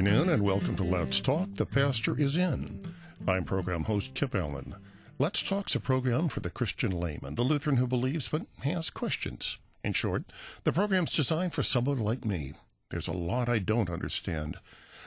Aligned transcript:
afternoon 0.00 0.30
and 0.30 0.42
welcome 0.42 0.74
to 0.76 0.82
Let's 0.82 1.20
Talk. 1.20 1.56
The 1.56 1.66
pastor 1.66 2.18
is 2.18 2.34
in. 2.34 2.94
I'm 3.28 3.44
program 3.44 3.84
host 3.84 4.14
Kip 4.14 4.34
Allen. 4.34 4.76
Let's 5.18 5.42
Talk's 5.42 5.74
a 5.74 5.80
program 5.80 6.28
for 6.28 6.40
the 6.40 6.48
Christian 6.48 6.90
layman, 6.90 7.34
the 7.34 7.42
Lutheran 7.42 7.76
who 7.76 7.86
believes 7.86 8.26
but 8.30 8.46
has 8.60 8.88
questions. 8.88 9.58
In 9.84 9.92
short, 9.92 10.24
the 10.64 10.72
program's 10.72 11.14
designed 11.14 11.52
for 11.52 11.62
someone 11.62 11.98
like 11.98 12.24
me. 12.24 12.54
There's 12.88 13.08
a 13.08 13.12
lot 13.12 13.50
I 13.50 13.58
don't 13.58 13.90
understand. 13.90 14.56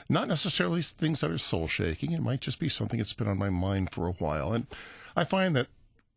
Not 0.10 0.28
necessarily 0.28 0.84
things 0.84 1.22
that 1.22 1.32
are 1.32 1.40
soul 1.40 1.68
shaking. 1.68 2.12
It 2.12 2.22
might 2.22 2.42
just 2.42 2.60
be 2.60 2.70
something 2.70 3.00
that's 3.00 3.14
been 3.14 3.28
on 3.28 3.40
my 3.40 3.50
mind 3.50 3.92
for 3.92 4.06
a 4.06 4.14
while. 4.14 4.54
And 4.54 4.68
I 5.16 5.24
find 5.24 5.56
that 5.56 5.70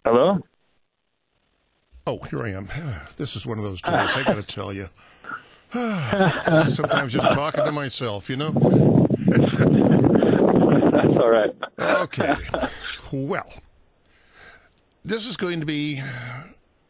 Hello? 0.06 0.42
Oh, 2.06 2.20
here 2.30 2.44
I 2.44 2.50
am. 2.52 2.68
This 3.16 3.36
is 3.36 3.46
one 3.46 3.58
of 3.58 3.64
those 3.64 3.82
days, 3.82 4.10
I 4.16 4.24
got 4.24 4.36
to 4.36 4.44
tell 4.56 4.74
you. 4.74 4.90
Sometimes 5.72 7.14
just 7.14 7.28
talking 7.30 7.64
to 7.64 7.72
myself, 7.72 8.30
you 8.30 8.36
know? 8.36 8.52
That's 9.28 11.18
all 11.18 11.30
right. 11.30 11.56
Okay. 11.80 12.36
Well, 13.12 13.50
this 15.06 15.26
is 15.26 15.38
going 15.38 15.62
to 15.62 15.66
be 15.66 16.04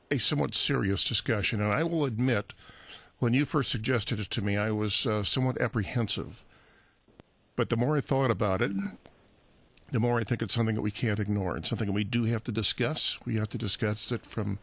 a 0.10 0.18
somewhat 0.18 0.56
serious 0.56 1.04
discussion, 1.04 1.62
and 1.62 1.72
I 1.72 1.84
will 1.84 2.06
admit, 2.06 2.54
when 3.20 3.34
you 3.34 3.46
first 3.46 3.70
suggested 3.70 4.20
it 4.20 4.32
to 4.32 4.42
me, 4.42 4.58
I 4.58 4.72
was 4.72 5.06
uh, 5.06 5.24
somewhat 5.24 5.62
apprehensive. 5.62 6.44
But 7.56 7.70
the 7.70 7.78
more 7.78 7.96
I 7.96 8.02
thought 8.02 8.32
about 8.32 8.62
it, 8.62 8.72
the 9.94 10.00
more 10.00 10.20
I 10.20 10.24
think 10.24 10.42
it's 10.42 10.56
something 10.56 10.74
that 10.74 10.82
we 10.82 10.90
can't 10.90 11.20
ignore. 11.20 11.56
It's 11.56 11.70
something 11.70 11.86
that 11.86 11.94
we 11.94 12.04
do 12.04 12.24
have 12.24 12.44
to 12.46 12.52
discuss. 12.52 13.20
We 13.26 13.36
have 13.36 13.50
to 13.50 13.60
discuss 13.60 14.12
it 14.12 14.26
from 14.26 14.58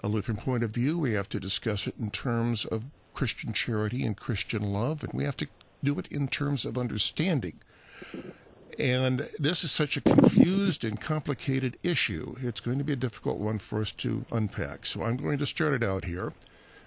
a 0.00 0.06
Lutheran 0.06 0.38
point 0.38 0.62
of 0.62 0.70
view. 0.70 0.96
We 0.96 1.12
have 1.14 1.28
to 1.30 1.40
discuss 1.40 1.88
it 1.88 1.96
in 1.98 2.12
terms 2.12 2.64
of 2.64 2.84
Christian 3.12 3.52
charity 3.52 4.06
and 4.06 4.16
Christian 4.16 4.72
love, 4.72 5.02
and 5.02 5.12
we 5.12 5.24
have 5.24 5.36
to 5.38 5.48
do 5.82 5.98
it 5.98 6.06
in 6.06 6.28
terms 6.28 6.64
of 6.64 6.78
understanding. 6.78 7.54
And 8.78 9.28
this 9.40 9.64
is 9.64 9.72
such 9.72 9.96
a 9.96 10.00
confused 10.00 10.84
and 10.84 11.00
complicated 11.00 11.76
issue. 11.82 12.36
It's 12.40 12.60
going 12.60 12.78
to 12.78 12.84
be 12.84 12.92
a 12.92 12.96
difficult 12.96 13.38
one 13.38 13.58
for 13.58 13.80
us 13.80 13.90
to 13.90 14.24
unpack. 14.30 14.86
So 14.86 15.02
I'm 15.02 15.16
going 15.16 15.38
to 15.38 15.46
start 15.46 15.74
it 15.74 15.82
out 15.82 16.04
here. 16.04 16.32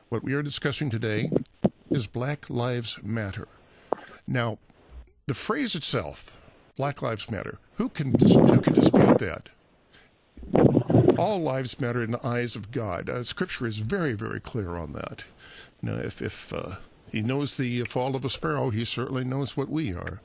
What 0.08 0.24
we 0.24 0.34
are 0.36 0.42
discussing 0.42 0.90
today 0.90 1.30
is 1.92 2.08
Black 2.08 2.50
Lives 2.50 3.04
Matter. 3.04 3.50
Now, 4.26 4.58
the 5.28 5.34
phrase 5.34 5.76
itself, 5.76 6.40
Black 6.78 7.02
Lives 7.02 7.30
Matter, 7.30 7.60
who 7.76 7.90
can, 7.90 8.14
who 8.20 8.62
can 8.62 8.74
dispute 8.74 9.18
that? 9.20 9.50
All 11.18 11.40
lives 11.40 11.80
matter 11.80 12.04
in 12.04 12.12
the 12.12 12.26
eyes 12.26 12.56
of 12.56 12.72
God. 12.72 13.10
Uh, 13.10 13.24
scripture 13.24 13.66
is 13.66 13.80
very, 13.80 14.14
very 14.14 14.40
clear 14.40 14.76
on 14.76 14.94
that. 14.94 15.26
You 15.82 15.94
if, 15.94 16.22
if 16.22 16.54
uh, 16.54 16.76
he 17.12 17.22
knows 17.22 17.58
the 17.58 17.84
fall 17.84 18.16
of 18.16 18.26
a 18.26 18.30
sparrow, 18.30 18.70
he 18.70 18.86
certainly 18.86 19.24
knows 19.24 19.56
what 19.56 19.70
we 19.70 19.94
are. 19.94 20.22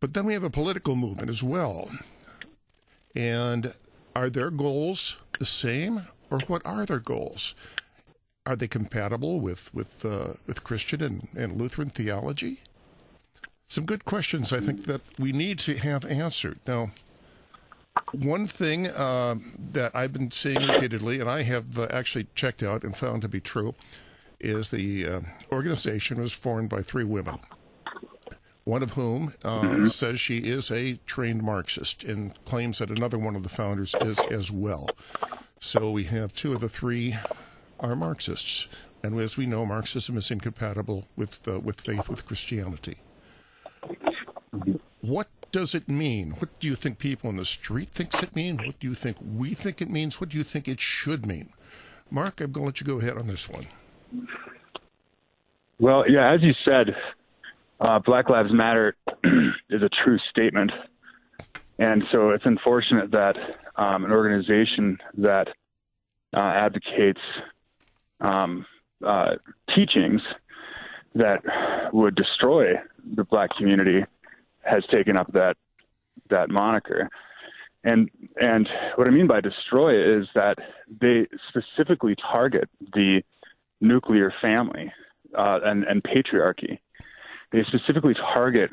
But 0.00 0.14
then 0.14 0.26
we 0.26 0.34
have 0.34 0.44
a 0.44 0.50
political 0.50 0.96
movement 0.96 1.30
as 1.30 1.42
well. 1.42 1.90
And 3.14 3.74
are 4.14 4.28
their 4.28 4.50
goals 4.50 5.16
the 5.38 5.46
same, 5.46 6.06
or 6.30 6.40
what 6.46 6.64
are 6.64 6.84
their 6.84 6.98
goals? 6.98 7.54
Are 8.44 8.56
they 8.56 8.68
compatible 8.68 9.40
with 9.40 9.72
with 9.74 10.04
uh, 10.04 10.34
with 10.46 10.64
Christian 10.64 11.02
and, 11.02 11.28
and 11.34 11.60
Lutheran 11.60 11.90
theology? 11.90 12.60
Some 13.68 13.84
good 13.84 14.04
questions 14.04 14.52
I 14.52 14.60
think 14.60 14.86
that 14.86 15.00
we 15.18 15.32
need 15.32 15.58
to 15.60 15.76
have 15.76 16.04
answered. 16.04 16.58
Now, 16.66 16.90
one 18.12 18.46
thing 18.46 18.86
uh, 18.86 19.36
that 19.72 19.94
I've 19.94 20.12
been 20.12 20.30
seeing 20.30 20.62
repeatedly, 20.62 21.20
and 21.20 21.28
I 21.28 21.42
have 21.42 21.78
uh, 21.78 21.88
actually 21.90 22.28
checked 22.34 22.62
out 22.62 22.84
and 22.84 22.96
found 22.96 23.22
to 23.22 23.28
be 23.28 23.40
true, 23.40 23.74
is 24.38 24.70
the 24.70 25.06
uh, 25.06 25.20
organization 25.50 26.20
was 26.20 26.32
formed 26.32 26.68
by 26.68 26.82
three 26.82 27.04
women. 27.04 27.38
One 28.64 28.82
of 28.82 28.92
whom 28.92 29.32
uh, 29.44 29.60
mm-hmm. 29.60 29.86
says 29.86 30.20
she 30.20 30.38
is 30.38 30.70
a 30.70 30.98
trained 31.06 31.42
Marxist 31.42 32.04
and 32.04 32.32
claims 32.44 32.78
that 32.78 32.90
another 32.90 33.18
one 33.18 33.36
of 33.36 33.42
the 33.42 33.48
founders 33.48 33.94
is 34.00 34.18
as 34.30 34.50
well. 34.50 34.88
So 35.60 35.90
we 35.90 36.04
have 36.04 36.34
two 36.34 36.52
of 36.52 36.60
the 36.60 36.68
three 36.68 37.16
are 37.78 37.94
Marxists, 37.94 38.68
and 39.02 39.18
as 39.20 39.36
we 39.36 39.46
know, 39.46 39.64
Marxism 39.64 40.16
is 40.16 40.30
incompatible 40.30 41.06
with 41.16 41.46
uh, 41.46 41.60
with 41.60 41.80
faith 41.80 42.08
with 42.08 42.26
Christianity. 42.26 42.98
What 45.00 45.28
does 45.52 45.74
it 45.74 45.88
mean? 45.88 46.32
What 46.32 46.58
do 46.60 46.68
you 46.68 46.74
think 46.74 46.98
people 46.98 47.30
in 47.30 47.36
the 47.36 47.44
street 47.44 47.90
thinks 47.90 48.22
it 48.22 48.34
means? 48.34 48.58
What 48.58 48.78
do 48.80 48.86
you 48.88 48.94
think 48.94 49.16
we 49.20 49.54
think 49.54 49.80
it 49.80 49.90
means? 49.90 50.20
What 50.20 50.30
do 50.30 50.38
you 50.38 50.44
think 50.44 50.68
it 50.68 50.80
should 50.80 51.26
mean? 51.26 51.50
Mark, 52.10 52.40
I'm 52.40 52.52
going 52.52 52.64
to 52.64 52.66
let 52.66 52.80
you 52.80 52.86
go 52.86 53.00
ahead 53.00 53.16
on 53.18 53.26
this 53.26 53.48
one. 53.48 53.66
Well, 55.78 56.08
yeah, 56.08 56.32
as 56.32 56.42
you 56.42 56.52
said, 56.64 56.94
uh, 57.80 57.98
Black 57.98 58.28
Lives 58.28 58.52
Matter 58.52 58.96
is 59.70 59.82
a 59.82 59.90
true 60.04 60.18
statement. 60.30 60.72
And 61.78 62.04
so 62.10 62.30
it's 62.30 62.46
unfortunate 62.46 63.10
that 63.10 63.36
um, 63.76 64.04
an 64.04 64.12
organization 64.12 64.98
that 65.18 65.48
uh, 66.34 66.40
advocates 66.40 67.20
um, 68.20 68.64
uh, 69.04 69.32
teachings 69.74 70.22
that 71.14 71.42
would 71.92 72.14
destroy 72.14 72.74
the 73.14 73.24
black 73.24 73.50
community 73.56 74.04
has 74.66 74.84
taken 74.90 75.16
up 75.16 75.32
that 75.32 75.56
that 76.30 76.50
moniker. 76.50 77.08
And 77.84 78.10
and 78.40 78.68
what 78.96 79.06
I 79.06 79.10
mean 79.10 79.26
by 79.26 79.40
destroy 79.40 80.20
is 80.20 80.26
that 80.34 80.56
they 81.00 81.26
specifically 81.48 82.16
target 82.16 82.68
the 82.92 83.22
nuclear 83.80 84.32
family 84.40 84.92
uh, 85.36 85.60
and 85.64 85.84
and 85.84 86.02
patriarchy. 86.02 86.78
They 87.52 87.62
specifically 87.64 88.14
target 88.14 88.70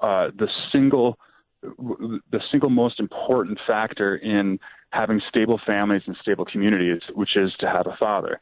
uh, 0.00 0.30
the 0.38 0.48
single 0.70 1.18
the 1.62 2.40
single 2.50 2.70
most 2.70 3.00
important 3.00 3.58
factor 3.66 4.16
in 4.16 4.58
having 4.90 5.20
stable 5.28 5.60
families 5.66 6.02
and 6.06 6.16
stable 6.20 6.44
communities, 6.44 7.00
which 7.14 7.36
is 7.36 7.52
to 7.58 7.66
have 7.66 7.86
a 7.86 7.96
father. 7.98 8.38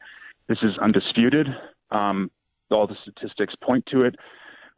This 0.47 0.59
is 0.61 0.77
undisputed. 0.77 1.47
Um, 1.89 2.29
all 2.69 2.87
the 2.87 2.97
statistics 3.01 3.53
point 3.61 3.85
to 3.87 4.03
it. 4.03 4.15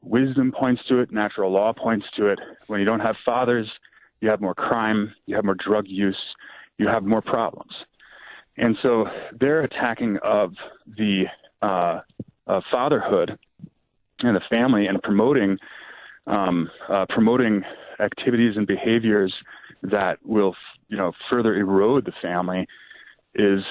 Wisdom 0.06 0.52
points 0.58 0.82
to 0.88 1.00
it. 1.00 1.12
Natural 1.12 1.52
law 1.52 1.74
points 1.74 2.06
to 2.18 2.28
it. 2.28 2.40
When 2.68 2.80
you 2.80 2.86
don't 2.86 3.00
have 3.00 3.16
fathers, 3.26 3.68
you 4.22 4.30
have 4.30 4.40
more 4.42 4.56
crime, 4.56 5.14
you 5.26 5.36
have 5.36 5.46
more 5.46 5.56
drug 5.56 5.86
use, 5.88 6.18
you 6.78 6.88
have 6.88 7.04
more 7.04 7.22
problems. 7.22 7.72
And 8.58 8.78
so 8.82 9.06
their 9.38 9.62
attacking 9.62 10.18
of 10.24 10.54
the 10.86 11.24
uh, 11.62 12.02
of 12.48 12.64
fatherhood 12.72 13.38
and 14.20 14.36
the 14.36 14.42
family 14.50 14.86
and 14.86 15.02
promoting 15.02 15.58
um, 16.28 16.70
uh, 16.90 17.06
promoting 17.10 17.64
activities 18.00 18.56
and 18.56 18.66
behaviors 18.68 19.34
that 19.84 20.18
will 20.24 20.56
you 20.88 20.98
know 20.98 21.12
further 21.30 21.56
erode 21.56 22.06
the 22.06 22.14
family 22.22 22.68
is 23.34 23.62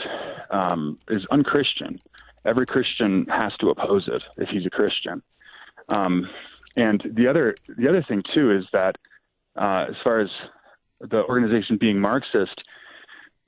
um, 0.50 0.98
is 1.08 1.22
unchristian 1.30 2.00
every 2.44 2.66
Christian 2.66 3.26
has 3.28 3.52
to 3.60 3.70
oppose 3.70 4.08
it 4.08 4.22
if 4.36 4.48
he's 4.48 4.66
a 4.66 4.70
Christian. 4.70 5.22
Um, 5.88 6.28
and 6.76 7.02
the 7.14 7.28
other 7.28 7.56
the 7.76 7.88
other 7.88 8.04
thing 8.08 8.22
too 8.34 8.50
is 8.50 8.64
that 8.72 8.96
uh, 9.56 9.86
as 9.88 9.96
far 10.02 10.20
as 10.20 10.28
the 11.00 11.22
organization 11.24 11.76
being 11.78 12.00
Marxist, 12.00 12.60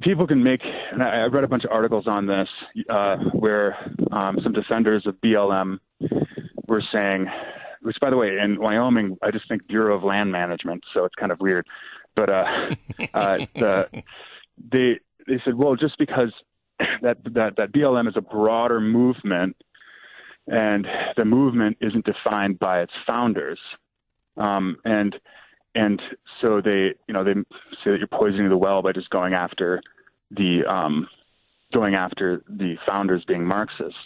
people 0.03 0.27
can 0.27 0.43
make. 0.43 0.61
And 0.93 1.03
I, 1.03 1.23
I 1.23 1.25
read 1.27 1.44
a 1.44 1.49
bunch 1.49 1.65
of 1.65 1.71
articles 1.71 2.06
on 2.06 2.27
this 2.27 2.49
uh, 2.88 3.17
where 3.33 3.77
um, 4.12 4.38
some 4.43 4.53
defenders 4.53 5.06
of 5.06 5.17
BLM 5.17 5.79
were 6.69 6.83
saying, 6.93 7.27
which 7.83 7.97
by 8.00 8.11
the 8.11 8.17
way, 8.17 8.39
in 8.43 8.61
Wyoming, 8.61 9.17
I 9.23 9.31
just 9.31 9.49
think 9.49 9.67
Bureau 9.67 9.97
of 9.97 10.05
Land 10.05 10.31
Management, 10.31 10.85
so 10.93 11.05
it's 11.05 11.15
kind 11.15 11.32
of 11.32 11.41
weird. 11.41 11.67
But 12.15 12.31
uh, 12.31 12.44
uh, 13.15 13.39
the, 13.55 13.85
they 14.73 15.00
they 15.27 15.41
said, 15.44 15.55
well, 15.55 15.77
just 15.77 15.99
because 15.99 16.32
that 17.03 17.19
that 17.25 17.56
that 17.56 17.73
BLM 17.73 18.09
is 18.09 18.15
a 18.17 18.21
broader 18.21 18.81
movement, 18.81 19.56
and 20.46 20.87
the 21.16 21.25
movement 21.25 21.76
isn't 21.81 22.04
defined 22.04 22.58
by 22.58 22.81
its 22.81 22.93
founders, 23.06 23.58
um, 24.37 24.76
and 24.84 25.16
and 25.75 26.00
so 26.40 26.60
they 26.60 26.94
you 27.06 27.14
know 27.14 27.25
they 27.25 27.34
say 27.84 27.90
that 27.90 27.98
you're 27.98 28.06
poisoning 28.08 28.48
the 28.48 28.56
well 28.56 28.82
by 28.82 28.93
just 28.93 29.10
going 29.10 29.34
after 29.34 29.82
the 30.31 30.62
um, 30.69 31.08
going 31.72 31.94
after 31.94 32.43
the 32.48 32.76
founders 32.87 33.25
being 33.26 33.44
Marxists. 33.44 33.98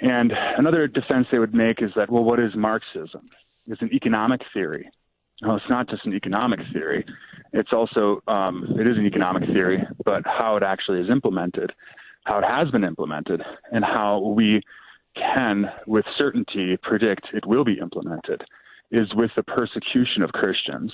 And 0.00 0.32
another 0.56 0.86
defense 0.86 1.26
they 1.30 1.38
would 1.38 1.54
make 1.54 1.82
is 1.82 1.90
that 1.96 2.10
well, 2.10 2.24
what 2.24 2.40
is 2.40 2.52
Marxism? 2.54 3.28
It's 3.66 3.82
an 3.82 3.90
economic 3.92 4.40
theory. 4.54 4.90
Well, 5.42 5.56
it's 5.56 5.70
not 5.70 5.88
just 5.88 6.04
an 6.04 6.14
economic 6.14 6.60
theory. 6.72 7.04
It's 7.52 7.72
also 7.72 8.22
um, 8.28 8.76
it 8.78 8.86
is 8.86 8.96
an 8.96 9.06
economic 9.06 9.44
theory, 9.48 9.82
but 10.04 10.22
how 10.24 10.56
it 10.56 10.62
actually 10.62 11.00
is 11.00 11.10
implemented, 11.10 11.72
how 12.24 12.38
it 12.38 12.44
has 12.44 12.70
been 12.70 12.84
implemented, 12.84 13.42
and 13.72 13.84
how 13.84 14.20
we 14.20 14.62
can, 15.14 15.66
with 15.86 16.04
certainty, 16.16 16.76
predict 16.82 17.26
it 17.32 17.46
will 17.46 17.64
be 17.64 17.78
implemented, 17.78 18.42
is 18.90 19.14
with 19.14 19.30
the 19.36 19.42
persecution 19.42 20.22
of 20.22 20.30
Christians, 20.32 20.92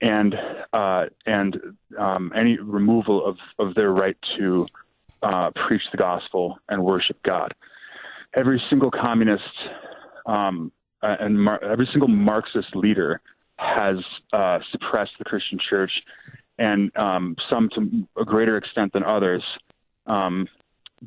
and 0.00 0.34
uh, 0.72 1.04
and 1.26 1.56
um, 1.98 2.32
any 2.34 2.58
removal 2.58 3.24
of 3.24 3.36
of 3.58 3.74
their 3.74 3.92
right 3.92 4.16
to 4.38 4.66
uh, 5.22 5.50
preach 5.66 5.82
the 5.92 5.98
gospel 5.98 6.58
and 6.68 6.82
worship 6.82 7.22
God. 7.22 7.54
Every 8.34 8.60
single 8.70 8.90
communist 8.90 9.42
um, 10.26 10.72
and 11.02 11.40
Mar- 11.40 11.62
every 11.62 11.88
single 11.92 12.08
Marxist 12.08 12.74
leader 12.74 13.20
has 13.56 13.96
uh, 14.32 14.58
suppressed 14.70 15.12
the 15.18 15.24
Christian 15.24 15.58
church, 15.68 15.92
and 16.58 16.96
um, 16.96 17.36
some 17.50 17.68
to 17.74 18.06
a 18.20 18.24
greater 18.24 18.56
extent 18.56 18.92
than 18.92 19.02
others. 19.02 19.42
Um, 20.06 20.48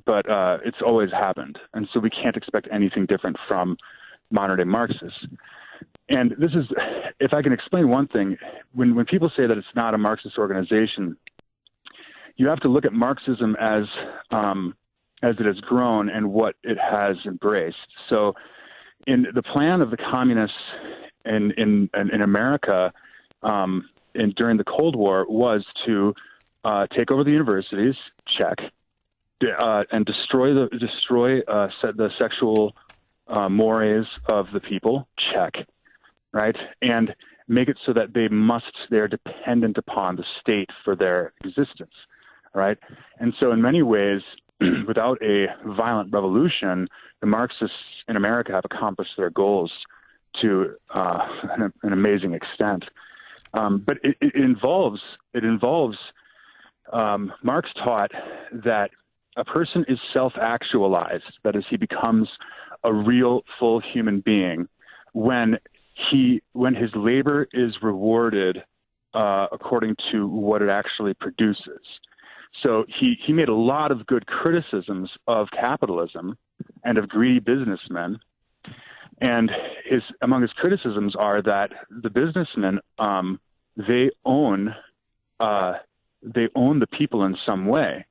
but 0.06 0.30
uh, 0.30 0.58
it's 0.66 0.78
always 0.86 1.12
happened, 1.12 1.58
and 1.74 1.88
so 1.94 2.00
we 2.00 2.10
can't 2.10 2.36
expect 2.36 2.68
anything 2.72 3.06
different 3.06 3.38
from 3.48 3.78
modern 4.32 4.58
day 4.58 4.64
Marxists. 4.64 5.26
And 6.10 6.32
this 6.38 6.52
is, 6.52 6.66
if 7.20 7.34
I 7.34 7.42
can 7.42 7.54
explain 7.54 7.90
one 7.90 8.08
thing, 8.08 8.38
when 8.74 8.96
when 8.96 9.06
people 9.06 9.32
say 9.36 9.48
that 9.48 9.58
it's 9.58 9.76
not 9.76 9.94
a 9.94 9.98
Marxist 9.98 10.38
organization, 10.38 11.18
you 12.38 12.48
have 12.48 12.60
to 12.60 12.68
look 12.68 12.86
at 12.86 12.94
Marxism 12.94 13.56
as 13.60 13.84
um, 14.32 14.76
as 15.24 15.36
it 15.40 15.46
has 15.46 15.60
grown 15.62 16.10
and 16.10 16.32
what 16.32 16.56
it 16.64 16.78
has 16.78 17.16
embraced. 17.26 17.78
So, 18.10 18.34
in 19.08 19.26
the 19.34 19.42
plan 19.42 19.82
of 19.82 19.92
the 19.92 19.98
communists 19.98 20.58
in 21.26 21.52
in 21.58 21.90
in 21.96 22.22
America 22.22 22.94
um, 23.42 23.90
in, 24.14 24.32
during 24.32 24.58
the 24.58 24.64
Cold 24.64 24.96
War 24.96 25.26
was 25.28 25.66
to 25.86 26.14
uh, 26.64 26.88
take 26.96 27.12
over 27.12 27.24
the 27.24 27.32
universities, 27.32 27.96
check, 28.38 28.58
uh, 29.44 29.84
and 29.92 30.06
destroy 30.06 30.54
the 30.54 30.68
destroy 30.78 31.40
uh, 31.42 31.68
the 31.82 32.10
sexual 32.18 32.76
uh, 33.28 33.50
mores 33.50 34.08
of 34.28 34.48
the 34.54 34.60
people, 34.60 35.08
check, 35.34 35.54
right, 36.32 36.56
and 36.82 37.14
make 37.48 37.68
it 37.70 37.78
so 37.86 37.94
that 37.94 38.14
they 38.14 38.28
must 38.28 38.72
they're 38.90 39.08
dependent 39.08 39.78
upon 39.78 40.16
the 40.16 40.24
state 40.42 40.70
for 40.84 40.96
their 40.96 41.34
existence, 41.44 41.94
right, 42.54 42.78
and 43.20 43.34
so 43.40 43.52
in 43.52 43.62
many 43.62 43.82
ways. 43.82 44.22
without 44.88 45.22
a 45.22 45.48
violent 45.76 46.14
revolution, 46.14 46.88
the 47.20 47.28
Marxists 47.28 47.76
in 48.08 48.16
America 48.16 48.54
have 48.54 48.64
accomplished 48.64 49.12
their 49.18 49.30
goals 49.30 49.70
to 50.42 50.76
uh, 50.94 51.28
an, 51.58 51.74
an, 51.84 51.92
amazing 51.92 52.34
extent. 52.34 52.86
Um, 53.54 53.84
but 53.86 53.98
it, 54.02 54.16
it, 54.22 54.36
involves 54.36 55.02
it 55.34 55.44
involves 55.44 55.98
um, 56.92 57.34
Marx 57.44 57.70
taught 57.84 58.12
that 58.52 58.92
a 59.36 59.44
person 59.44 59.86
is 59.88 60.00
self-actualized. 60.14 61.24
That 61.44 61.56
is, 61.56 61.64
he 61.70 61.78
becomes 61.78 62.28
a 62.84 62.94
real, 62.94 63.42
full 63.60 63.82
human 63.82 64.22
being 64.22 64.68
when 65.14 65.58
he 66.12 66.42
when 66.54 66.76
his 66.76 66.90
labor 66.96 67.48
is 67.54 67.76
rewarded 67.82 68.58
uh, 69.14 69.48
according 69.52 69.96
to 70.12 70.28
what 70.28 70.62
it 70.62 70.70
actually 70.70 71.14
produces. 71.14 71.82
So 72.64 72.86
he, 73.00 73.16
he 73.26 73.34
made 73.34 73.50
a 73.50 73.56
lot 73.56 73.92
of 73.92 74.06
good 74.06 74.28
criticisms 74.28 75.10
of 75.28 75.48
capitalism 75.52 76.38
and 76.84 76.98
of 76.98 77.10
greedy 77.10 77.40
businessmen 77.40 78.20
and 79.22 79.52
his 79.90 80.02
among 80.22 80.42
his 80.42 80.52
criticisms 80.54 81.16
are 81.18 81.42
that 81.42 81.70
the 82.04 82.10
businessmen 82.10 82.80
um, 83.00 83.40
they 83.76 84.10
own 84.26 84.74
uh, 85.40 85.74
they 86.22 86.48
own 86.56 86.80
the 86.80 86.88
people 86.88 87.26
in 87.26 87.36
some 87.46 87.66
way 87.66 88.06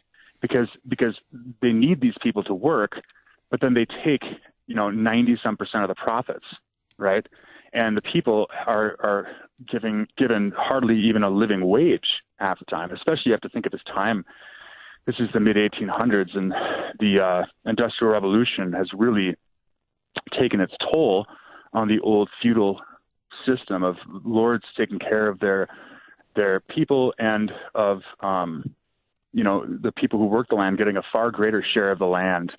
because 0.44 0.68
because 0.86 1.14
they 1.62 1.72
need 1.72 2.02
these 2.02 2.14
people 2.22 2.44
to 2.44 2.52
work, 2.52 3.00
but 3.50 3.62
then 3.62 3.72
they 3.72 3.86
take 4.04 4.22
you 4.66 4.74
know 4.74 4.90
ninety 4.90 5.38
some 5.42 5.56
percent 5.56 5.84
of 5.84 5.88
the 5.88 5.94
profits, 5.94 6.44
right? 6.98 7.26
And 7.72 7.96
the 7.96 8.02
people 8.12 8.48
are 8.66 8.96
are 9.02 9.26
giving 9.72 10.06
given 10.18 10.52
hardly 10.54 11.00
even 11.00 11.22
a 11.22 11.30
living 11.30 11.66
wage 11.66 12.06
half 12.36 12.58
the 12.58 12.66
time. 12.66 12.90
Especially 12.92 13.22
you 13.26 13.32
have 13.32 13.40
to 13.40 13.48
think 13.48 13.64
of 13.64 13.72
this 13.72 13.80
time. 13.86 14.22
This 15.06 15.16
is 15.18 15.28
the 15.32 15.40
mid 15.40 15.56
1800s, 15.56 16.36
and 16.36 16.52
the 16.98 17.20
uh, 17.22 17.68
Industrial 17.68 18.12
Revolution 18.12 18.74
has 18.74 18.88
really 18.94 19.36
taken 20.38 20.60
its 20.60 20.74
toll 20.92 21.24
on 21.72 21.88
the 21.88 22.00
old 22.00 22.28
feudal 22.42 22.80
system 23.46 23.82
of 23.82 23.96
lords 24.24 24.64
taking 24.76 24.98
care 24.98 25.26
of 25.26 25.40
their 25.40 25.68
their 26.36 26.60
people 26.60 27.14
and 27.18 27.50
of 27.74 28.02
um, 28.20 28.74
you 29.34 29.44
know 29.44 29.66
the 29.66 29.92
people 29.92 30.18
who 30.18 30.26
work 30.26 30.48
the 30.48 30.54
land 30.54 30.78
getting 30.78 30.96
a 30.96 31.02
far 31.12 31.30
greater 31.30 31.62
share 31.74 31.90
of 31.90 31.98
the 31.98 32.06
land 32.06 32.52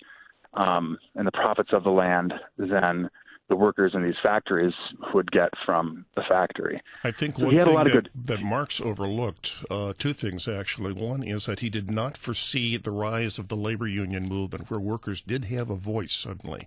um, 0.54 0.98
and 1.16 1.26
the 1.26 1.32
profits 1.32 1.70
of 1.72 1.82
the 1.82 1.90
land 1.90 2.32
than 2.58 3.08
the 3.48 3.56
workers 3.56 3.92
in 3.94 4.02
these 4.02 4.16
factories 4.22 4.74
would 5.14 5.30
get 5.30 5.50
from 5.64 6.04
the 6.16 6.22
factory. 6.28 6.82
I 7.04 7.12
think 7.12 7.36
so 7.36 7.44
one 7.44 7.54
thing 7.54 7.74
that, 7.74 7.92
good... 7.92 8.10
that, 8.24 8.42
Marx 8.42 8.80
overlooked, 8.80 9.64
uh, 9.70 9.92
two 9.96 10.12
things 10.12 10.48
actually. 10.48 10.92
One 10.92 11.22
is 11.22 11.46
that 11.46 11.60
he 11.60 11.70
did 11.70 11.90
not 11.90 12.16
foresee 12.16 12.76
the 12.76 12.90
rise 12.90 13.38
of 13.38 13.48
the 13.48 13.56
labor 13.56 13.86
union 13.86 14.28
movement 14.28 14.70
where 14.70 14.80
workers 14.80 15.20
did 15.20 15.46
have 15.46 15.70
a 15.70 15.76
voice 15.76 16.12
suddenly. 16.12 16.66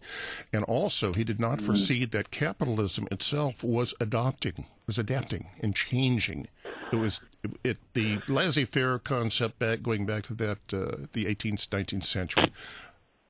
And 0.53 0.63
also, 0.65 1.13
he 1.13 1.23
did 1.23 1.39
not 1.39 1.59
mm 1.59 1.69
foresee 1.69 2.05
that 2.05 2.31
capitalism 2.31 3.07
itself 3.11 3.63
was 3.63 3.93
adopting, 3.99 4.65
was 4.87 4.97
adapting 4.97 5.49
and 5.59 5.75
changing. 5.75 6.47
It 6.91 6.95
was 6.95 7.19
it, 7.43 7.51
it 7.63 7.77
the 7.93 8.19
laissez-faire 8.27 8.97
concept 8.99 9.59
back 9.59 9.83
going 9.83 10.05
back 10.05 10.23
to 10.23 10.33
that 10.35 10.57
uh, 10.73 11.05
the 11.13 11.25
18th 11.25 11.67
19th 11.67 12.03
century 12.03 12.51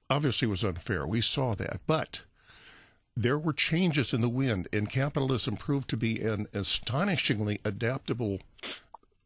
obviously 0.09 0.47
was 0.47 0.63
unfair. 0.63 1.05
We 1.05 1.21
saw 1.21 1.53
that. 1.55 1.81
But 1.85 2.21
there 3.19 3.37
were 3.37 3.51
changes 3.51 4.13
in 4.13 4.21
the 4.21 4.29
wind, 4.29 4.69
and 4.71 4.89
capitalism 4.89 5.57
proved 5.57 5.89
to 5.89 5.97
be 5.97 6.21
an 6.21 6.47
astonishingly 6.53 7.59
adaptable 7.65 8.39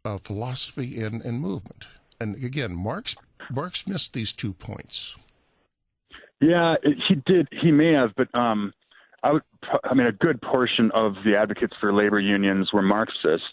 uh, 0.04 0.18
philosophy 0.18 1.00
and, 1.00 1.22
and 1.22 1.40
movement. 1.40 1.86
And 2.20 2.44
again, 2.44 2.76
Marx 2.76 3.16
Marx 3.52 3.86
missed 3.86 4.14
these 4.14 4.32
two 4.32 4.54
points. 4.54 5.16
Yeah, 6.42 6.76
he 7.08 7.16
did. 7.26 7.48
He 7.62 7.72
may 7.72 7.94
have, 7.94 8.12
but 8.18 8.34
um, 8.34 8.74
I 9.22 9.34
would. 9.34 9.44
I 9.84 9.94
mean, 9.94 10.08
a 10.08 10.12
good 10.12 10.42
portion 10.42 10.90
of 10.94 11.14
the 11.24 11.36
advocates 11.36 11.74
for 11.80 11.94
labor 11.94 12.20
unions 12.20 12.72
were 12.74 12.82
Marxists. 12.82 13.44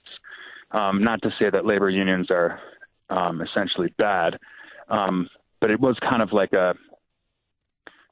Um, 0.71 1.05
not 1.05 1.21
to 1.23 1.31
say 1.39 1.51
that 1.51 1.67
labor 1.67 1.91
unions 1.91 2.29
are 2.31 2.61
um, 3.11 3.43
essentially 3.43 3.93
bad, 3.99 4.39
um, 4.89 5.29
but 5.61 5.71
it 5.71 5.81
was 5.81 5.97
kind 6.01 6.23
of 6.23 6.33
like 6.33 6.53
a 6.53 6.75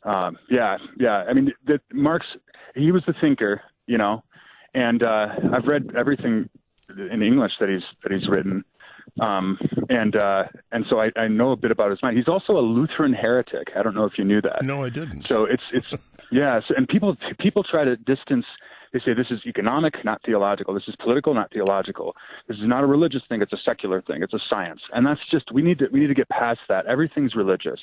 um, 0.08 0.38
yeah, 0.50 0.78
yeah. 0.98 1.24
I 1.28 1.32
mean, 1.34 1.52
the, 1.66 1.80
Marx, 1.92 2.26
he 2.74 2.90
was 2.92 3.02
the 3.06 3.14
thinker, 3.20 3.60
you 3.86 3.98
know, 3.98 4.22
and 4.74 5.02
uh, 5.02 5.26
I've 5.52 5.66
read 5.66 5.92
everything 5.96 6.48
in 7.10 7.22
English 7.22 7.52
that 7.60 7.68
he's 7.68 7.82
that 8.02 8.12
he's 8.12 8.28
written, 8.28 8.64
um, 9.20 9.58
and 9.88 10.16
uh, 10.16 10.44
and 10.72 10.86
so 10.88 11.00
I, 11.00 11.10
I 11.16 11.28
know 11.28 11.52
a 11.52 11.56
bit 11.56 11.70
about 11.70 11.90
his 11.90 12.02
mind. 12.02 12.16
He's 12.16 12.28
also 12.28 12.52
a 12.54 12.60
Lutheran 12.60 13.12
heretic. 13.12 13.68
I 13.76 13.82
don't 13.82 13.94
know 13.94 14.04
if 14.04 14.16
you 14.16 14.24
knew 14.24 14.40
that. 14.42 14.64
No, 14.64 14.82
I 14.82 14.88
didn't. 14.88 15.26
So 15.26 15.44
it's 15.44 15.64
it's 15.72 15.86
yeah. 16.32 16.60
So, 16.66 16.74
and 16.76 16.88
people 16.88 17.16
people 17.38 17.62
try 17.62 17.84
to 17.84 17.96
distance. 17.96 18.46
They 18.90 19.00
say 19.00 19.12
this 19.12 19.26
is 19.30 19.40
economic, 19.44 20.02
not 20.02 20.22
theological. 20.24 20.72
This 20.72 20.88
is 20.88 20.96
political, 20.96 21.34
not 21.34 21.52
theological. 21.52 22.16
This 22.46 22.56
is 22.56 22.66
not 22.66 22.82
a 22.82 22.86
religious 22.86 23.20
thing. 23.28 23.42
It's 23.42 23.52
a 23.52 23.58
secular 23.62 24.00
thing. 24.00 24.22
It's 24.22 24.32
a 24.32 24.40
science, 24.48 24.80
and 24.94 25.06
that's 25.06 25.20
just 25.30 25.52
we 25.52 25.60
need 25.60 25.78
to 25.80 25.88
we 25.92 26.00
need 26.00 26.06
to 26.06 26.14
get 26.14 26.28
past 26.30 26.60
that. 26.70 26.86
Everything's 26.86 27.34
religious. 27.34 27.80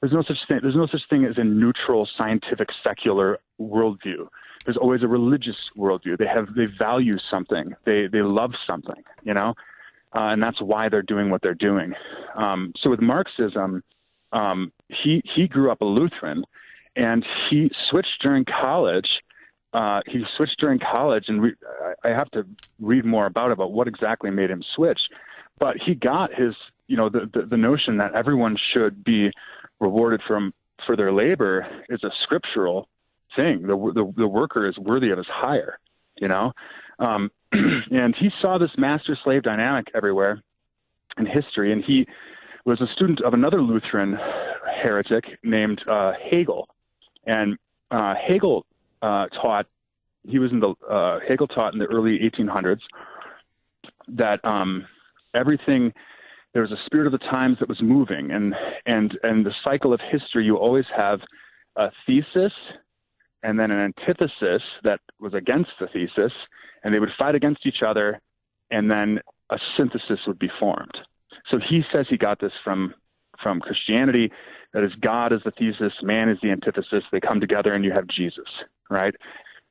There's 0.00 0.12
no 0.12 0.22
such 0.22 0.38
thing. 0.48 0.60
There's 0.62 0.76
no 0.76 0.86
such 0.86 1.02
thing 1.10 1.24
as 1.26 1.36
a 1.36 1.44
neutral, 1.44 2.08
scientific, 2.16 2.68
secular 2.82 3.38
worldview. 3.60 4.28
There's 4.64 4.76
always 4.76 5.02
a 5.02 5.08
religious 5.08 5.56
worldview. 5.76 6.18
They 6.18 6.26
have 6.26 6.54
they 6.54 6.66
value 6.66 7.18
something. 7.30 7.74
They 7.84 8.06
they 8.06 8.22
love 8.22 8.52
something. 8.66 9.02
You 9.24 9.34
know, 9.34 9.54
uh, 10.14 10.32
and 10.32 10.42
that's 10.42 10.60
why 10.60 10.88
they're 10.88 11.02
doing 11.02 11.30
what 11.30 11.42
they're 11.42 11.54
doing. 11.54 11.92
Um, 12.34 12.72
so 12.82 12.88
with 12.88 13.00
Marxism, 13.00 13.82
um, 14.32 14.72
he 14.88 15.22
he 15.34 15.46
grew 15.46 15.70
up 15.70 15.82
a 15.82 15.86
Lutheran, 15.86 16.44
and 16.96 17.24
he 17.50 17.70
switched 17.90 18.22
during 18.22 18.44
college. 18.46 19.08
Uh, 19.72 20.00
he 20.06 20.24
switched 20.36 20.58
during 20.58 20.78
college, 20.78 21.24
and 21.28 21.42
re- 21.42 21.54
I 22.02 22.08
have 22.08 22.30
to 22.30 22.44
read 22.80 23.04
more 23.04 23.26
about 23.26 23.50
it, 23.50 23.52
about 23.52 23.72
what 23.72 23.86
exactly 23.86 24.30
made 24.30 24.50
him 24.50 24.64
switch. 24.74 24.98
But 25.58 25.76
he 25.76 25.94
got 25.94 26.34
his 26.34 26.54
you 26.90 26.96
know, 26.96 27.08
the, 27.08 27.30
the, 27.32 27.46
the 27.46 27.56
notion 27.56 27.98
that 27.98 28.14
everyone 28.14 28.56
should 28.74 29.04
be 29.04 29.30
rewarded 29.80 30.20
from 30.26 30.52
for 30.86 30.96
their 30.96 31.12
labor 31.12 31.66
is 31.88 32.02
a 32.04 32.10
scriptural 32.22 32.88
thing. 33.36 33.62
The, 33.62 33.76
the, 33.94 34.12
the 34.16 34.26
worker 34.26 34.68
is 34.68 34.78
worthy 34.78 35.10
of 35.10 35.18
his 35.18 35.26
hire, 35.28 35.78
you 36.16 36.28
know? 36.28 36.52
Um, 36.98 37.30
and 37.52 38.14
he 38.18 38.30
saw 38.40 38.58
this 38.58 38.70
master 38.78 39.16
slave 39.22 39.42
dynamic 39.42 39.86
everywhere 39.94 40.42
in 41.18 41.26
history. 41.26 41.72
And 41.72 41.82
he 41.84 42.06
was 42.64 42.80
a 42.80 42.86
student 42.94 43.20
of 43.22 43.34
another 43.34 43.60
Lutheran 43.60 44.16
heretic 44.82 45.24
named 45.42 45.82
uh, 45.90 46.12
Hegel. 46.30 46.68
And 47.26 47.56
uh, 47.90 48.14
Hegel 48.26 48.66
uh, 49.02 49.26
taught, 49.40 49.66
he 50.26 50.38
was 50.38 50.50
in 50.52 50.60
the, 50.60 50.74
uh, 50.88 51.18
Hegel 51.26 51.46
taught 51.48 51.72
in 51.72 51.78
the 51.78 51.86
early 51.86 52.18
1800s 52.18 52.80
that 54.08 54.44
um, 54.44 54.86
everything, 55.34 55.92
there 56.52 56.62
was 56.62 56.72
a 56.72 56.84
spirit 56.86 57.06
of 57.06 57.12
the 57.12 57.18
times 57.18 57.56
that 57.60 57.68
was 57.68 57.80
moving. 57.80 58.30
And, 58.30 58.54
and, 58.86 59.18
and 59.22 59.46
the 59.46 59.54
cycle 59.62 59.92
of 59.92 60.00
history, 60.10 60.44
you 60.44 60.56
always 60.56 60.86
have 60.96 61.20
a 61.76 61.90
thesis 62.06 62.52
and 63.42 63.58
then 63.58 63.70
an 63.70 63.78
antithesis 63.78 64.62
that 64.84 65.00
was 65.18 65.34
against 65.34 65.70
the 65.80 65.86
thesis, 65.86 66.32
and 66.84 66.92
they 66.92 66.98
would 66.98 67.10
fight 67.18 67.34
against 67.34 67.66
each 67.66 67.82
other, 67.86 68.20
and 68.70 68.90
then 68.90 69.18
a 69.50 69.58
synthesis 69.76 70.18
would 70.26 70.38
be 70.38 70.50
formed. 70.58 70.98
So 71.50 71.58
he 71.58 71.82
says 71.92 72.06
he 72.08 72.16
got 72.16 72.40
this 72.40 72.52
from 72.62 72.94
from 73.42 73.58
Christianity. 73.60 74.30
That 74.74 74.84
is, 74.84 74.92
God 75.00 75.32
is 75.32 75.40
the 75.44 75.50
thesis, 75.52 75.94
man 76.02 76.28
is 76.28 76.36
the 76.42 76.50
antithesis. 76.50 77.02
They 77.10 77.20
come 77.20 77.40
together, 77.40 77.72
and 77.72 77.84
you 77.84 77.90
have 77.92 78.06
Jesus, 78.06 78.44
right? 78.90 79.14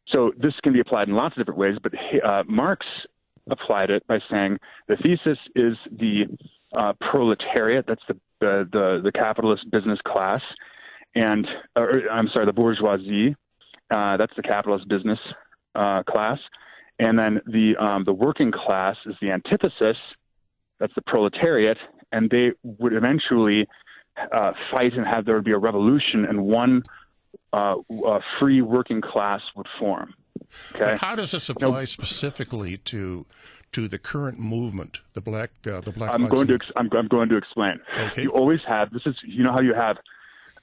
So 0.08 0.32
this 0.38 0.54
can 0.64 0.74
be 0.74 0.80
applied 0.80 1.08
in 1.08 1.14
lots 1.14 1.36
of 1.38 1.42
different 1.42 1.60
ways, 1.60 1.78
but 1.82 1.94
uh, 2.26 2.44
Marx 2.48 2.86
applied 3.50 3.90
it 3.90 4.06
by 4.08 4.20
saying 4.30 4.58
the 4.88 4.96
thesis 4.98 5.38
is 5.56 5.76
the 5.92 6.26
uh, 6.78 6.94
proletariat. 7.12 7.86
That's 7.88 8.02
the, 8.08 8.16
the 8.40 8.70
the 8.72 9.02
the 9.04 9.12
capitalist 9.12 9.70
business 9.72 10.00
class, 10.06 10.42
and 11.16 11.48
or, 11.76 12.04
I'm 12.12 12.30
sorry, 12.32 12.46
the 12.46 12.54
bourgeoisie, 12.54 13.36
uh, 13.92 14.18
that's 14.18 14.36
the 14.36 14.44
capitalist 14.44 14.88
business 14.88 15.20
uh, 15.76 16.04
class, 16.04 16.40
and 17.00 17.18
then 17.18 17.42
the 17.46 17.76
um, 17.78 18.04
the 18.06 18.14
working 18.14 18.52
class 18.52 18.96
is 19.06 19.16
the 19.22 19.32
antithesis. 19.32 19.98
That's 20.80 20.96
the 20.96 21.02
proletariat, 21.02 21.78
and 22.12 22.30
they 22.30 22.52
would 22.64 22.94
eventually 22.94 23.68
uh, 24.32 24.52
fight 24.72 24.94
and 24.94 25.06
have 25.06 25.26
there 25.26 25.36
would 25.36 25.44
be 25.44 25.52
a 25.52 25.58
revolution, 25.58 26.26
and 26.26 26.46
one 26.46 26.84
uh, 27.54 27.76
free 28.40 28.62
working 28.62 29.02
class 29.02 29.42
would 29.56 29.68
form. 29.80 30.14
Okay. 30.76 30.98
How 30.98 31.16
does 31.16 31.32
this 31.32 31.50
apply 31.50 31.80
now, 31.82 31.86
specifically 31.86 32.78
to 32.78 33.26
to 33.72 33.88
the 33.88 34.00
current 34.00 34.40
movement, 34.40 35.02
the 35.14 35.22
black 35.22 35.52
uh, 35.68 35.82
the 35.82 35.92
black? 35.92 36.12
I'm 36.14 36.28
going 36.28 36.48
to 36.48 36.56
ex- 36.56 36.72
I'm, 36.76 36.90
I'm, 36.94 37.08
going 37.08 37.30
to 37.30 37.38
explain. 37.38 37.80
Okay. 37.98 38.24
You 38.24 38.32
always 38.32 38.60
have 38.68 38.92
this 38.92 39.04
is 39.06 39.16
you 39.24 39.44
know 39.44 39.52
how 39.52 39.62
you 39.62 39.74
have 39.74 39.98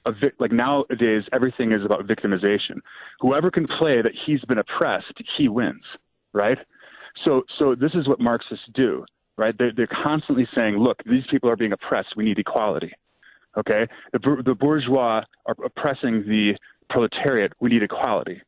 a 0.05 0.11
vic- 0.11 0.35
like 0.39 0.51
nowadays 0.51 1.23
everything 1.33 1.71
is 1.71 1.83
about 1.85 2.05
victimization. 2.07 2.79
Whoever 3.19 3.51
can 3.51 3.67
play 3.67 4.01
that 4.01 4.11
he's 4.25 4.41
been 4.41 4.57
oppressed, 4.57 5.13
he 5.37 5.47
wins, 5.47 5.83
right? 6.33 6.57
So 7.25 7.43
so 7.57 7.75
this 7.75 7.91
is 7.93 8.07
what 8.07 8.19
Marxists 8.19 8.65
do, 8.73 9.05
right? 9.37 9.55
They're, 9.57 9.71
they're 9.75 9.87
constantly 10.03 10.47
saying, 10.53 10.77
look, 10.77 10.97
these 11.05 11.23
people 11.29 11.49
are 11.49 11.55
being 11.55 11.73
oppressed. 11.73 12.09
We 12.15 12.25
need 12.25 12.39
equality. 12.39 12.91
Okay, 13.57 13.87
the, 14.13 14.43
the 14.45 14.53
bourgeois 14.53 15.23
are 15.47 15.55
oppressing 15.65 16.23
the 16.27 16.53
proletariat. 16.89 17.53
We 17.59 17.69
need 17.69 17.81
equality. 17.81 18.41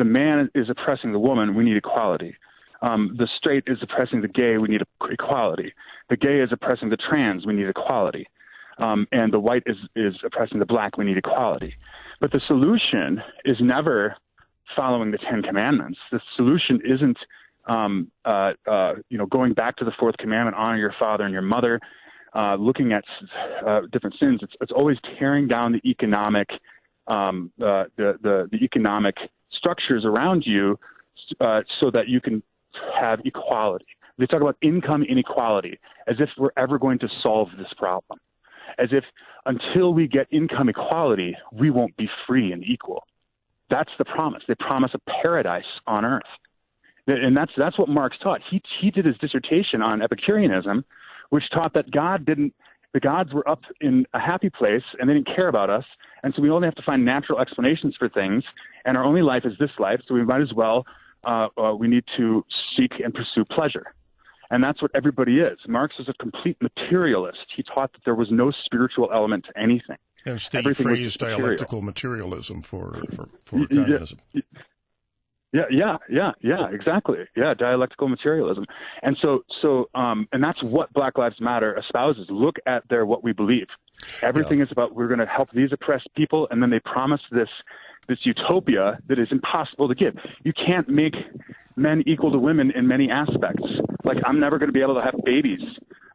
The 0.00 0.04
man 0.04 0.50
is 0.54 0.68
oppressing 0.68 1.12
the 1.12 1.18
woman. 1.18 1.54
We 1.54 1.64
need 1.64 1.76
equality. 1.76 2.34
Um, 2.82 3.14
the 3.18 3.28
straight 3.36 3.64
is 3.66 3.78
oppressing 3.82 4.22
the 4.22 4.28
gay. 4.28 4.56
We 4.56 4.68
need 4.68 4.82
equality. 5.10 5.74
The 6.08 6.16
gay 6.16 6.40
is 6.40 6.50
oppressing 6.50 6.88
the 6.88 6.96
trans. 6.96 7.46
We 7.46 7.52
need 7.52 7.68
equality 7.68 8.26
um, 8.80 9.06
and 9.12 9.32
the 9.32 9.38
white 9.38 9.62
is, 9.66 9.76
is 9.94 10.14
oppressing 10.24 10.58
the 10.58 10.66
black. 10.66 10.96
We 10.96 11.04
need 11.04 11.18
equality. 11.18 11.74
But 12.20 12.32
the 12.32 12.40
solution 12.46 13.22
is 13.44 13.56
never 13.60 14.16
following 14.74 15.10
the 15.10 15.18
Ten 15.18 15.42
Commandments. 15.42 15.98
The 16.10 16.20
solution 16.36 16.80
isn't, 16.84 17.18
um, 17.66 18.10
uh, 18.24 18.52
uh, 18.66 18.94
you 19.10 19.18
know, 19.18 19.26
going 19.26 19.52
back 19.52 19.76
to 19.76 19.84
the 19.84 19.92
fourth 19.98 20.16
commandment, 20.16 20.56
honor 20.56 20.78
your 20.78 20.94
father 20.98 21.24
and 21.24 21.32
your 21.32 21.42
mother, 21.42 21.80
uh, 22.34 22.54
looking 22.54 22.92
at 22.92 23.04
uh, 23.66 23.82
different 23.92 24.16
sins. 24.18 24.40
It's, 24.42 24.52
it's 24.60 24.72
always 24.72 24.96
tearing 25.18 25.48
down 25.48 25.72
the 25.72 25.88
economic, 25.88 26.48
um, 27.06 27.52
the, 27.58 27.86
the, 27.96 28.48
the 28.50 28.58
economic 28.58 29.16
structures 29.56 30.04
around 30.04 30.44
you 30.46 30.78
uh, 31.40 31.60
so 31.80 31.90
that 31.90 32.08
you 32.08 32.20
can 32.20 32.42
have 32.98 33.20
equality. 33.24 33.86
They 34.18 34.26
talk 34.26 34.42
about 34.42 34.56
income 34.62 35.02
inequality 35.02 35.78
as 36.06 36.16
if 36.18 36.28
we're 36.36 36.50
ever 36.56 36.78
going 36.78 36.98
to 37.00 37.08
solve 37.22 37.48
this 37.56 37.68
problem 37.76 38.20
as 38.78 38.88
if 38.92 39.04
until 39.46 39.94
we 39.94 40.06
get 40.06 40.26
income 40.30 40.68
equality, 40.68 41.36
we 41.52 41.70
won't 41.70 41.96
be 41.96 42.08
free 42.26 42.52
and 42.52 42.62
equal. 42.64 43.04
That's 43.70 43.90
the 43.98 44.04
promise. 44.04 44.42
They 44.48 44.54
promise 44.56 44.90
a 44.94 44.98
paradise 45.22 45.64
on 45.86 46.04
earth. 46.04 46.22
And 47.06 47.36
that's, 47.36 47.52
that's 47.56 47.78
what 47.78 47.88
Marx 47.88 48.16
taught. 48.22 48.40
He, 48.50 48.60
he 48.80 48.90
did 48.90 49.04
his 49.04 49.16
dissertation 49.18 49.82
on 49.82 50.02
Epicureanism, 50.02 50.84
which 51.30 51.44
taught 51.52 51.74
that 51.74 51.90
God 51.90 52.24
didn't, 52.24 52.54
the 52.92 53.00
gods 53.00 53.32
were 53.32 53.48
up 53.48 53.60
in 53.80 54.06
a 54.14 54.20
happy 54.20 54.50
place 54.50 54.82
and 54.98 55.08
they 55.08 55.14
didn't 55.14 55.28
care 55.34 55.48
about 55.48 55.70
us. 55.70 55.84
And 56.22 56.34
so 56.34 56.42
we 56.42 56.50
only 56.50 56.66
have 56.66 56.74
to 56.74 56.82
find 56.82 57.04
natural 57.04 57.38
explanations 57.38 57.94
for 57.98 58.08
things. 58.08 58.44
And 58.84 58.96
our 58.96 59.04
only 59.04 59.22
life 59.22 59.42
is 59.44 59.52
this 59.58 59.70
life. 59.78 60.00
So 60.06 60.14
we 60.14 60.24
might 60.24 60.42
as 60.42 60.52
well, 60.54 60.84
uh, 61.24 61.48
uh, 61.56 61.74
we 61.74 61.88
need 61.88 62.04
to 62.16 62.44
seek 62.76 62.92
and 63.02 63.14
pursue 63.14 63.44
pleasure. 63.44 63.94
And 64.50 64.64
that's 64.64 64.82
what 64.82 64.90
everybody 64.94 65.38
is. 65.38 65.58
Marx 65.68 65.94
is 66.00 66.08
a 66.08 66.14
complete 66.14 66.56
materialist. 66.60 67.38
He 67.56 67.62
taught 67.62 67.92
that 67.92 68.00
there 68.04 68.16
was 68.16 68.28
no 68.32 68.52
spiritual 68.64 69.08
element 69.14 69.46
to 69.46 69.58
anything. 69.60 69.96
And 70.26 70.38
the 70.38 70.58
Everything 70.58 70.84
phrase 70.84 71.16
dialectical 71.16 71.80
materialism 71.82 72.60
for, 72.60 73.00
for, 73.10 73.28
for 73.44 73.66
communism. 73.68 74.18
Yeah, 74.32 74.42
yeah, 75.52 75.62
yeah, 75.70 75.96
yeah, 76.08 76.32
yeah, 76.40 76.68
exactly. 76.70 77.18
Yeah, 77.36 77.54
dialectical 77.54 78.08
materialism. 78.08 78.66
And 79.02 79.16
so, 79.20 79.44
so, 79.60 79.90
um, 79.94 80.28
and 80.32 80.42
that's 80.42 80.62
what 80.62 80.92
Black 80.92 81.18
Lives 81.18 81.40
Matter 81.40 81.74
espouses. 81.74 82.26
Look 82.30 82.56
at 82.66 82.84
their 82.88 83.04
what 83.04 83.24
we 83.24 83.32
believe. 83.32 83.66
Everything 84.22 84.58
yeah. 84.58 84.66
is 84.66 84.72
about 84.72 84.94
we're 84.94 85.08
going 85.08 85.20
to 85.20 85.26
help 85.26 85.50
these 85.52 85.72
oppressed 85.72 86.08
people, 86.16 86.46
and 86.50 86.62
then 86.62 86.70
they 86.70 86.80
promise 86.80 87.20
this 87.32 87.48
this 88.08 88.18
utopia 88.24 88.98
that 89.08 89.18
is 89.18 89.28
impossible 89.30 89.88
to 89.88 89.94
give. 89.94 90.16
You 90.42 90.52
can't 90.52 90.88
make 90.88 91.14
men 91.76 92.02
equal 92.06 92.32
to 92.32 92.38
women 92.38 92.70
in 92.72 92.86
many 92.86 93.10
aspects. 93.10 93.62
Like 94.04 94.18
I'm 94.26 94.40
never 94.40 94.58
going 94.58 94.68
to 94.68 94.72
be 94.72 94.82
able 94.82 94.96
to 94.96 95.02
have 95.02 95.14
babies. 95.24 95.60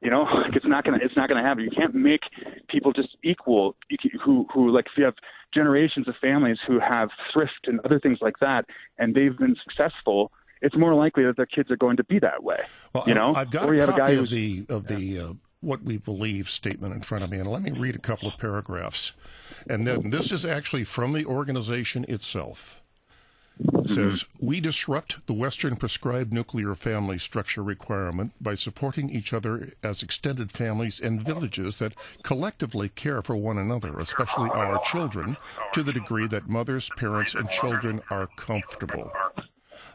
You 0.05 0.11
know, 0.11 0.21
like 0.45 0.55
it's 0.55 0.67
not 0.67 0.85
gonna 0.85 0.99
it's 1.01 1.17
not 1.17 1.27
gonna 1.27 1.41
happen. 1.41 1.63
You 1.63 1.71
can't 1.71 1.95
make 1.95 2.21
people 2.69 2.93
just 2.93 3.17
equal. 3.23 3.75
Who 4.23 4.45
who 4.53 4.69
like 4.69 4.85
if 4.85 4.91
you 4.97 5.03
have 5.03 5.15
generations 5.53 6.07
of 6.07 6.15
families 6.21 6.59
who 6.65 6.79
have 6.79 7.09
thrift 7.33 7.65
and 7.65 7.79
other 7.81 7.99
things 7.99 8.19
like 8.21 8.39
that, 8.39 8.65
and 8.99 9.15
they've 9.15 9.37
been 9.37 9.55
successful. 9.63 10.31
It's 10.61 10.75
more 10.77 10.95
likely 10.95 11.25
that 11.25 11.35
their 11.35 11.45
kids 11.45 11.69
are 11.69 11.75
going 11.75 11.97
to 11.97 12.03
be 12.03 12.17
that 12.19 12.43
way. 12.43 12.57
Well, 12.93 13.03
you 13.05 13.13
know, 13.13 13.35
I've 13.35 13.51
got 13.51 13.67
or 13.67 13.73
you 13.73 13.81
a 13.81 13.85
have 13.85 13.95
copy 13.95 14.13
a 14.13 14.15
guy 14.15 14.21
of 14.21 14.29
the 14.29 14.65
of 14.69 14.89
yeah. 14.89 14.97
the 14.97 15.19
uh, 15.19 15.33
what 15.61 15.83
we 15.83 15.97
believe 15.97 16.49
statement 16.49 16.93
in 16.93 17.01
front 17.01 17.23
of 17.23 17.31
me, 17.31 17.39
and 17.39 17.51
let 17.51 17.63
me 17.63 17.71
read 17.71 17.95
a 17.95 17.99
couple 17.99 18.27
of 18.27 18.37
paragraphs. 18.37 19.13
And 19.67 19.87
then 19.87 20.11
this 20.11 20.31
is 20.31 20.45
actually 20.45 20.83
from 20.83 21.13
the 21.13 21.25
organization 21.25 22.05
itself. 22.07 22.83
It 23.85 23.91
says, 23.91 24.25
We 24.39 24.61
disrupt 24.61 25.27
the 25.27 25.33
Western 25.33 25.75
prescribed 25.75 26.33
nuclear 26.33 26.73
family 26.73 27.19
structure 27.19 27.61
requirement 27.61 28.33
by 28.41 28.55
supporting 28.55 29.11
each 29.11 29.31
other 29.31 29.73
as 29.83 30.01
extended 30.01 30.49
families 30.49 30.99
and 30.99 31.21
villages 31.21 31.77
that 31.77 31.93
collectively 32.23 32.89
care 32.89 33.21
for 33.21 33.35
one 33.35 33.59
another, 33.59 33.99
especially 33.99 34.49
our 34.49 34.81
children, 34.85 35.37
to 35.73 35.83
the 35.83 35.93
degree 35.93 36.25
that 36.25 36.49
mothers, 36.49 36.89
parents, 36.97 37.35
and 37.35 37.47
children 37.51 38.01
are 38.09 38.27
comfortable. 38.35 39.11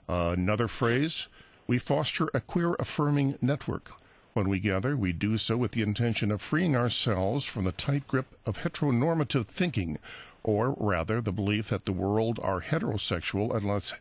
Uh, 0.08 0.34
another 0.36 0.68
phrase, 0.68 1.26
we 1.66 1.76
foster 1.76 2.28
a 2.32 2.40
queer 2.40 2.76
affirming 2.78 3.38
network 3.42 3.90
when 4.32 4.48
we 4.48 4.60
gather, 4.60 4.96
we 4.96 5.12
do 5.12 5.36
so 5.36 5.56
with 5.56 5.72
the 5.72 5.82
intention 5.82 6.30
of 6.30 6.40
freeing 6.40 6.76
ourselves 6.76 7.44
from 7.44 7.64
the 7.64 7.72
tight 7.72 8.06
grip 8.06 8.36
of 8.46 8.58
heteronormative 8.58 9.46
thinking, 9.46 9.98
or 10.42 10.74
rather 10.78 11.20
the 11.20 11.32
belief 11.32 11.68
that 11.68 11.84
the 11.84 11.92
world 11.92 12.40
are 12.42 12.60
heterosexual 12.60 13.54
unless 13.54 13.92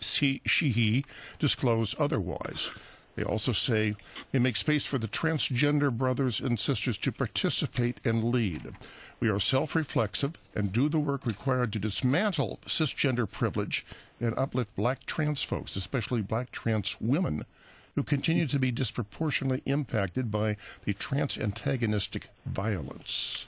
she, 0.00 0.42
he 0.44 1.04
disclose 1.38 1.94
otherwise. 1.98 2.70
They 3.16 3.24
also 3.24 3.52
say 3.52 3.96
they 4.30 4.38
make 4.38 4.56
space 4.56 4.84
for 4.84 4.98
the 4.98 5.08
transgender 5.08 5.90
brothers 5.90 6.38
and 6.38 6.60
sisters 6.60 6.98
to 6.98 7.10
participate 7.10 7.98
and 8.04 8.24
lead. 8.24 8.74
We 9.20 9.30
are 9.30 9.40
self 9.40 9.74
reflexive 9.74 10.34
and 10.54 10.70
do 10.70 10.90
the 10.90 10.98
work 10.98 11.24
required 11.24 11.72
to 11.72 11.78
dismantle 11.78 12.60
cisgender 12.66 13.30
privilege 13.30 13.86
and 14.20 14.38
uplift 14.38 14.76
black 14.76 15.06
trans 15.06 15.42
folks, 15.42 15.76
especially 15.76 16.20
black 16.20 16.52
trans 16.52 17.00
women, 17.00 17.46
who 17.94 18.02
continue 18.02 18.46
to 18.46 18.58
be 18.58 18.70
disproportionately 18.70 19.62
impacted 19.64 20.30
by 20.30 20.58
the 20.84 20.92
trans 20.92 21.38
antagonistic 21.38 22.28
violence. 22.44 23.46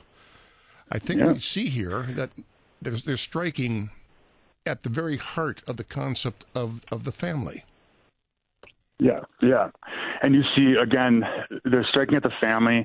I 0.91 0.99
think 0.99 1.21
yeah. 1.21 1.33
we 1.33 1.39
see 1.39 1.69
here 1.69 2.03
that 2.11 2.31
there's, 2.81 3.03
they're 3.03 3.17
striking 3.17 3.91
at 4.65 4.83
the 4.83 4.89
very 4.89 5.17
heart 5.17 5.63
of 5.67 5.77
the 5.77 5.85
concept 5.85 6.45
of, 6.55 6.85
of 6.91 7.05
the 7.05 7.13
family. 7.13 7.65
Yeah, 8.99 9.21
yeah. 9.41 9.69
and 10.23 10.35
you 10.35 10.43
see 10.57 10.75
again 10.81 11.23
they're 11.65 11.87
striking 11.89 12.17
at 12.17 12.23
the 12.23 12.33
family, 12.41 12.85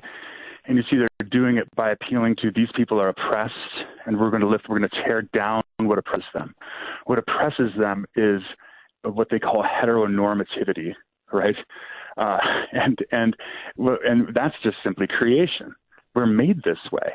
and 0.66 0.76
you 0.76 0.84
see 0.88 0.96
they're 0.96 1.28
doing 1.30 1.56
it 1.56 1.68
by 1.74 1.90
appealing 1.90 2.36
to 2.36 2.50
these 2.54 2.68
people 2.76 3.00
are 3.00 3.08
oppressed, 3.08 3.54
and 4.06 4.18
we're 4.18 4.30
going 4.30 4.42
to 4.42 4.48
lift, 4.48 4.68
we're 4.68 4.78
going 4.78 4.88
to 4.88 5.02
tear 5.04 5.22
down 5.34 5.60
what 5.78 5.98
oppresses 5.98 6.24
them. 6.32 6.54
What 7.06 7.18
oppresses 7.18 7.72
them 7.78 8.04
is 8.14 8.40
what 9.02 9.28
they 9.30 9.38
call 9.38 9.64
heteronormativity, 9.64 10.92
right? 11.32 11.56
Uh, 12.16 12.38
and 12.72 12.98
and 13.10 13.36
and 13.76 14.28
that's 14.34 14.54
just 14.62 14.76
simply 14.84 15.06
creation. 15.06 15.74
We're 16.14 16.26
made 16.26 16.62
this 16.62 16.78
way. 16.92 17.14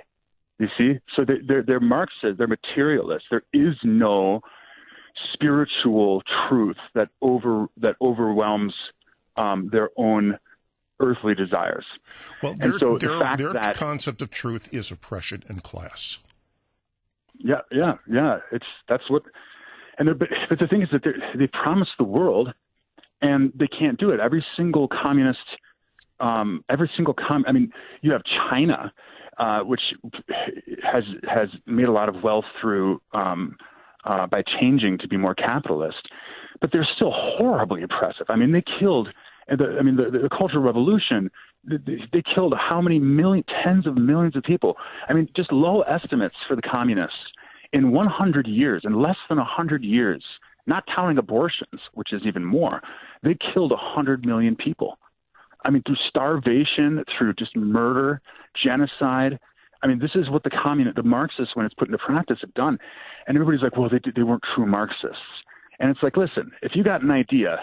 You 0.60 0.68
see, 0.78 1.00
so 1.16 1.24
they're, 1.26 1.40
they're, 1.48 1.64
they're 1.64 1.80
Marxists, 1.80 2.38
they're 2.38 2.48
materialists. 2.48 3.30
There 3.32 3.44
is 3.54 3.76
no 3.84 4.42
spiritual 5.34 6.22
truth 6.50 6.76
that 6.96 7.08
over 7.22 7.68
that 7.78 7.96
overwhelms 8.02 8.74
um, 9.38 9.70
their 9.72 9.90
own 9.96 10.38
earthly 11.00 11.34
desires. 11.34 11.86
Well, 12.44 12.56
their, 12.56 12.78
so 12.78 12.98
their, 12.98 13.18
the 13.20 13.36
their 13.38 13.54
that, 13.54 13.76
concept 13.76 14.22
of 14.22 14.32
truth 14.32 14.68
is 14.74 14.92
oppression 14.92 15.44
and 15.48 15.64
class. 15.64 16.20
Yeah, 17.38 17.62
yeah, 17.72 17.94
yeah. 18.12 18.40
It's 18.52 18.66
that's 18.90 19.10
what. 19.10 19.24
And 19.98 20.20
but, 20.20 20.28
but 20.50 20.60
the 20.60 20.68
thing 20.68 20.82
is 20.82 20.90
that 20.92 21.04
they 21.38 21.48
promise 21.48 21.88
the 21.98 22.04
world, 22.04 22.54
and 23.22 23.54
they 23.56 23.68
can't 23.68 23.98
do 23.98 24.12
it. 24.12 24.20
Every 24.20 24.46
single 24.58 24.90
communist, 24.90 25.40
um, 26.20 26.66
every 26.70 26.92
single 26.98 27.14
com. 27.14 27.46
I 27.48 27.54
mean, 27.54 27.72
you 28.02 28.12
have 28.12 28.24
China 28.50 28.92
uh, 29.40 29.62
which 29.62 29.82
has 30.84 31.04
has 31.28 31.50
made 31.66 31.88
a 31.88 31.92
lot 31.92 32.10
of 32.10 32.24
wealth 32.24 32.46
through 32.62 33.02
um, 33.14 33.56
uh, 34.06 34.28
by 34.28 34.44
changing 34.60 34.98
to 35.00 35.08
be 35.08 35.18
more 35.18 35.34
capitalist, 35.34 36.08
but 36.62 36.72
they're 36.72 36.88
still 36.96 37.12
horribly 37.14 37.84
oppressive. 37.84 38.28
I 38.30 38.36
mean, 38.36 38.52
they 38.52 38.64
killed. 38.80 39.10
The, 39.48 39.78
I 39.80 39.82
mean, 39.82 39.96
the, 39.96 40.12
the 40.12 40.30
Cultural 40.30 40.64
Revolution. 40.64 41.32
They, 41.66 41.98
they 42.14 42.24
killed 42.34 42.54
how 42.58 42.82
many 42.82 43.00
million, 43.00 43.44
tens 43.64 43.86
of 43.86 43.98
millions 43.98 44.38
of 44.38 44.44
people. 44.44 44.76
I 45.10 45.14
mean, 45.14 45.28
just 45.36 45.52
low 45.52 45.82
estimates 45.82 46.36
for 46.48 46.56
the 46.56 46.62
communists 46.62 47.18
in 47.74 47.92
100 47.92 48.48
years, 48.48 48.84
in 48.86 49.02
less 49.02 49.18
than 49.28 49.38
100 49.38 49.84
years, 49.84 50.24
not 50.68 50.84
counting 50.94 51.18
abortions, 51.18 51.82
which 51.94 52.14
is 52.14 52.22
even 52.26 52.46
more, 52.46 52.82
they 53.24 53.38
killed 53.54 53.72
100 53.72 54.26
million 54.26 54.56
people. 54.56 54.98
I 55.66 55.70
mean, 55.70 55.84
through 55.86 55.98
starvation, 56.08 57.04
through 57.18 57.34
just 57.34 57.56
murder, 57.56 58.22
genocide. 58.64 59.40
I 59.84 59.88
mean, 59.88 60.00
this 60.00 60.12
is 60.16 60.30
what 60.30 60.44
the 60.44 60.50
communist, 60.50 60.96
the 60.96 61.04
Marxists, 61.04 61.56
when 61.56 61.66
it's 61.66 61.76
put 61.76 61.88
into 61.88 61.98
practice, 61.98 62.40
have 62.42 62.54
done. 62.54 62.78
And 63.28 63.38
everybody's 63.38 63.62
like, 63.62 63.78
well, 63.78 63.90
they, 63.90 64.00
they 64.16 64.24
weren't 64.24 64.44
true 64.56 64.66
Marxists. 64.66 65.18
And 65.80 65.90
it's 65.90 66.04
like, 66.04 66.18
listen, 66.18 66.52
if 66.62 66.74
you 66.76 66.84
got 66.84 67.02
an 67.02 67.12
idea 67.12 67.58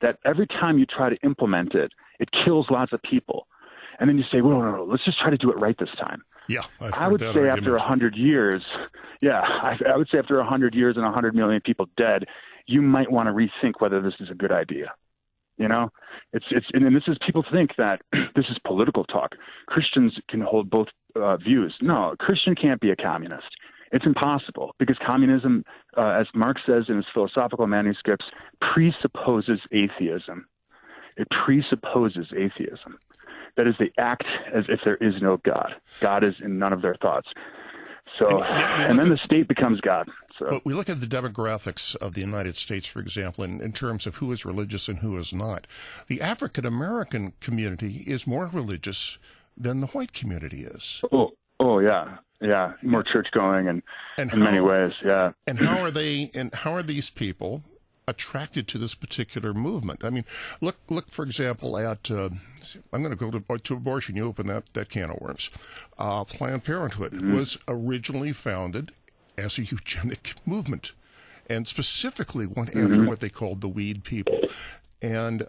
that 0.00 0.18
every 0.24 0.46
time 0.46 0.78
you 0.78 0.86
try 0.86 1.10
to 1.10 1.16
implement 1.22 1.74
it, 1.74 1.92
it 2.18 2.28
kills 2.44 2.66
lots 2.70 2.92
of 2.92 3.02
people, 3.02 3.46
and 4.00 4.08
then 4.08 4.16
you 4.16 4.24
say, 4.30 4.40
well, 4.40 4.58
no, 4.58 4.62
no, 4.62 4.76
no 4.76 4.84
let's 4.84 5.04
just 5.04 5.18
try 5.18 5.30
to 5.30 5.36
do 5.36 5.50
it 5.50 5.58
right 5.58 5.76
this 5.78 5.90
time. 5.98 6.22
Yeah, 6.48 6.62
I've 6.80 6.94
i 6.94 7.08
would 7.08 7.20
say 7.20 7.48
after 7.48 7.76
a 7.76 7.82
hundred 7.82 8.16
years, 8.16 8.62
yeah, 9.20 9.40
I, 9.40 9.76
I 9.92 9.96
would 9.96 10.08
say 10.10 10.18
after 10.18 10.38
a 10.40 10.46
hundred 10.46 10.74
years 10.74 10.96
and 10.96 11.04
a 11.04 11.12
hundred 11.12 11.34
million 11.34 11.60
people 11.60 11.86
dead, 11.96 12.24
you 12.66 12.80
might 12.80 13.10
want 13.10 13.28
to 13.28 13.32
rethink 13.32 13.74
whether 13.80 14.00
this 14.00 14.14
is 14.18 14.30
a 14.30 14.34
good 14.34 14.52
idea. 14.52 14.94
You 15.58 15.68
know, 15.68 15.90
it's 16.32 16.46
it's 16.50 16.66
and 16.72 16.94
this 16.94 17.02
is 17.08 17.18
people 17.24 17.44
think 17.50 17.72
that 17.78 18.00
this 18.36 18.46
is 18.50 18.56
political 18.64 19.04
talk. 19.04 19.34
Christians 19.66 20.14
can 20.28 20.40
hold 20.40 20.70
both 20.70 20.88
uh, 21.16 21.36
views. 21.36 21.74
No, 21.82 22.12
a 22.12 22.16
Christian 22.16 22.54
can't 22.54 22.80
be 22.80 22.90
a 22.90 22.96
communist. 22.96 23.48
It's 23.90 24.06
impossible 24.06 24.74
because 24.78 24.96
communism, 25.04 25.64
uh, 25.96 26.10
as 26.20 26.26
Marx 26.34 26.60
says 26.66 26.84
in 26.88 26.96
his 26.96 27.06
philosophical 27.12 27.66
manuscripts, 27.66 28.26
presupposes 28.60 29.60
atheism. 29.72 30.46
It 31.16 31.26
presupposes 31.44 32.26
atheism. 32.36 32.98
That 33.56 33.66
is, 33.66 33.74
they 33.78 33.90
act 33.98 34.24
as 34.54 34.64
if 34.68 34.80
there 34.84 34.96
is 34.96 35.20
no 35.20 35.38
God. 35.38 35.74
God 36.00 36.22
is 36.22 36.34
in 36.40 36.58
none 36.58 36.72
of 36.72 36.82
their 36.82 36.94
thoughts. 36.94 37.28
So, 38.16 38.42
and 38.42 38.98
then 38.98 39.08
the 39.08 39.16
state 39.16 39.48
becomes 39.48 39.80
God. 39.80 40.08
So. 40.38 40.46
But 40.50 40.64
we 40.64 40.74
look 40.74 40.88
at 40.88 41.00
the 41.00 41.06
demographics 41.06 41.96
of 41.96 42.14
the 42.14 42.20
United 42.20 42.56
States, 42.56 42.86
for 42.86 43.00
example, 43.00 43.44
in, 43.44 43.60
in 43.60 43.72
terms 43.72 44.06
of 44.06 44.16
who 44.16 44.30
is 44.32 44.44
religious 44.44 44.88
and 44.88 44.98
who 44.98 45.16
is 45.16 45.32
not. 45.32 45.66
The 46.06 46.20
African 46.20 46.64
American 46.64 47.32
community 47.40 48.04
is 48.06 48.26
more 48.26 48.46
religious 48.52 49.18
than 49.56 49.80
the 49.80 49.88
white 49.88 50.12
community 50.12 50.62
is. 50.62 51.02
Oh, 51.10 51.32
oh 51.58 51.80
yeah, 51.80 52.18
yeah, 52.40 52.74
more 52.82 53.02
church 53.02 53.28
going 53.32 53.68
and, 53.68 53.82
and 54.16 54.32
in 54.32 54.38
how, 54.38 54.44
many 54.44 54.60
ways, 54.60 54.92
yeah. 55.04 55.32
And 55.46 55.58
how 55.58 55.82
are 55.82 55.90
they? 55.90 56.30
And 56.34 56.54
how 56.54 56.72
are 56.72 56.82
these 56.82 57.10
people 57.10 57.64
attracted 58.06 58.66
to 58.68 58.78
this 58.78 58.94
particular 58.94 59.52
movement? 59.52 60.04
I 60.04 60.10
mean, 60.10 60.24
look, 60.60 60.76
look 60.88 61.08
for 61.10 61.24
example 61.24 61.76
at. 61.76 62.10
Uh, 62.10 62.30
I'm 62.92 63.02
going 63.02 63.16
to 63.16 63.16
go 63.16 63.30
to, 63.30 63.58
to 63.58 63.74
abortion. 63.74 64.16
You 64.16 64.26
open 64.26 64.46
that 64.46 64.72
that 64.74 64.88
can 64.88 65.10
of 65.10 65.20
worms. 65.20 65.50
Uh, 65.98 66.24
Planned 66.24 66.64
Parenthood 66.64 67.12
mm-hmm. 67.12 67.34
was 67.34 67.58
originally 67.66 68.32
founded 68.32 68.92
as 69.38 69.58
a 69.58 69.62
eugenic 69.62 70.34
movement, 70.46 70.92
and 71.48 71.66
specifically 71.66 72.46
went 72.46 72.70
after 72.70 72.80
mm-hmm. 72.80 73.06
what 73.06 73.20
they 73.20 73.28
called 73.28 73.60
the 73.60 73.68
weed 73.68 74.04
people. 74.04 74.38
And 75.00 75.46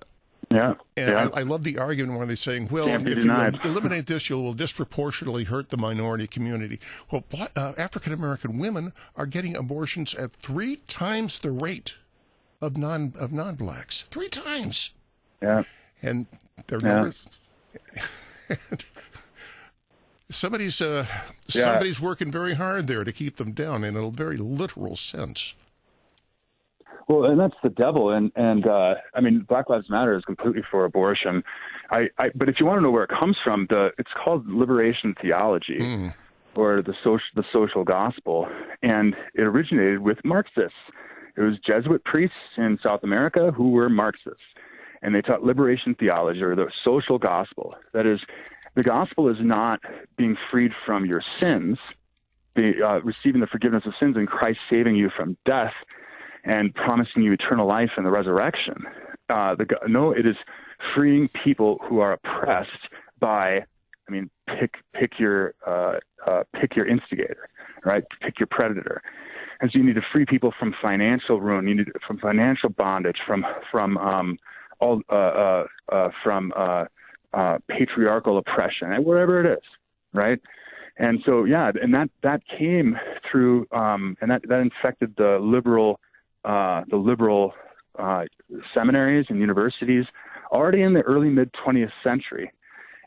yeah, 0.51 0.75
and 0.97 1.09
yeah. 1.09 1.29
I, 1.33 1.41
I, 1.41 1.43
love 1.43 1.63
the 1.63 1.77
argument 1.77 2.17
where 2.17 2.25
they're 2.25 2.35
saying, 2.35 2.69
"Well, 2.71 2.87
if 2.87 3.03
denied. 3.03 3.59
you 3.63 3.69
eliminate 3.69 4.07
this, 4.07 4.29
you 4.29 4.37
will 4.37 4.53
disproportionately 4.53 5.43
hurt 5.43 5.69
the 5.69 5.77
minority 5.77 6.25
community." 6.25 6.79
Well, 7.11 7.23
uh, 7.55 7.73
African 7.77 8.13
American 8.13 8.57
women 8.57 8.93
are 9.15 9.27
getting 9.27 9.55
abortions 9.55 10.15
at 10.15 10.33
three 10.33 10.77
times 10.87 11.39
the 11.39 11.51
rate 11.51 11.97
of 12.61 12.77
non 12.77 13.13
of 13.19 13.31
non 13.31 13.55
blacks, 13.55 14.03
three 14.03 14.29
times. 14.29 14.91
Yeah, 15.41 15.63
and 16.01 16.25
their 16.67 16.79
yeah. 16.79 16.87
numbers. 16.87 17.27
somebody's 20.29 20.81
uh, 20.81 21.05
yeah. 21.47 21.63
somebody's 21.63 21.99
working 21.99 22.31
very 22.31 22.53
hard 22.55 22.87
there 22.87 23.03
to 23.03 23.11
keep 23.11 23.37
them 23.37 23.51
down 23.51 23.83
in 23.83 23.95
a 23.95 24.09
very 24.09 24.37
literal 24.37 24.95
sense. 24.95 25.55
Well, 27.07 27.25
and 27.25 27.39
that's 27.39 27.55
the 27.63 27.69
devil, 27.69 28.11
and 28.11 28.31
and 28.35 28.67
uh, 28.67 28.95
I 29.15 29.21
mean, 29.21 29.45
Black 29.49 29.69
Lives 29.69 29.89
Matter 29.89 30.15
is 30.15 30.23
completely 30.25 30.61
for 30.69 30.85
abortion. 30.85 31.43
I, 31.89 32.07
I 32.19 32.29
but 32.35 32.49
if 32.49 32.55
you 32.59 32.67
want 32.67 32.77
to 32.77 32.83
know 32.83 32.91
where 32.91 33.03
it 33.03 33.09
comes 33.09 33.35
from, 33.43 33.65
the 33.69 33.89
it's 33.97 34.11
called 34.23 34.47
liberation 34.47 35.15
theology, 35.19 35.79
mm. 35.79 36.13
or 36.55 36.83
the 36.83 36.93
social 37.03 37.25
the 37.35 37.43
social 37.51 37.83
gospel, 37.83 38.47
and 38.83 39.15
it 39.33 39.41
originated 39.41 39.99
with 39.99 40.17
Marxists. 40.23 40.77
It 41.35 41.41
was 41.41 41.57
Jesuit 41.65 42.03
priests 42.03 42.35
in 42.57 42.77
South 42.83 43.01
America 43.03 43.51
who 43.55 43.71
were 43.71 43.89
Marxists, 43.89 44.43
and 45.01 45.15
they 45.15 45.21
taught 45.21 45.43
liberation 45.43 45.95
theology 45.95 46.43
or 46.43 46.55
the 46.55 46.69
social 46.83 47.17
gospel. 47.17 47.73
That 47.93 48.05
is, 48.05 48.19
the 48.75 48.83
gospel 48.83 49.29
is 49.29 49.37
not 49.39 49.79
being 50.17 50.35
freed 50.49 50.71
from 50.85 51.05
your 51.05 51.21
sins, 51.39 51.77
the, 52.55 52.73
uh, 52.85 52.99
receiving 53.01 53.41
the 53.41 53.47
forgiveness 53.47 53.83
of 53.85 53.93
sins, 53.99 54.15
and 54.15 54.27
Christ 54.27 54.59
saving 54.69 54.95
you 54.95 55.09
from 55.15 55.37
death 55.45 55.73
and 56.43 56.73
promising 56.73 57.23
you 57.23 57.33
eternal 57.33 57.67
life 57.67 57.91
and 57.97 58.05
the 58.05 58.11
resurrection. 58.11 58.83
Uh, 59.29 59.55
the, 59.55 59.65
no, 59.87 60.11
it 60.11 60.25
is 60.25 60.35
freeing 60.95 61.29
people 61.43 61.79
who 61.87 61.99
are 61.99 62.13
oppressed 62.13 62.89
by, 63.19 63.59
I 64.07 64.11
mean, 64.11 64.29
pick 64.59 64.75
pick 64.99 65.19
your 65.19 65.53
uh, 65.67 65.99
uh, 66.25 66.43
pick 66.59 66.75
your 66.75 66.87
instigator, 66.87 67.49
right? 67.85 68.03
Pick 68.21 68.39
your 68.39 68.47
predator. 68.47 69.01
And 69.61 69.69
so 69.71 69.77
you 69.77 69.85
need 69.85 69.95
to 69.95 70.01
free 70.13 70.25
people 70.25 70.53
from 70.57 70.73
financial 70.81 71.41
ruin, 71.41 71.67
you 71.67 71.75
need 71.75 71.91
from 72.07 72.17
financial 72.17 72.69
bondage, 72.69 73.17
from 73.27 73.45
from 73.69 73.97
um, 73.97 74.37
all 74.79 75.01
uh, 75.11 75.15
uh, 75.15 75.65
uh, 75.91 76.09
from 76.23 76.53
uh, 77.33 77.57
patriarchal 77.67 78.37
oppression, 78.37 78.91
wherever 79.03 79.39
it 79.45 79.57
is, 79.57 79.63
right? 80.13 80.39
And 80.97 81.19
so, 81.25 81.45
yeah, 81.45 81.71
and 81.81 81.93
that 81.93 82.09
that 82.23 82.41
came 82.57 82.97
through, 83.29 83.67
um, 83.71 84.17
and 84.21 84.29
that 84.31 84.41
that 84.49 84.59
infected 84.59 85.15
the 85.17 85.39
liberal, 85.41 85.99
uh, 86.43 86.83
the 86.89 86.97
liberal 86.97 87.53
uh, 87.97 88.25
seminaries 88.73 89.27
and 89.29 89.39
universities 89.39 90.05
already 90.51 90.81
in 90.81 90.93
the 90.93 91.01
early 91.01 91.29
mid 91.29 91.51
20th 91.53 91.91
century, 92.03 92.51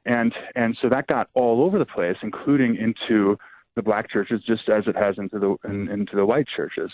and 0.06 0.32
and 0.54 0.76
so 0.80 0.88
that 0.88 1.06
got 1.06 1.28
all 1.34 1.62
over 1.62 1.78
the 1.78 1.84
place, 1.84 2.16
including 2.22 2.76
into 2.76 3.36
the 3.74 3.82
black 3.82 4.10
churches, 4.10 4.42
just 4.46 4.68
as 4.68 4.84
it 4.86 4.96
has 4.96 5.18
into 5.18 5.38
the 5.38 5.68
in, 5.68 5.88
into 5.88 6.16
the 6.16 6.24
white 6.24 6.46
churches. 6.54 6.90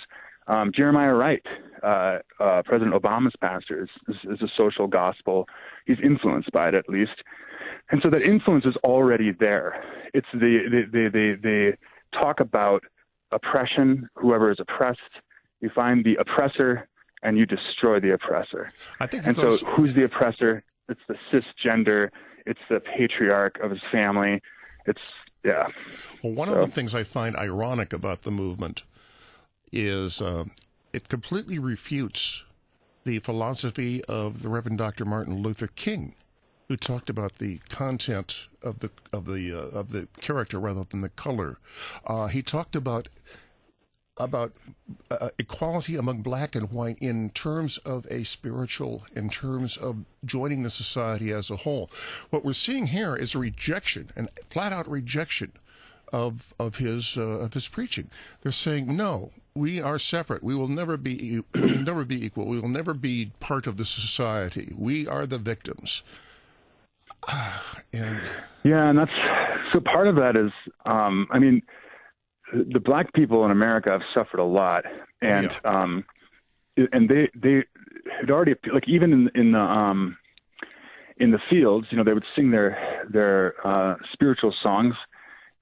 Um, 0.48 0.72
Jeremiah 0.74 1.14
Wright, 1.14 1.46
uh, 1.82 2.18
uh, 2.40 2.62
President 2.64 2.94
Obama's 2.94 3.34
pastor, 3.40 3.82
is, 3.82 3.90
is, 4.08 4.16
is, 4.32 4.42
a 4.42 4.48
social 4.56 4.86
gospel. 4.86 5.46
He's 5.86 5.98
influenced 6.02 6.50
by 6.52 6.68
it 6.68 6.74
at 6.74 6.88
least, 6.88 7.22
and 7.90 8.00
so 8.02 8.08
that 8.10 8.22
influence 8.22 8.64
is 8.64 8.74
already 8.82 9.30
there. 9.30 9.84
It's 10.14 10.26
the 10.32 10.60
the 10.70 10.82
the 10.90 11.10
the, 11.10 11.38
the 11.42 11.72
talk 12.18 12.40
about 12.40 12.82
oppression. 13.30 14.08
Whoever 14.14 14.50
is 14.50 14.58
oppressed, 14.58 15.00
you 15.60 15.70
find 15.74 16.04
the 16.04 16.16
oppressor 16.16 16.88
and 17.22 17.36
you 17.36 17.44
destroy 17.44 18.00
the 18.00 18.12
oppressor. 18.14 18.72
I 19.00 19.06
think. 19.06 19.26
And 19.26 19.36
so, 19.36 19.56
who's 19.76 19.94
the 19.94 20.04
oppressor? 20.04 20.64
It's 20.88 21.00
the 21.08 21.16
cisgender. 21.30 22.08
It's 22.46 22.60
the 22.70 22.80
patriarch 22.80 23.58
of 23.62 23.70
his 23.70 23.80
family. 23.92 24.40
It's 24.86 25.00
yeah. 25.44 25.66
Well, 26.22 26.32
one 26.32 26.48
so. 26.48 26.54
of 26.54 26.66
the 26.66 26.74
things 26.74 26.94
I 26.94 27.02
find 27.02 27.36
ironic 27.36 27.92
about 27.92 28.22
the 28.22 28.30
movement 28.30 28.84
is 29.72 30.20
uh, 30.20 30.44
it 30.92 31.08
completely 31.08 31.58
refutes 31.58 32.44
the 33.04 33.18
philosophy 33.18 34.04
of 34.04 34.42
the 34.42 34.48
Reverend 34.48 34.78
Dr. 34.78 35.04
Martin 35.04 35.42
Luther 35.42 35.68
King, 35.68 36.14
who 36.68 36.76
talked 36.76 37.08
about 37.08 37.38
the 37.38 37.58
content 37.68 38.48
of 38.62 38.80
the 38.80 38.90
of 39.12 39.24
the 39.26 39.52
uh, 39.52 39.78
of 39.78 39.90
the 39.90 40.08
character 40.20 40.58
rather 40.58 40.84
than 40.84 41.00
the 41.00 41.08
color. 41.08 41.58
Uh, 42.06 42.26
he 42.26 42.42
talked 42.42 42.76
about 42.76 43.08
about 44.18 44.52
uh, 45.10 45.30
equality 45.38 45.96
among 45.96 46.22
black 46.22 46.54
and 46.54 46.70
white 46.70 46.98
in 46.98 47.30
terms 47.30 47.78
of 47.78 48.04
a 48.10 48.24
spiritual, 48.24 49.04
in 49.14 49.30
terms 49.30 49.76
of 49.76 50.04
joining 50.24 50.64
the 50.64 50.70
society 50.70 51.32
as 51.32 51.50
a 51.50 51.56
whole. 51.56 51.90
What 52.30 52.44
we're 52.44 52.52
seeing 52.52 52.88
here 52.88 53.16
is 53.16 53.34
a 53.34 53.38
rejection, 53.38 54.10
and 54.16 54.28
flat 54.50 54.72
out 54.72 54.90
rejection 54.90 55.52
of 56.12 56.54
of 56.58 56.76
his 56.76 57.16
uh, 57.16 57.22
of 57.22 57.54
his 57.54 57.68
preaching. 57.68 58.10
They're 58.42 58.52
saying 58.52 58.94
no, 58.96 59.32
we 59.54 59.80
are 59.80 59.98
separate. 59.98 60.42
We 60.42 60.54
will 60.54 60.68
never 60.68 60.96
be 60.96 61.42
we 61.54 61.60
will 61.60 61.82
never 61.82 62.04
be 62.04 62.24
equal. 62.24 62.46
We 62.46 62.60
will 62.60 62.68
never 62.68 62.94
be 62.94 63.32
part 63.40 63.66
of 63.66 63.76
the 63.76 63.84
society. 63.84 64.72
We 64.76 65.06
are 65.06 65.26
the 65.26 65.38
victims. 65.38 66.02
and 67.92 68.20
yeah, 68.64 68.88
and 68.88 68.98
that's 68.98 69.10
so 69.72 69.80
part 69.80 70.08
of 70.08 70.16
that 70.16 70.36
is, 70.36 70.52
um, 70.86 71.26
I 71.30 71.38
mean, 71.38 71.62
the 72.52 72.80
black 72.80 73.12
people 73.12 73.44
in 73.44 73.50
America 73.50 73.90
have 73.90 74.02
suffered 74.14 74.40
a 74.40 74.44
lot, 74.44 74.84
and 75.20 75.50
yeah. 75.50 75.82
um, 75.82 76.04
and 76.92 77.08
they 77.08 77.30
they 77.34 77.64
had 78.20 78.30
already 78.30 78.54
like 78.72 78.88
even 78.88 79.12
in 79.12 79.30
in 79.34 79.52
the 79.52 79.60
um 79.60 80.16
in 81.18 81.32
the 81.32 81.38
fields, 81.50 81.86
you 81.90 81.98
know, 81.98 82.04
they 82.04 82.12
would 82.12 82.24
sing 82.36 82.50
their 82.50 83.06
their 83.10 83.54
uh, 83.66 83.96
spiritual 84.12 84.54
songs, 84.62 84.94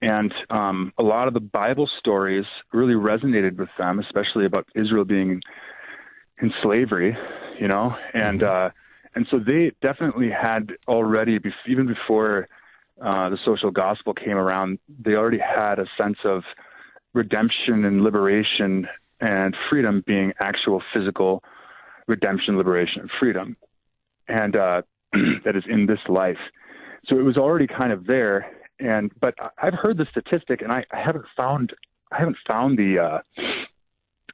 and 0.03 0.33
um, 0.51 0.93
a 0.99 1.03
lot 1.03 1.29
of 1.29 1.35
the 1.35 1.41
Bible 1.41 1.89
stories 1.99 2.45
really 2.73 2.95
resonated 2.95 3.57
with 3.57 3.71
them, 3.79 3.99
especially 3.99 4.45
about 4.45 4.67
Israel 4.75 5.05
being 5.05 5.41
in 6.41 6.53
slavery, 6.63 7.17
you 7.59 7.69
know, 7.69 7.97
and 8.13 8.41
mm-hmm. 8.41 8.67
uh, 8.67 8.71
and 9.15 9.27
so 9.31 9.39
they 9.39 9.73
definitely 9.81 10.31
had 10.31 10.73
already, 10.87 11.39
even 11.67 11.87
before 11.87 12.49
uh, 13.01 13.31
the 13.31 13.39
social 13.47 13.71
gospel 13.71 14.13
came 14.13 14.37
around, 14.37 14.79
they 15.03 15.13
already 15.13 15.39
had 15.39 15.79
a 15.79 15.87
sense 15.99 16.19
of 16.25 16.43
redemption 17.15 17.87
and 17.87 18.03
liberation 18.03 18.87
and 19.21 19.57
freedom 19.71 20.05
being 20.07 20.35
actual 20.39 20.83
physical 20.93 21.43
redemption, 22.07 22.59
liberation, 22.59 23.01
and 23.01 23.11
freedom, 23.19 23.57
and 24.29 24.55
uh, 24.55 24.83
that 25.45 25.57
is 25.57 25.65
in 25.67 25.87
this 25.87 25.99
life. 26.09 26.37
So 27.07 27.19
it 27.19 27.23
was 27.23 27.39
already 27.39 27.67
kind 27.67 27.93
of 27.93 28.07
there, 28.07 28.47
and 28.79 29.11
but 29.21 29.35
I've 29.63 29.75
heard 29.75 29.99
the 29.99 30.07
statistic, 30.11 30.63
and 30.63 30.73
I, 30.73 30.85
I 30.93 31.01
haven't 31.01 31.27
found 31.37 31.73
I 32.13 32.19
haven't 32.19 32.37
found 32.47 32.79
the 32.79 32.99
uh, 32.99 33.19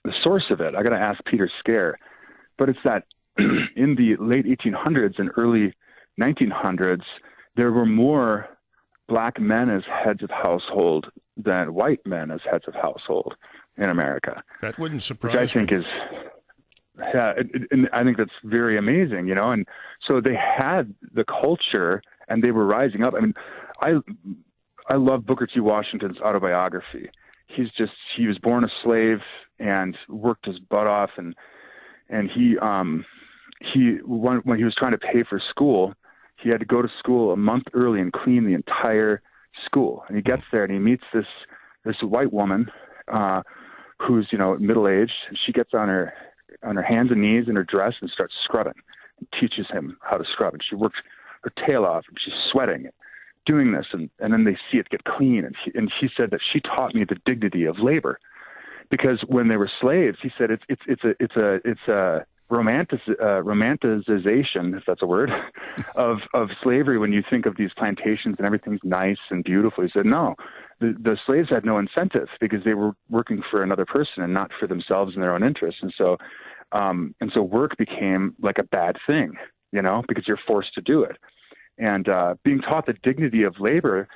the 0.05 0.12
source 0.22 0.44
of 0.50 0.61
it. 0.61 0.74
I 0.74 0.83
got 0.83 0.90
to 0.90 0.96
ask 0.96 1.24
Peter 1.24 1.50
Scaer, 1.61 1.98
but 2.59 2.68
it's 2.68 2.78
that 2.85 3.05
in 3.76 3.96
the 3.96 4.16
late 4.18 4.46
1800s 4.46 5.18
and 5.18 5.31
early 5.37 5.74
1900s, 6.20 7.02
there 7.57 7.72
were 7.72 7.87
more 7.87 8.46
black 9.09 9.40
men 9.40 9.70
as 9.70 9.83
heads 10.05 10.22
of 10.22 10.31
household 10.31 11.07
than 11.37 11.74
white 11.74 12.05
men 12.07 12.31
as 12.31 12.40
heads 12.50 12.64
of 12.66 12.74
household 12.74 13.35
in 13.76 13.88
America. 13.88 14.42
That 14.61 14.78
wouldn't 14.78 15.02
surprise 15.02 15.33
which 15.35 15.40
I 15.40 15.46
think 15.46 15.70
me. 15.70 15.78
is 15.78 15.85
yeah, 16.98 17.33
it, 17.37 17.46
it, 17.55 17.68
and 17.70 17.88
I 17.92 18.05
think 18.05 18.18
that's 18.18 18.31
very 18.44 18.76
amazing, 18.76 19.26
you 19.26 19.35
know. 19.35 19.50
And 19.50 19.66
so 20.07 20.20
they 20.20 20.35
had 20.35 20.94
the 21.14 21.24
culture, 21.24 22.02
and 22.28 22.42
they 22.42 22.50
were 22.50 22.66
rising 22.66 23.02
up. 23.02 23.14
I 23.16 23.20
mean, 23.20 23.35
I 23.83 23.95
I 24.88 24.97
love 24.97 25.27
Booker 25.27 25.47
T. 25.47 25.61
Washington's 25.61 26.18
autobiography. 26.21 27.11
He's 27.49 27.68
just 27.77 27.92
he 28.16 28.27
was 28.27 28.38
born 28.38 28.64
a 28.64 28.68
slave 28.83 29.18
and 29.59 29.97
worked 30.09 30.47
his 30.47 30.59
butt 30.59 30.87
off, 30.87 31.11
and 31.16 31.35
and 32.09 32.31
he 32.31 32.57
um 32.59 33.05
he 33.75 33.99
when, 34.05 34.38
when 34.38 34.59
he 34.59 34.64
was 34.64 34.75
trying 34.79 34.92
to 34.92 34.99
pay 34.99 35.25
for 35.29 35.40
school, 35.51 35.95
he 36.42 36.49
had 36.49 36.61
to 36.61 36.66
go 36.66 36.81
to 36.81 36.88
school 36.99 37.33
a 37.33 37.37
month 37.37 37.64
early 37.75 38.01
and 38.01 38.12
clean 38.12 38.47
the 38.47 38.55
entire 38.55 39.21
school. 39.66 40.05
And 40.09 40.16
he 40.16 40.23
gets 40.23 40.42
there 40.51 40.64
and 40.64 40.73
he 40.73 40.79
meets 40.79 41.05
this 41.12 41.27
this 41.85 41.97
white 42.03 42.33
woman 42.33 42.66
uh, 43.12 43.42
who's 43.99 44.29
you 44.31 44.38
know 44.38 44.57
middle 44.59 44.88
aged. 44.88 45.12
and 45.29 45.38
She 45.45 45.53
gets 45.53 45.71
on 45.75 45.88
her 45.88 46.12
on 46.62 46.77
her 46.77 46.83
hands 46.83 47.11
and 47.11 47.21
knees 47.21 47.47
in 47.49 47.57
her 47.57 47.64
dress 47.64 47.95
and 48.01 48.11
starts 48.11 48.35
scrubbing. 48.45 48.75
And 49.18 49.29
teaches 49.40 49.66
him 49.71 49.97
how 50.03 50.16
to 50.16 50.25
scrub. 50.33 50.55
And 50.55 50.62
she 50.68 50.77
works 50.77 50.99
her 51.42 51.53
tail 51.66 51.85
off 51.85 52.05
and 52.09 52.16
she's 52.25 52.35
sweating 52.53 52.88
doing 53.46 53.72
this. 53.72 53.87
And 53.92 54.11
and 54.20 54.33
then 54.33 54.44
they 54.44 54.57
see 54.70 54.78
it 54.78 54.88
get 54.90 55.05
clean. 55.05 55.44
And 55.44 55.55
she, 55.64 55.72
and 55.74 55.90
she 56.00 56.09
said 56.16 56.31
that 56.31 56.40
she 56.52 56.61
taught 56.61 56.94
me 56.94 57.05
the 57.05 57.16
dignity 57.26 57.64
of 57.64 57.78
labor 57.78 58.18
because 58.90 59.24
when 59.26 59.48
they 59.48 59.57
were 59.57 59.70
slaves, 59.81 60.18
he 60.22 60.31
said 60.38 60.50
it's 60.50 60.62
it's 60.68 60.83
it's 60.87 61.02
a 61.02 61.11
it's 61.18 61.37
a 61.37 61.55
it's 61.64 61.88
a 61.88 62.26
romantic 62.50 63.00
uh, 63.09 63.40
romanticization, 63.40 64.76
if 64.76 64.85
that's 64.87 65.02
a 65.02 65.07
word, 65.07 65.31
of 65.96 66.18
of 66.35 66.50
slavery. 66.62 66.98
When 66.98 67.12
you 67.12 67.22
think 67.28 67.46
of 67.46 67.57
these 67.57 67.70
plantations 67.76 68.37
and 68.38 68.46
everything's 68.46 68.81
nice 68.85 69.18
and 69.31 69.42
beautiful, 69.42 69.83
he 69.83 69.90
said 69.92 70.07
no. 70.07 70.37
The, 70.81 70.94
the 71.00 71.16
slaves 71.26 71.48
had 71.48 71.64
no 71.64 71.78
incentive 71.78 72.28
because 72.40 72.64
they 72.64 72.74
were 72.74 72.92
working 73.09 73.42
for 73.50 73.62
another 73.62 73.87
person 73.87 74.22
and 74.22 74.35
not 74.35 74.50
for 74.61 74.66
themselves 74.66 75.14
and 75.14 75.22
their 75.22 75.35
own 75.35 75.44
interests. 75.44 75.81
And 75.81 75.94
so, 75.96 76.16
um, 76.72 77.14
and 77.20 77.31
so 77.33 77.40
work 77.40 77.76
became 77.78 78.35
like 78.42 78.59
a 78.59 78.64
bad 78.64 78.96
thing, 79.07 79.35
you 79.70 79.81
know, 79.81 80.02
because 80.09 80.24
you're 80.26 80.40
forced 80.44 80.74
to 80.74 80.81
do 80.81 81.02
it. 81.02 81.16
And 81.83 82.09
uh, 82.09 82.37
being 82.45 82.61
taught 82.61 82.87
the 82.87 82.95
dignity 83.03 83.42
of 83.42 83.59
labor 83.59 84.07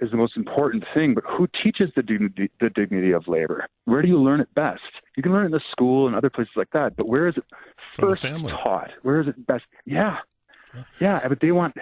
is 0.00 0.10
the 0.10 0.18
most 0.18 0.36
important 0.36 0.84
thing, 0.92 1.14
but 1.14 1.24
who 1.26 1.48
teaches 1.64 1.90
the 1.96 2.02
dignity, 2.02 2.50
the 2.60 2.68
dignity 2.68 3.10
of 3.12 3.26
labor? 3.26 3.66
Where 3.86 4.02
do 4.02 4.08
you 4.08 4.22
learn 4.22 4.40
it 4.40 4.54
best? 4.54 4.82
You 5.16 5.22
can 5.22 5.32
learn 5.32 5.44
it 5.44 5.46
in 5.46 5.52
the 5.52 5.62
school 5.72 6.06
and 6.06 6.14
other 6.14 6.28
places 6.28 6.52
like 6.56 6.70
that, 6.72 6.94
but 6.94 7.08
where 7.08 7.26
is 7.26 7.38
it 7.38 7.44
first 7.98 8.20
taught? 8.20 8.90
Where 9.00 9.22
is 9.22 9.28
it 9.28 9.46
best? 9.46 9.64
Yeah, 9.86 10.18
yeah, 11.00 11.26
but 11.26 11.40
they 11.40 11.52
want. 11.52 11.74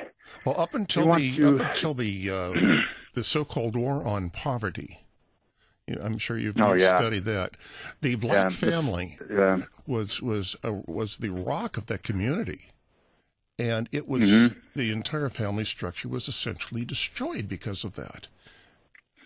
Well, 0.44 0.54
up 0.56 0.72
until 0.72 1.12
the 1.12 1.36
to, 1.36 1.56
up 1.56 1.70
until 1.72 1.94
the 1.94 2.30
uh, 2.30 2.52
the 3.14 3.24
so-called 3.24 3.74
war 3.74 4.04
on 4.04 4.30
poverty, 4.30 5.04
you 5.88 5.96
know, 5.96 6.02
I'm 6.04 6.18
sure 6.18 6.38
you've, 6.38 6.60
oh, 6.60 6.74
yeah. 6.74 6.96
studied 6.96 7.24
that. 7.24 7.56
The 8.02 8.14
black 8.14 8.44
yeah, 8.44 8.48
family 8.50 9.18
yeah. 9.28 9.62
was 9.84 10.22
was 10.22 10.54
uh, 10.64 10.74
was 10.86 11.16
the 11.16 11.30
rock 11.30 11.76
of 11.76 11.86
that 11.86 12.04
community 12.04 12.70
and 13.58 13.88
it 13.92 14.08
was 14.08 14.28
mm-hmm. 14.28 14.58
the 14.74 14.90
entire 14.90 15.28
family 15.28 15.64
structure 15.64 16.08
was 16.08 16.28
essentially 16.28 16.84
destroyed 16.84 17.48
because 17.48 17.84
of 17.84 17.94
that. 17.94 18.28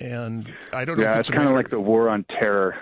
And 0.01 0.53
I 0.73 0.85
don't 0.85 0.97
know. 0.97 1.05
Yeah, 1.05 1.19
it's, 1.19 1.29
it's 1.29 1.37
kind 1.37 1.49
of 1.49 1.55
like 1.55 1.71
the 1.71 1.81
war 1.81 2.09
on 2.09 2.25
terror, 2.25 2.77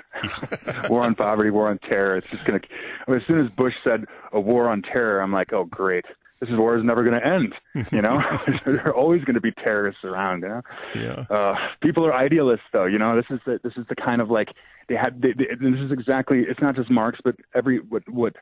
war 0.90 1.02
on 1.02 1.14
poverty, 1.14 1.48
war 1.48 1.68
on 1.68 1.78
terror. 1.78 2.18
It's 2.18 2.28
just 2.28 2.44
gonna. 2.44 2.60
I 3.06 3.10
mean, 3.10 3.20
as 3.20 3.26
soon 3.26 3.38
as 3.38 3.50
Bush 3.50 3.72
said 3.82 4.04
a 4.32 4.40
war 4.40 4.68
on 4.68 4.82
terror, 4.82 5.22
I'm 5.22 5.32
like, 5.32 5.50
oh 5.54 5.64
great, 5.64 6.04
this 6.40 6.50
war 6.50 6.76
is 6.76 6.84
never 6.84 7.02
going 7.02 7.18
to 7.18 7.26
end. 7.26 7.54
You 7.90 8.02
know, 8.02 8.20
there 8.66 8.88
are 8.88 8.94
always 8.94 9.24
going 9.24 9.34
to 9.34 9.40
be 9.40 9.52
terrorists 9.52 10.04
around. 10.04 10.42
You 10.42 10.48
know, 10.48 10.62
yeah. 10.94 11.24
Uh, 11.34 11.56
people 11.80 12.04
are 12.06 12.12
idealists, 12.12 12.66
though. 12.72 12.84
You 12.84 12.98
know, 12.98 13.16
this 13.16 13.26
is 13.30 13.40
the 13.46 13.60
this 13.62 13.72
is 13.76 13.86
the 13.88 13.96
kind 13.96 14.20
of 14.20 14.30
like 14.30 14.48
they 14.88 14.94
had. 14.94 15.22
They, 15.22 15.32
they, 15.32 15.46
this 15.58 15.80
is 15.80 15.92
exactly. 15.92 16.44
It's 16.46 16.60
not 16.60 16.76
just 16.76 16.90
Marx, 16.90 17.18
but 17.24 17.36
every 17.54 17.78
what 17.78 18.06
what 18.08 18.36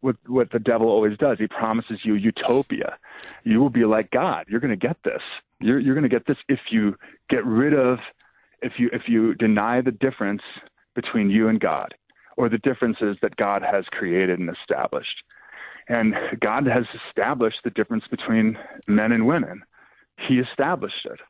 what 0.00 0.16
what 0.26 0.50
the 0.52 0.58
devil 0.58 0.88
always 0.88 1.16
does. 1.18 1.38
He 1.38 1.46
promises 1.46 2.00
you 2.04 2.14
utopia. 2.14 2.96
You 3.44 3.60
will 3.60 3.70
be 3.70 3.84
like 3.84 4.10
God. 4.10 4.46
You're 4.48 4.60
going 4.60 4.78
to 4.78 4.86
get 4.86 4.96
this. 5.04 5.22
You're 5.60 5.78
you're 5.78 5.94
going 5.94 6.08
to 6.08 6.14
get 6.14 6.26
this 6.26 6.38
if 6.48 6.60
you 6.70 6.96
get 7.28 7.44
rid 7.44 7.74
of 7.74 7.98
if 8.62 8.72
you 8.78 8.90
if 8.92 9.02
you 9.08 9.34
deny 9.34 9.80
the 9.80 9.90
difference 9.92 10.42
between 10.94 11.30
you 11.30 11.48
and 11.48 11.60
God 11.60 11.94
or 12.36 12.48
the 12.48 12.58
differences 12.58 13.16
that 13.20 13.36
God 13.36 13.62
has 13.62 13.84
created 13.90 14.38
and 14.38 14.48
established. 14.48 15.22
And 15.88 16.14
God 16.40 16.66
has 16.66 16.84
established 17.08 17.58
the 17.64 17.70
difference 17.70 18.04
between 18.10 18.56
men 18.86 19.10
and 19.10 19.26
women. 19.26 19.62
He 20.28 20.38
established 20.38 21.06
it. 21.06 21.20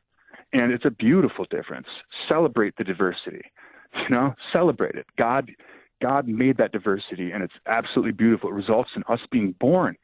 And 0.51 0.71
it's 0.71 0.85
a 0.85 0.91
beautiful 0.91 1.45
difference. 1.49 1.87
Celebrate 2.27 2.75
the 2.77 2.83
diversity. 2.83 3.41
You 3.95 4.09
know, 4.09 4.35
celebrate 4.53 4.95
it. 4.95 5.07
God 5.17 5.51
God 6.01 6.27
made 6.27 6.57
that 6.57 6.71
diversity, 6.71 7.31
and 7.31 7.43
it's 7.43 7.53
absolutely 7.65 8.13
beautiful. 8.13 8.49
It 8.49 8.53
results 8.53 8.91
in 8.95 9.03
us 9.07 9.19
being 9.31 9.53
born, 9.59 9.97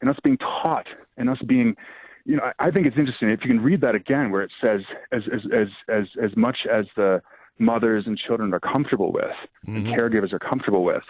and 0.00 0.10
us 0.10 0.16
being 0.22 0.38
taught, 0.38 0.86
and 1.16 1.28
us 1.30 1.38
being, 1.46 1.76
you 2.24 2.36
know, 2.36 2.42
I, 2.58 2.68
I 2.68 2.70
think 2.70 2.86
it's 2.86 2.96
interesting 2.96 3.30
if 3.30 3.40
you 3.42 3.48
can 3.48 3.62
read 3.62 3.80
that 3.80 3.94
again, 3.94 4.30
where 4.30 4.42
it 4.42 4.50
says, 4.60 4.80
as 5.12 5.22
as 5.32 5.40
as 5.52 5.68
as 5.88 6.04
as 6.22 6.36
much 6.36 6.58
as 6.70 6.86
the 6.96 7.22
mothers 7.58 8.04
and 8.06 8.18
children 8.18 8.52
are 8.54 8.60
comfortable 8.60 9.12
with, 9.12 9.24
mm-hmm. 9.66 9.76
and 9.76 9.86
caregivers 9.86 10.32
are 10.32 10.38
comfortable 10.38 10.84
with. 10.84 11.02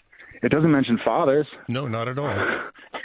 It 0.43 0.51
doesn't 0.51 0.71
mention 0.71 0.99
fathers. 1.05 1.47
No, 1.69 1.87
not 1.87 2.09
at 2.09 2.19
all. 2.19 2.35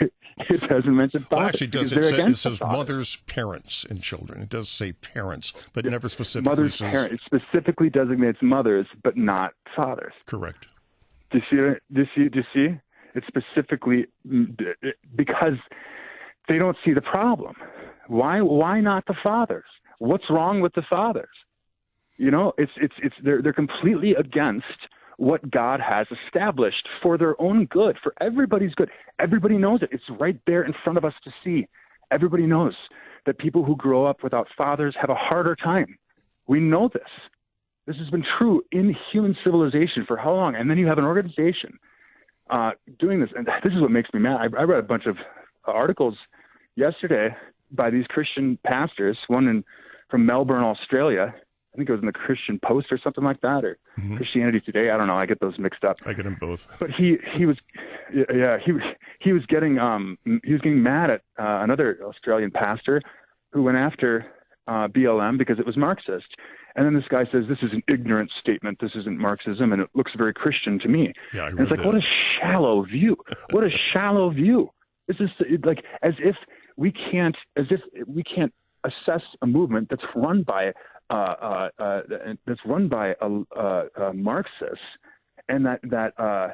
it 0.00 0.60
doesn't 0.68 0.96
mention 0.96 1.20
fathers. 1.22 1.38
Well, 1.38 1.48
actually, 1.48 1.66
does 1.68 1.92
it, 1.92 2.04
say, 2.04 2.22
it 2.22 2.36
says 2.36 2.60
mothers, 2.60 3.16
parents, 3.26 3.84
and 3.88 4.02
children. 4.02 4.42
It 4.42 4.48
does 4.48 4.68
say 4.68 4.92
parents, 4.92 5.52
but 5.72 5.84
never 5.84 6.08
specifically 6.08 6.50
mothers, 6.50 6.76
says... 6.76 6.90
parents. 6.90 7.22
It 7.32 7.40
specifically 7.42 7.90
designates 7.90 8.38
mothers, 8.40 8.86
but 9.02 9.16
not 9.16 9.52
fathers. 9.74 10.14
Correct. 10.26 10.68
Do 11.30 11.38
you 11.38 11.44
see? 11.50 11.94
Do 11.94 12.00
you 12.00 12.06
see? 12.14 12.28
Do 12.28 12.38
you 12.38 12.44
see? 12.54 12.80
It's 13.14 13.26
specifically 13.26 14.06
mm, 14.28 14.56
because 15.14 15.54
they 16.48 16.58
don't 16.58 16.76
see 16.84 16.92
the 16.92 17.00
problem. 17.00 17.54
Why? 18.08 18.40
Why 18.40 18.80
not 18.80 19.06
the 19.06 19.14
fathers? 19.22 19.64
What's 19.98 20.24
wrong 20.30 20.60
with 20.60 20.74
the 20.74 20.82
fathers? 20.88 21.28
You 22.16 22.30
know, 22.30 22.52
it's 22.58 22.72
it's 22.76 22.94
it's 23.02 23.14
they're 23.24 23.42
they're 23.42 23.52
completely 23.52 24.14
against 24.14 24.64
what 25.18 25.50
God 25.50 25.80
has 25.80 26.06
established 26.26 26.86
for 27.02 27.16
their 27.16 27.40
own 27.40 27.66
good, 27.66 27.96
for 28.02 28.14
everybody's 28.20 28.74
good. 28.74 28.90
Everybody 29.18 29.56
knows 29.56 29.82
it. 29.82 29.88
It's 29.92 30.04
right 30.20 30.38
there 30.46 30.62
in 30.62 30.74
front 30.84 30.98
of 30.98 31.04
us 31.04 31.14
to 31.24 31.30
see. 31.42 31.66
Everybody 32.10 32.46
knows 32.46 32.74
that 33.24 33.38
people 33.38 33.64
who 33.64 33.76
grow 33.76 34.04
up 34.04 34.22
without 34.22 34.46
fathers 34.56 34.94
have 35.00 35.10
a 35.10 35.14
harder 35.14 35.56
time. 35.56 35.98
We 36.46 36.60
know 36.60 36.88
this. 36.92 37.02
This 37.86 37.96
has 37.96 38.10
been 38.10 38.24
true 38.38 38.62
in 38.72 38.96
human 39.12 39.36
civilization 39.44 40.04
for 40.06 40.16
how 40.16 40.34
long? 40.34 40.56
And 40.56 40.68
then 40.68 40.78
you 40.78 40.86
have 40.86 40.98
an 40.98 41.04
organization 41.04 41.78
uh, 42.50 42.72
doing 42.98 43.20
this, 43.20 43.30
and 43.36 43.46
this 43.62 43.72
is 43.72 43.80
what 43.80 43.90
makes 43.90 44.12
me 44.12 44.20
mad. 44.20 44.38
I, 44.40 44.60
I 44.60 44.62
read 44.64 44.80
a 44.80 44.82
bunch 44.82 45.06
of 45.06 45.16
articles 45.64 46.16
yesterday 46.74 47.34
by 47.70 47.90
these 47.90 48.06
Christian 48.08 48.58
pastors, 48.64 49.18
one 49.28 49.48
in 49.48 49.64
from 50.08 50.24
Melbourne, 50.24 50.62
Australia, 50.62 51.34
I 51.76 51.78
think 51.78 51.90
it 51.90 51.92
was 51.92 52.00
in 52.00 52.06
the 52.06 52.12
Christian 52.12 52.58
Post 52.64 52.86
or 52.90 52.98
something 52.98 53.22
like 53.22 53.42
that, 53.42 53.62
or 53.62 53.76
mm-hmm. 53.98 54.16
Christianity 54.16 54.60
Today. 54.60 54.88
I 54.88 54.96
don't 54.96 55.08
know. 55.08 55.16
I 55.18 55.26
get 55.26 55.40
those 55.40 55.58
mixed 55.58 55.84
up. 55.84 55.98
I 56.06 56.14
get 56.14 56.22
them 56.24 56.38
both. 56.40 56.66
But 56.80 56.90
he 56.90 57.18
he 57.34 57.44
was 57.44 57.58
yeah 58.14 58.56
he 58.64 58.72
he 59.20 59.34
was 59.34 59.44
getting 59.44 59.78
um 59.78 60.16
he 60.24 60.52
was 60.52 60.62
getting 60.62 60.82
mad 60.82 61.10
at 61.10 61.20
uh, 61.38 61.60
another 61.62 61.98
Australian 62.02 62.50
pastor 62.50 63.02
who 63.52 63.62
went 63.62 63.76
after 63.76 64.24
uh, 64.66 64.88
BLM 64.88 65.38
because 65.38 65.58
it 65.58 65.66
was 65.66 65.76
Marxist. 65.76 66.26
And 66.74 66.84
then 66.84 66.94
this 66.94 67.08
guy 67.08 67.24
says 67.32 67.44
this 67.48 67.58
is 67.62 67.72
an 67.72 67.82
ignorant 67.88 68.30
statement. 68.40 68.78
This 68.80 68.92
isn't 68.94 69.18
Marxism, 69.18 69.72
and 69.72 69.80
it 69.80 69.88
looks 69.94 70.12
very 70.16 70.34
Christian 70.34 70.78
to 70.80 70.88
me. 70.88 71.12
Yeah, 71.32 71.48
it's 71.58 71.70
like 71.70 71.78
that. 71.78 71.86
what 71.86 71.94
a 71.94 72.02
shallow 72.40 72.82
view. 72.84 73.16
what 73.50 73.64
a 73.64 73.70
shallow 73.92 74.30
view. 74.30 74.70
This 75.08 75.16
is 75.20 75.30
like 75.64 75.84
as 76.02 76.14
if 76.18 76.36
we 76.76 76.92
can't 76.92 77.36
as 77.56 77.66
if 77.70 77.80
we 78.06 78.22
can't 78.22 78.52
assess 78.84 79.22
a 79.42 79.46
movement 79.46 79.88
that's 79.88 80.04
run 80.14 80.42
by 80.42 80.72
uh, 81.08 81.12
uh, 81.12 81.68
uh, 81.78 82.00
that's 82.46 82.60
run 82.66 82.88
by 82.88 83.14
a, 83.20 83.30
a, 83.56 83.86
a 84.08 84.12
Marxist, 84.12 84.80
and 85.48 85.64
that 85.64 85.80
that 85.84 86.12
uh, 86.18 86.48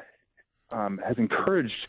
um, 0.71 0.99
has 1.05 1.17
encouraged 1.17 1.87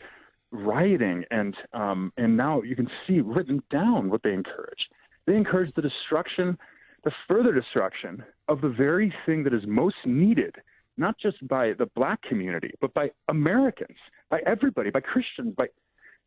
rioting, 0.51 1.25
and 1.31 1.55
um, 1.73 2.13
and 2.17 2.37
now 2.37 2.63
you 2.63 2.75
can 2.75 2.89
see 3.07 3.21
written 3.21 3.63
down 3.71 4.11
what 4.11 4.23
they 4.23 4.33
encourage. 4.33 4.89
They 5.27 5.37
encourage 5.37 5.75
the 5.75 5.83
destruction, 5.83 6.59
the 7.05 7.13
further 7.29 7.53
destruction 7.53 8.23
of 8.49 8.61
the 8.61 8.69
very 8.69 9.13
thing 9.27 9.45
that 9.45 9.55
is 9.55 9.63
most 9.67 9.97
needed, 10.05 10.57
not 10.97 11.17
just 11.19 11.47
by 11.49 11.73
the 11.79 11.87
black 11.95 12.23
community, 12.23 12.73
but 12.81 12.93
by 12.95 13.11
Americans, 13.29 13.97
by 14.31 14.41
everybody, 14.47 14.91
by 14.91 15.01
Christians, 15.01 15.55
by 15.57 15.67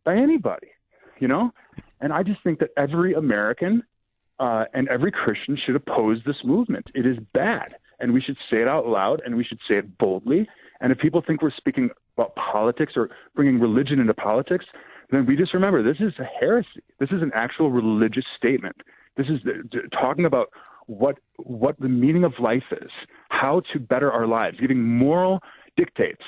by 0.03 0.15
anybody, 0.15 0.67
you 1.19 1.27
know. 1.27 1.51
And 1.99 2.13
I 2.13 2.23
just 2.23 2.41
think 2.43 2.59
that 2.59 2.69
every 2.77 3.13
American 3.13 3.83
uh, 4.39 4.65
and 4.73 4.87
every 4.87 5.11
Christian 5.11 5.57
should 5.65 5.75
oppose 5.75 6.19
this 6.25 6.37
movement. 6.43 6.87
It 6.93 7.05
is 7.05 7.17
bad, 7.33 7.75
and 7.99 8.13
we 8.13 8.21
should 8.21 8.37
say 8.49 8.61
it 8.61 8.67
out 8.67 8.87
loud, 8.87 9.21
and 9.25 9.35
we 9.35 9.43
should 9.43 9.59
say 9.67 9.75
it 9.77 9.97
boldly. 9.97 10.47
And 10.79 10.91
if 10.91 10.99
people 10.99 11.23
think 11.25 11.41
we're 11.41 11.51
speaking 11.51 11.89
about 12.17 12.35
politics 12.35 12.93
or 12.95 13.09
bringing 13.35 13.59
religion 13.59 13.99
into 13.99 14.13
politics, 14.13 14.65
then 15.09 15.25
we 15.25 15.35
just 15.35 15.53
remember 15.53 15.83
this 15.83 16.01
is 16.01 16.13
a 16.19 16.25
heresy. 16.39 16.83
This 16.99 17.09
is 17.11 17.21
an 17.21 17.31
actual 17.33 17.71
religious 17.71 18.25
statement. 18.37 18.75
This 19.15 19.27
is 19.27 19.39
the, 19.43 19.87
talking 19.91 20.25
about 20.25 20.49
what 20.87 21.17
what 21.37 21.79
the 21.79 21.89
meaning 21.89 22.23
of 22.23 22.33
life 22.39 22.63
is, 22.71 22.91
how 23.29 23.61
to 23.73 23.79
better 23.79 24.11
our 24.11 24.27
lives, 24.27 24.57
giving 24.59 24.81
moral 24.81 25.39
dictates 25.75 26.23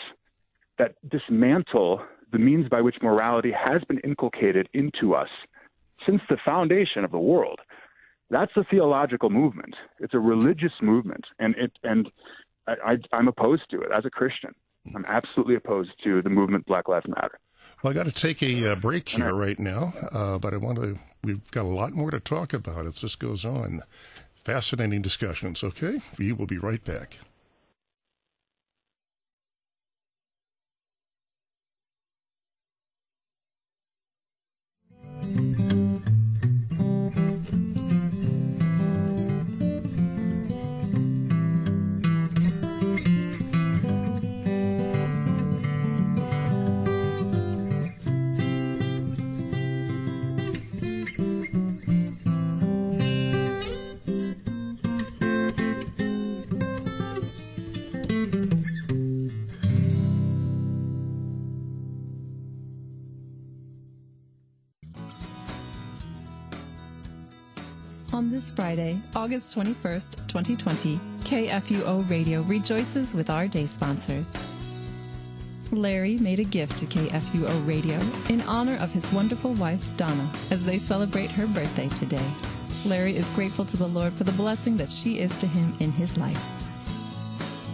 that 0.77 0.95
dismantle 1.09 2.01
the 2.31 2.37
means 2.37 2.69
by 2.69 2.81
which 2.81 2.95
morality 3.01 3.51
has 3.51 3.83
been 3.87 3.99
inculcated 3.99 4.69
into 4.73 5.13
us 5.15 5.29
since 6.05 6.21
the 6.29 6.37
foundation 6.45 7.03
of 7.03 7.11
the 7.11 7.19
world. 7.19 7.59
That's 8.29 8.55
a 8.55 8.63
theological 8.63 9.29
movement. 9.29 9.75
It's 9.99 10.13
a 10.13 10.19
religious 10.19 10.73
movement, 10.81 11.25
and 11.39 11.55
it 11.55 11.71
and 11.83 12.09
I, 12.67 12.73
I, 12.85 12.97
I'm 13.11 13.27
opposed 13.27 13.63
to 13.71 13.81
it 13.81 13.91
as 13.95 14.05
a 14.05 14.09
Christian. 14.09 14.53
Hmm. 14.87 14.97
I'm 14.97 15.05
absolutely 15.05 15.55
opposed 15.55 15.91
to 16.03 16.21
the 16.21 16.29
movement 16.29 16.65
Black 16.65 16.87
Lives 16.87 17.07
Matter. 17.07 17.39
Well, 17.81 17.91
I 17.91 17.93
got 17.93 18.07
to 18.07 18.11
take 18.11 18.43
a 18.43 18.73
uh, 18.73 18.75
break 18.75 19.07
here 19.07 19.33
right 19.33 19.57
now, 19.57 19.93
uh, 20.11 20.37
but 20.37 20.53
I 20.53 20.57
want 20.57 20.79
to. 20.79 20.99
We've 21.23 21.49
got 21.51 21.63
a 21.63 21.69
lot 21.69 21.93
more 21.93 22.11
to 22.11 22.19
talk 22.19 22.53
about 22.53 22.85
as 22.85 22.99
this 22.99 23.15
goes 23.15 23.45
on. 23.45 23.83
Fascinating 24.43 25.01
discussions. 25.01 25.63
Okay, 25.63 26.01
we 26.17 26.33
will 26.33 26.45
be 26.45 26.57
right 26.57 26.83
back. 26.83 27.19
This 68.39 68.53
Friday, 68.53 69.01
August 69.17 69.53
21st, 69.57 70.15
2020, 70.29 70.97
KFUO 71.25 72.09
Radio 72.09 72.41
rejoices 72.43 73.13
with 73.13 73.29
our 73.29 73.49
day 73.49 73.65
sponsors. 73.65 74.33
Larry 75.71 76.17
made 76.19 76.39
a 76.39 76.45
gift 76.45 76.77
to 76.77 76.85
KFUO 76.85 77.67
Radio 77.67 77.99
in 78.29 78.39
honor 78.43 78.77
of 78.77 78.93
his 78.93 79.11
wonderful 79.11 79.51
wife, 79.55 79.85
Donna, 79.97 80.31
as 80.51 80.63
they 80.63 80.77
celebrate 80.77 81.29
her 81.31 81.47
birthday 81.47 81.89
today. 81.89 82.31
Larry 82.85 83.17
is 83.17 83.29
grateful 83.31 83.65
to 83.65 83.75
the 83.75 83.89
Lord 83.89 84.13
for 84.13 84.23
the 84.23 84.31
blessing 84.31 84.77
that 84.77 84.89
she 84.89 85.19
is 85.19 85.35
to 85.39 85.45
him 85.45 85.75
in 85.81 85.91
his 85.91 86.17
life. 86.17 86.41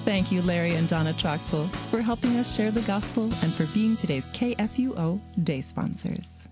Thank 0.04 0.32
you, 0.32 0.42
Larry 0.42 0.74
and 0.74 0.88
Donna 0.88 1.14
Troxel, 1.14 1.70
for 1.92 2.02
helping 2.02 2.38
us 2.38 2.56
share 2.56 2.72
the 2.72 2.82
gospel 2.82 3.26
and 3.44 3.54
for 3.54 3.68
being 3.68 3.96
today's 3.96 4.30
KFUO 4.30 5.22
day 5.44 5.62
sponsors. 5.62 6.48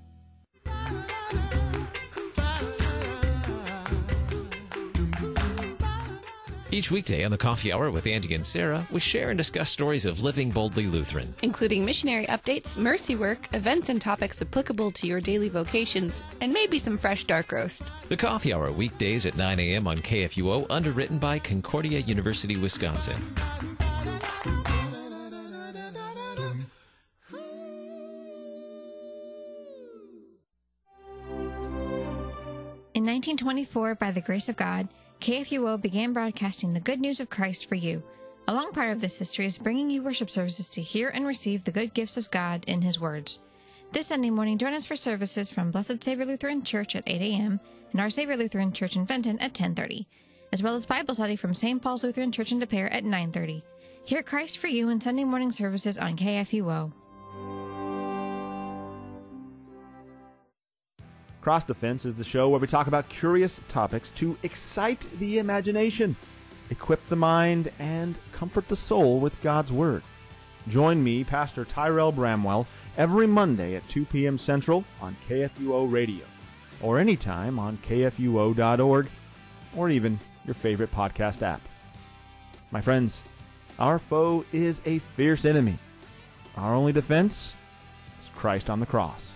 Each 6.74 6.90
weekday 6.90 7.24
on 7.24 7.30
the 7.30 7.38
Coffee 7.38 7.72
Hour 7.72 7.92
with 7.92 8.08
Andy 8.08 8.34
and 8.34 8.44
Sarah, 8.44 8.88
we 8.90 9.00
share 9.00 9.30
and 9.30 9.38
discuss 9.38 9.70
stories 9.70 10.08
of 10.08 10.24
living 10.24 10.50
boldly 10.50 10.88
Lutheran, 10.88 11.36
including 11.44 11.86
missionary 11.86 12.26
updates, 12.26 12.80
mercy 12.80 13.16
work, 13.16 13.48
events 13.54 13.90
and 13.90 14.02
topics 14.02 14.42
applicable 14.42 14.90
to 14.90 15.06
your 15.06 15.22
daily 15.22 15.50
vocations, 15.50 16.24
and 16.42 16.52
maybe 16.52 16.80
some 16.80 16.98
fresh 16.98 17.26
dark 17.26 17.52
roast. 17.52 17.92
The 18.10 18.18
Coffee 18.18 18.56
Hour 18.56 18.72
weekdays 18.72 19.28
at 19.28 19.38
9 19.38 19.60
a.m. 19.60 19.88
on 19.88 20.00
KFUO, 20.00 20.66
underwritten 20.72 21.20
by 21.20 21.38
Concordia 21.38 22.00
University, 22.00 22.58
Wisconsin. 22.58 23.22
In 32.96 33.06
1924, 33.06 33.94
by 33.94 34.10
the 34.10 34.22
grace 34.22 34.50
of 34.50 34.56
God, 34.56 34.88
KFUO 35.24 35.82
began 35.82 36.12
broadcasting 36.12 36.74
the 36.74 36.82
good 36.82 37.00
news 37.00 37.22
of 37.22 37.30
Christ 37.30 37.70
for 37.70 37.76
you. 37.76 38.04
A 38.50 38.54
long 38.54 38.74
part 38.74 38.92
of 38.92 39.00
this 39.00 39.18
history 39.18 39.46
is 39.46 39.58
bringing 39.58 39.90
you 39.90 40.04
worship 40.04 40.30
services 40.30 40.68
to 40.72 40.82
hear 40.82 41.08
and 41.08 41.26
receive 41.26 41.64
the 41.64 41.72
good 41.72 41.94
gifts 41.94 42.18
of 42.18 42.30
God 42.30 42.66
in 42.68 42.82
His 42.82 43.00
words. 43.00 43.40
This 43.94 44.08
Sunday 44.08 44.32
morning, 44.32 44.58
join 44.58 44.74
us 44.74 44.86
for 44.86 44.98
services 44.98 45.50
from 45.50 45.72
Blessed 45.72 46.04
Savior 46.04 46.26
Lutheran 46.26 46.62
Church 46.62 46.94
at 46.98 47.08
8 47.08 47.22
a.m. 47.22 47.62
and 47.94 48.02
Our 48.02 48.10
Savior 48.10 48.36
Lutheran 48.36 48.74
Church 48.74 48.98
in 48.98 49.06
Fenton 49.06 49.40
at 49.40 49.54
10:30, 49.54 50.06
as 50.52 50.62
well 50.62 50.76
as 50.76 50.86
Bible 50.86 51.16
study 51.16 51.38
from 51.38 51.54
St. 51.54 51.82
Paul's 51.82 52.04
Lutheran 52.04 52.34
Church 52.34 52.52
in 52.52 52.60
De 52.60 52.68
Pere 52.68 52.88
at 52.88 53.06
9:30. 53.06 53.64
Hear 54.04 54.24
Christ 54.24 54.58
for 54.58 54.68
you 54.68 54.90
in 54.90 55.00
Sunday 55.00 55.24
morning 55.24 55.54
services 55.54 55.98
on 55.98 56.18
KFUO. 56.18 56.92
Cross 61.44 61.66
Defense 61.66 62.06
is 62.06 62.16
the 62.16 62.24
show 62.24 62.48
where 62.48 62.60
we 62.62 62.68
talk 62.68 62.88
about 62.88 63.10
curious 63.10 63.60
topics 63.68 64.12
to 64.12 64.38
excite 64.44 65.02
the 65.20 65.40
imagination, 65.40 66.16
equip 66.70 67.06
the 67.10 67.18
mind, 67.18 67.70
and 67.80 68.16
comfort 68.32 68.70
the 68.70 68.78
soul 68.78 69.20
with 69.20 69.42
God's 69.42 69.70
Word. 69.70 70.04
Join 70.70 71.04
me, 71.04 71.26
Pastor 71.26 71.66
Tyrel 71.66 72.14
Bramwell, 72.16 72.66
every 72.98 73.28
Monday 73.28 73.76
at 73.76 73.90
2 73.90 74.06
p.m. 74.06 74.38
Central 74.38 74.86
on 75.02 75.18
KFUO 75.28 75.92
Radio, 75.92 76.24
or 76.82 76.98
anytime 76.98 77.60
on 77.60 77.76
KFUO.org, 77.86 79.10
or 79.76 79.90
even 79.90 80.20
your 80.46 80.54
favorite 80.54 80.94
podcast 80.94 81.42
app. 81.42 81.60
My 82.72 82.80
friends, 82.80 83.22
our 83.80 84.00
foe 84.00 84.46
is 84.54 84.80
a 84.86 85.00
fierce 85.00 85.44
enemy. 85.44 85.78
Our 86.56 86.74
only 86.74 86.94
defense 86.94 87.52
is 88.22 88.30
Christ 88.34 88.70
on 88.70 88.80
the 88.80 88.86
cross. 88.86 89.34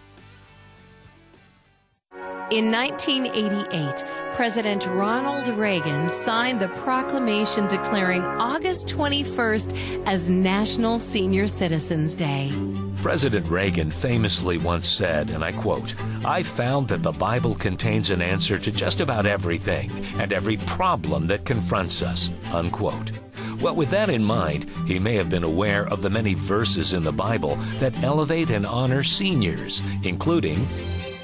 In 2.49 2.71
1988, 2.71 4.05
President 4.31 4.86
Ronald 4.86 5.49
Reagan 5.49 6.07
signed 6.07 6.62
the 6.62 6.69
proclamation 6.69 7.67
declaring 7.67 8.23
August 8.23 8.88
21st 8.88 10.07
as 10.07 10.29
National 10.29 10.97
Senior 11.01 11.49
Citizens 11.49 12.15
Day. 12.15 12.53
President 13.01 13.45
Reagan 13.49 13.91
famously 13.91 14.57
once 14.57 14.88
said, 14.88 15.29
and 15.29 15.43
I 15.43 15.51
quote, 15.51 15.93
I 16.23 16.41
found 16.41 16.88
that 16.88 17.03
the 17.03 17.12
Bible 17.12 17.53
contains 17.53 18.12
an 18.12 18.21
answer 18.21 18.57
to 18.57 18.71
just 18.71 19.01
about 19.01 19.25
everything 19.25 19.91
and 20.17 20.31
every 20.31 20.55
problem 20.55 21.27
that 21.27 21.43
confronts 21.43 22.01
us, 22.01 22.29
unquote. 22.53 23.12
Well, 23.60 23.75
with 23.75 23.89
that 23.89 24.10
in 24.10 24.23
mind, 24.23 24.71
he 24.86 24.99
may 24.99 25.15
have 25.15 25.29
been 25.29 25.43
aware 25.43 25.86
of 25.88 26.01
the 26.01 26.10
many 26.10 26.33
verses 26.33 26.93
in 26.93 27.03
the 27.03 27.12
Bible 27.12 27.57
that 27.79 28.01
elevate 28.03 28.51
and 28.51 28.65
honor 28.65 29.03
seniors, 29.03 29.81
including 30.03 30.65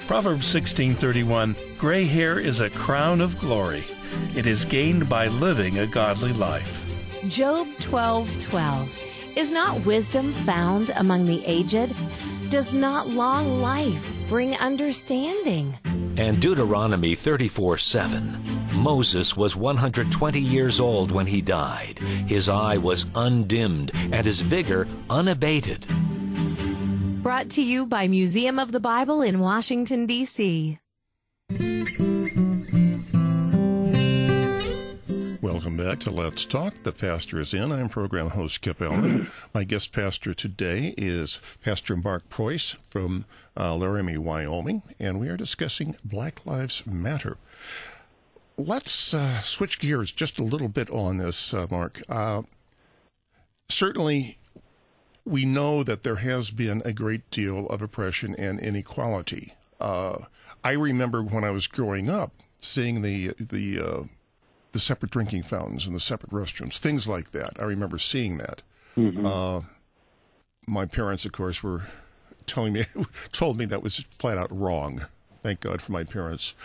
Proverbs 0.07 0.45
16:31 0.53 1.55
Gray 1.77 2.03
hair 2.03 2.37
is 2.37 2.59
a 2.59 2.69
crown 2.69 3.21
of 3.21 3.39
glory. 3.39 3.85
It 4.35 4.45
is 4.45 4.65
gained 4.65 5.07
by 5.07 5.27
living 5.27 5.79
a 5.79 5.87
godly 5.87 6.33
life. 6.33 6.83
Job 7.29 7.67
12:12 7.79 8.89
Is 9.37 9.49
not 9.51 9.85
wisdom 9.85 10.33
found 10.45 10.91
among 10.97 11.25
the 11.25 11.41
aged? 11.45 11.95
Does 12.49 12.73
not 12.73 13.07
long 13.07 13.61
life 13.61 14.05
bring 14.27 14.57
understanding? 14.57 15.77
And 16.17 16.41
Deuteronomy 16.41 17.15
34 17.15 17.77
7. 17.77 18.37
Moses 18.73 19.37
was 19.37 19.55
120 19.55 20.39
years 20.39 20.81
old 20.81 21.11
when 21.11 21.27
he 21.27 21.41
died. 21.41 21.99
His 22.27 22.49
eye 22.49 22.77
was 22.77 23.05
undimmed 23.15 23.91
and 24.11 24.25
his 24.25 24.41
vigor 24.41 24.85
unabated. 25.09 25.85
Brought 27.23 27.51
to 27.51 27.63
you 27.63 27.85
by 27.85 28.09
Museum 28.09 28.59
of 28.59 28.73
the 28.73 28.81
Bible 28.81 29.21
in 29.21 29.39
Washington, 29.39 30.05
D.C. 30.05 30.77
Welcome 35.41 35.77
back 35.77 36.01
to 36.01 36.11
Let's 36.11 36.43
Talk. 36.43 36.83
The 36.83 36.91
pastor 36.91 37.39
is 37.39 37.53
in. 37.53 37.71
I'm 37.71 37.87
program 37.87 38.31
host 38.31 38.59
Kip 38.59 38.81
Allen. 38.81 39.31
My 39.53 39.63
guest 39.63 39.93
pastor 39.93 40.33
today 40.33 40.93
is 40.97 41.39
Pastor 41.63 41.95
Mark 41.95 42.27
Preus 42.27 42.75
from 42.89 43.23
uh, 43.55 43.73
Laramie, 43.73 44.17
Wyoming, 44.17 44.81
and 44.99 45.17
we 45.17 45.29
are 45.29 45.37
discussing 45.37 45.95
Black 46.03 46.45
Lives 46.45 46.85
Matter. 46.85 47.37
Let's 48.57 49.13
uh, 49.13 49.39
switch 49.39 49.79
gears 49.79 50.11
just 50.11 50.39
a 50.39 50.43
little 50.43 50.67
bit 50.67 50.89
on 50.89 51.19
this, 51.19 51.53
uh, 51.53 51.67
Mark. 51.71 52.01
Uh, 52.09 52.41
certainly, 53.69 54.39
we 55.25 55.45
know 55.45 55.83
that 55.83 56.03
there 56.03 56.17
has 56.17 56.51
been 56.51 56.81
a 56.83 56.93
great 56.93 57.29
deal 57.31 57.67
of 57.67 57.81
oppression 57.81 58.35
and 58.35 58.59
inequality. 58.59 59.53
Uh, 59.79 60.25
I 60.63 60.71
remember 60.71 61.21
when 61.23 61.43
I 61.43 61.51
was 61.51 61.67
growing 61.67 62.09
up 62.09 62.33
seeing 62.59 63.01
the 63.01 63.33
the 63.39 63.79
uh, 63.79 64.03
the 64.71 64.79
separate 64.79 65.11
drinking 65.11 65.43
fountains 65.43 65.85
and 65.85 65.95
the 65.95 65.99
separate 65.99 66.31
restrooms, 66.31 66.77
things 66.77 67.07
like 67.07 67.31
that. 67.31 67.53
I 67.59 67.63
remember 67.63 67.97
seeing 67.97 68.37
that. 68.37 68.63
Mm-hmm. 68.97 69.25
Uh, 69.25 69.61
my 70.65 70.85
parents, 70.85 71.25
of 71.25 71.31
course, 71.31 71.61
were 71.61 71.83
telling 72.45 72.73
me 72.73 72.85
told 73.31 73.57
me 73.57 73.65
that 73.65 73.83
was 73.83 73.99
flat 74.11 74.37
out 74.37 74.51
wrong. 74.51 75.05
Thank 75.41 75.61
God 75.61 75.81
for 75.81 75.91
my 75.91 76.03
parents. 76.03 76.55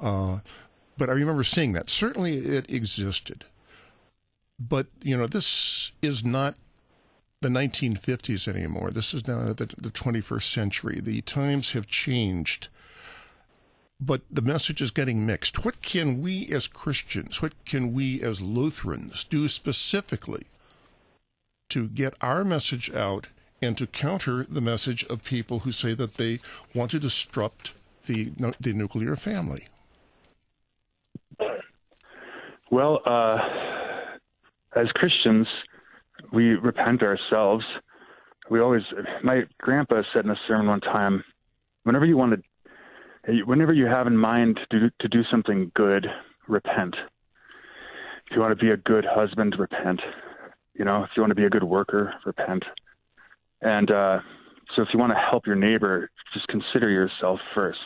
Uh, 0.00 0.40
but 0.96 1.10
I 1.10 1.12
remember 1.12 1.44
seeing 1.44 1.72
that. 1.72 1.90
Certainly, 1.90 2.38
it 2.38 2.70
existed. 2.70 3.44
But 4.58 4.86
you 5.02 5.16
know, 5.16 5.26
this 5.26 5.92
is 6.00 6.24
not 6.24 6.54
the 7.44 7.50
1950s 7.50 8.48
anymore. 8.48 8.90
This 8.90 9.12
is 9.12 9.28
now 9.28 9.52
the, 9.52 9.66
the 9.66 9.90
21st 9.90 10.52
century. 10.52 11.00
The 11.00 11.20
times 11.20 11.72
have 11.72 11.86
changed 11.86 12.68
but 14.00 14.22
the 14.30 14.42
message 14.42 14.82
is 14.82 14.90
getting 14.90 15.24
mixed. 15.24 15.64
What 15.64 15.82
can 15.82 16.20
we 16.20 16.48
as 16.48 16.66
Christians, 16.66 17.40
what 17.40 17.52
can 17.64 17.92
we 17.92 18.20
as 18.22 18.40
Lutherans 18.40 19.24
do 19.24 19.48
specifically 19.48 20.46
to 21.70 21.88
get 21.88 22.14
our 22.20 22.44
message 22.44 22.92
out 22.92 23.28
and 23.62 23.78
to 23.78 23.86
counter 23.86 24.44
the 24.44 24.60
message 24.60 25.04
of 25.04 25.24
people 25.24 25.60
who 25.60 25.72
say 25.72 25.94
that 25.94 26.14
they 26.14 26.40
want 26.74 26.90
to 26.90 26.98
disrupt 26.98 27.72
the 28.06 28.32
the 28.60 28.72
nuclear 28.72 29.16
family? 29.16 29.66
Well, 32.70 33.00
uh, 33.06 33.38
as 34.76 34.88
Christians, 34.94 35.46
we 36.32 36.54
repent 36.54 37.02
ourselves. 37.02 37.64
We 38.50 38.60
always, 38.60 38.82
my 39.22 39.42
grandpa 39.58 40.02
said 40.12 40.24
in 40.24 40.30
a 40.30 40.36
sermon 40.46 40.66
one 40.66 40.80
time, 40.80 41.24
whenever 41.84 42.04
you 42.04 42.16
want 42.16 42.32
to 42.32 42.42
whenever 43.46 43.72
you 43.72 43.86
have 43.86 44.06
in 44.06 44.16
mind 44.16 44.60
to 44.70 44.80
do, 44.80 44.90
to 45.00 45.08
do 45.08 45.22
something 45.30 45.70
good, 45.74 46.06
repent. 46.48 46.94
If 48.30 48.36
you 48.36 48.40
want 48.40 48.58
to 48.58 48.62
be 48.62 48.70
a 48.70 48.76
good 48.76 49.06
husband, 49.08 49.56
repent. 49.58 50.00
You 50.74 50.84
know, 50.84 51.04
if 51.04 51.10
you 51.16 51.22
want 51.22 51.30
to 51.30 51.36
be 51.36 51.44
a 51.44 51.50
good 51.50 51.64
worker, 51.64 52.12
repent. 52.26 52.64
And 53.62 53.90
uh, 53.90 54.18
so, 54.74 54.82
if 54.82 54.88
you 54.92 54.98
want 54.98 55.12
to 55.12 55.18
help 55.30 55.46
your 55.46 55.56
neighbor, 55.56 56.10
just 56.32 56.46
consider 56.48 56.90
yourself 56.90 57.40
first. 57.54 57.78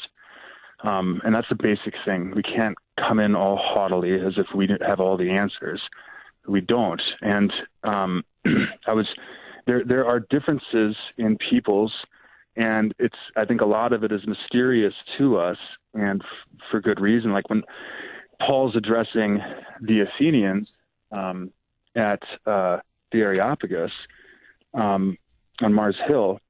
Um, 0.85 1.20
and 1.24 1.35
that's 1.35 1.48
the 1.48 1.57
basic 1.57 1.94
thing. 2.05 2.33
We 2.35 2.42
can't 2.42 2.77
come 2.96 3.18
in 3.18 3.35
all 3.35 3.59
haughtily 3.61 4.14
as 4.14 4.35
if 4.37 4.46
we 4.55 4.68
have 4.87 5.01
all 5.01 5.16
the 5.16 5.31
answers. 5.31 5.81
We 6.46 6.61
don't. 6.61 7.03
And 7.20 7.53
um, 7.85 8.24
I 8.87 8.92
was 8.92 9.07
there. 9.66 9.83
There 9.85 10.07
are 10.07 10.20
differences 10.20 10.96
in 11.16 11.37
people's 11.51 11.92
and 12.59 12.92
it's 12.98 13.16
I 13.37 13.44
think 13.44 13.61
a 13.61 13.66
lot 13.66 13.92
of 13.92 14.05
it 14.05 14.12
is 14.12 14.20
mysterious 14.27 14.92
to 15.16 15.38
us, 15.38 15.57
and 15.94 16.20
f- 16.20 16.61
for 16.70 16.81
good 16.81 17.01
reason. 17.01 17.33
Like 17.33 17.48
when 17.48 17.62
Paul's 18.44 18.74
addressing 18.77 19.38
the 19.81 20.01
Athenians 20.01 20.68
um, 21.12 21.51
at 21.94 22.20
uh, 22.46 22.79
the 23.12 23.20
Areopagus 23.20 23.92
um, 24.74 25.16
on 25.61 25.72
Mars 25.72 25.96
Hill, 26.09 26.40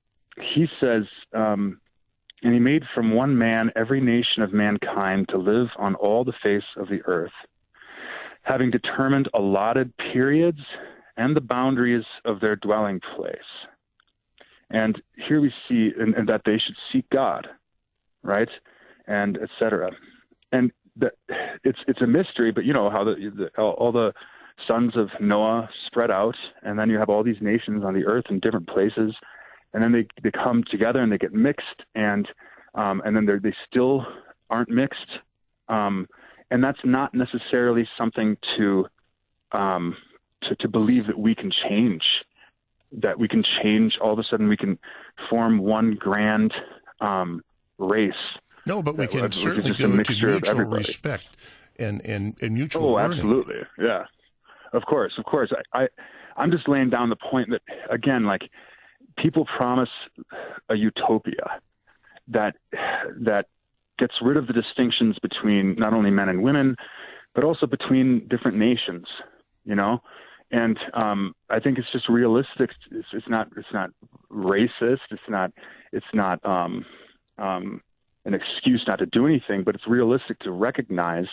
he 0.55 0.66
says, 0.81 1.03
um, 1.35 1.79
"And 2.42 2.55
he 2.55 2.59
made 2.59 2.85
from 2.94 3.14
one 3.14 3.37
man 3.37 3.70
every 3.77 4.01
nation 4.01 4.42
of 4.42 4.53
mankind 4.53 5.29
to 5.29 5.37
live 5.37 5.68
on 5.79 5.94
all 5.94 6.24
the 6.24 6.33
face 6.42 6.68
of 6.79 6.88
the 6.88 7.03
earth, 7.05 7.33
having 8.49 8.71
determined 8.71 9.29
allotted 9.35 9.93
periods." 10.13 10.61
And 11.21 11.35
the 11.35 11.41
boundaries 11.41 12.05
of 12.25 12.39
their 12.39 12.55
dwelling 12.55 13.01
place 13.17 13.37
and 14.71 15.01
here 15.29 15.41
we 15.41 15.53
see 15.69 15.91
and, 15.99 16.15
and 16.15 16.29
that 16.29 16.43
they 16.45 16.59
should 16.59 16.77
seek 16.93 17.09
God, 17.11 17.47
right, 18.23 18.49
and 19.07 19.39
etc. 19.39 19.91
And 20.53 20.71
that 20.97 21.13
it's 21.65 21.79
it's 21.87 22.03
a 22.03 22.07
mystery, 22.07 22.53
but 22.53 22.65
you 22.65 22.73
know 22.73 22.91
how 22.91 23.05
the, 23.05 23.15
the 23.37 23.61
all, 23.61 23.93
the 23.93 24.13
sons 24.67 24.93
of 24.97 25.09
Noah 25.21 25.69
spread 25.87 26.11
out, 26.11 26.37
and 26.63 26.79
then 26.79 26.91
you 26.91 26.99
have 26.99 27.09
all 27.09 27.23
these 27.23 27.41
nations 27.41 27.85
on 27.85 27.95
the 27.95 28.05
earth 28.05 28.25
in 28.29 28.41
different 28.41 28.69
places, 28.69 29.15
and 29.73 29.83
then 29.83 29.93
they 29.93 30.07
they 30.23 30.31
come 30.31 30.65
together 30.71 31.01
and 31.01 31.11
they 31.11 31.19
get 31.19 31.33
mixed, 31.33 31.83
and 31.95 32.29
um, 32.75 33.01
and 33.05 33.17
then 33.17 33.25
they 33.25 33.39
they 33.43 33.55
still 33.71 34.05
aren't 34.51 34.69
mixed, 34.69 35.09
um, 35.69 36.07
and 36.51 36.63
that's 36.63 36.79
not 36.85 37.15
necessarily 37.15 37.89
something 37.97 38.37
to 38.57 38.87
um, 39.53 39.97
to, 40.43 40.55
to 40.57 40.69
believe 40.69 41.07
that 41.07 41.19
we 41.19 41.35
can 41.35 41.51
change 41.69 42.03
that 42.93 43.19
we 43.19 43.29
can 43.29 43.45
change. 43.63 43.99
All 44.01 44.13
of 44.13 44.19
a 44.19 44.25
sudden, 44.25 44.49
we 44.49 44.57
can 44.57 44.79
form 45.29 45.59
one 45.59 45.95
grand 45.95 46.53
um, 47.01 47.43
race. 47.79 48.13
No, 48.67 48.83
but 48.83 48.97
we 48.97 49.07
can 49.07 49.23
that, 49.23 49.35
certainly 49.35 49.71
go 49.71 49.77
to 49.77 49.89
mutual 49.89 50.65
respect 50.65 51.29
and 51.79 52.05
and 52.05 52.37
and 52.43 52.55
mutual. 52.55 52.87
Oh, 52.87 52.93
learning. 52.95 53.19
absolutely, 53.19 53.57
yeah. 53.79 54.05
Of 54.73 54.83
course, 54.85 55.13
of 55.19 55.25
course. 55.25 55.53
I, 55.73 55.85
I 55.85 55.89
I'm 56.37 56.51
just 56.51 56.69
laying 56.69 56.91
down 56.91 57.09
the 57.09 57.17
point 57.17 57.51
that 57.51 57.63
again, 57.91 58.25
like 58.25 58.43
people 59.17 59.47
promise 59.57 59.89
a 60.69 60.75
utopia 60.75 61.61
that 62.29 62.57
that 63.21 63.47
gets 63.99 64.15
rid 64.23 64.37
of 64.37 64.47
the 64.47 64.53
distinctions 64.53 65.17
between 65.21 65.75
not 65.77 65.93
only 65.93 66.11
men 66.11 66.29
and 66.29 66.43
women, 66.43 66.77
but 67.35 67.45
also 67.45 67.67
between 67.67 68.27
different 68.29 68.57
nations. 68.57 69.07
You 69.65 69.75
know, 69.75 70.01
and 70.51 70.79
um, 70.95 71.35
I 71.51 71.61
think 71.61 71.79
it's 71.79 71.91
just 71.93 72.09
realistic. 72.09 72.71
It's, 72.91 73.09
it's, 73.13 73.29
not 73.29 73.49
it's 73.57 73.69
not 73.73 73.90
racist. 74.31 75.01
It's 75.11 75.29
not 75.29 75.53
it's 75.92 76.07
not 76.15 76.44
um, 76.44 76.87
um, 77.38 77.83
an 78.25 78.35
excuse 78.35 78.83
not 78.87 78.99
to 79.01 79.07
do 79.07 79.27
anything. 79.27 79.63
But 79.65 79.75
it's 79.75 79.87
realistic 79.87 80.38
to 80.40 80.51
recognize 80.51 81.27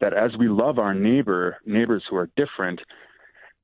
that 0.00 0.12
as 0.12 0.30
we 0.38 0.48
love 0.48 0.78
our 0.78 0.94
neighbor 0.94 1.56
neighbors 1.66 2.04
who 2.08 2.16
are 2.16 2.30
different, 2.36 2.80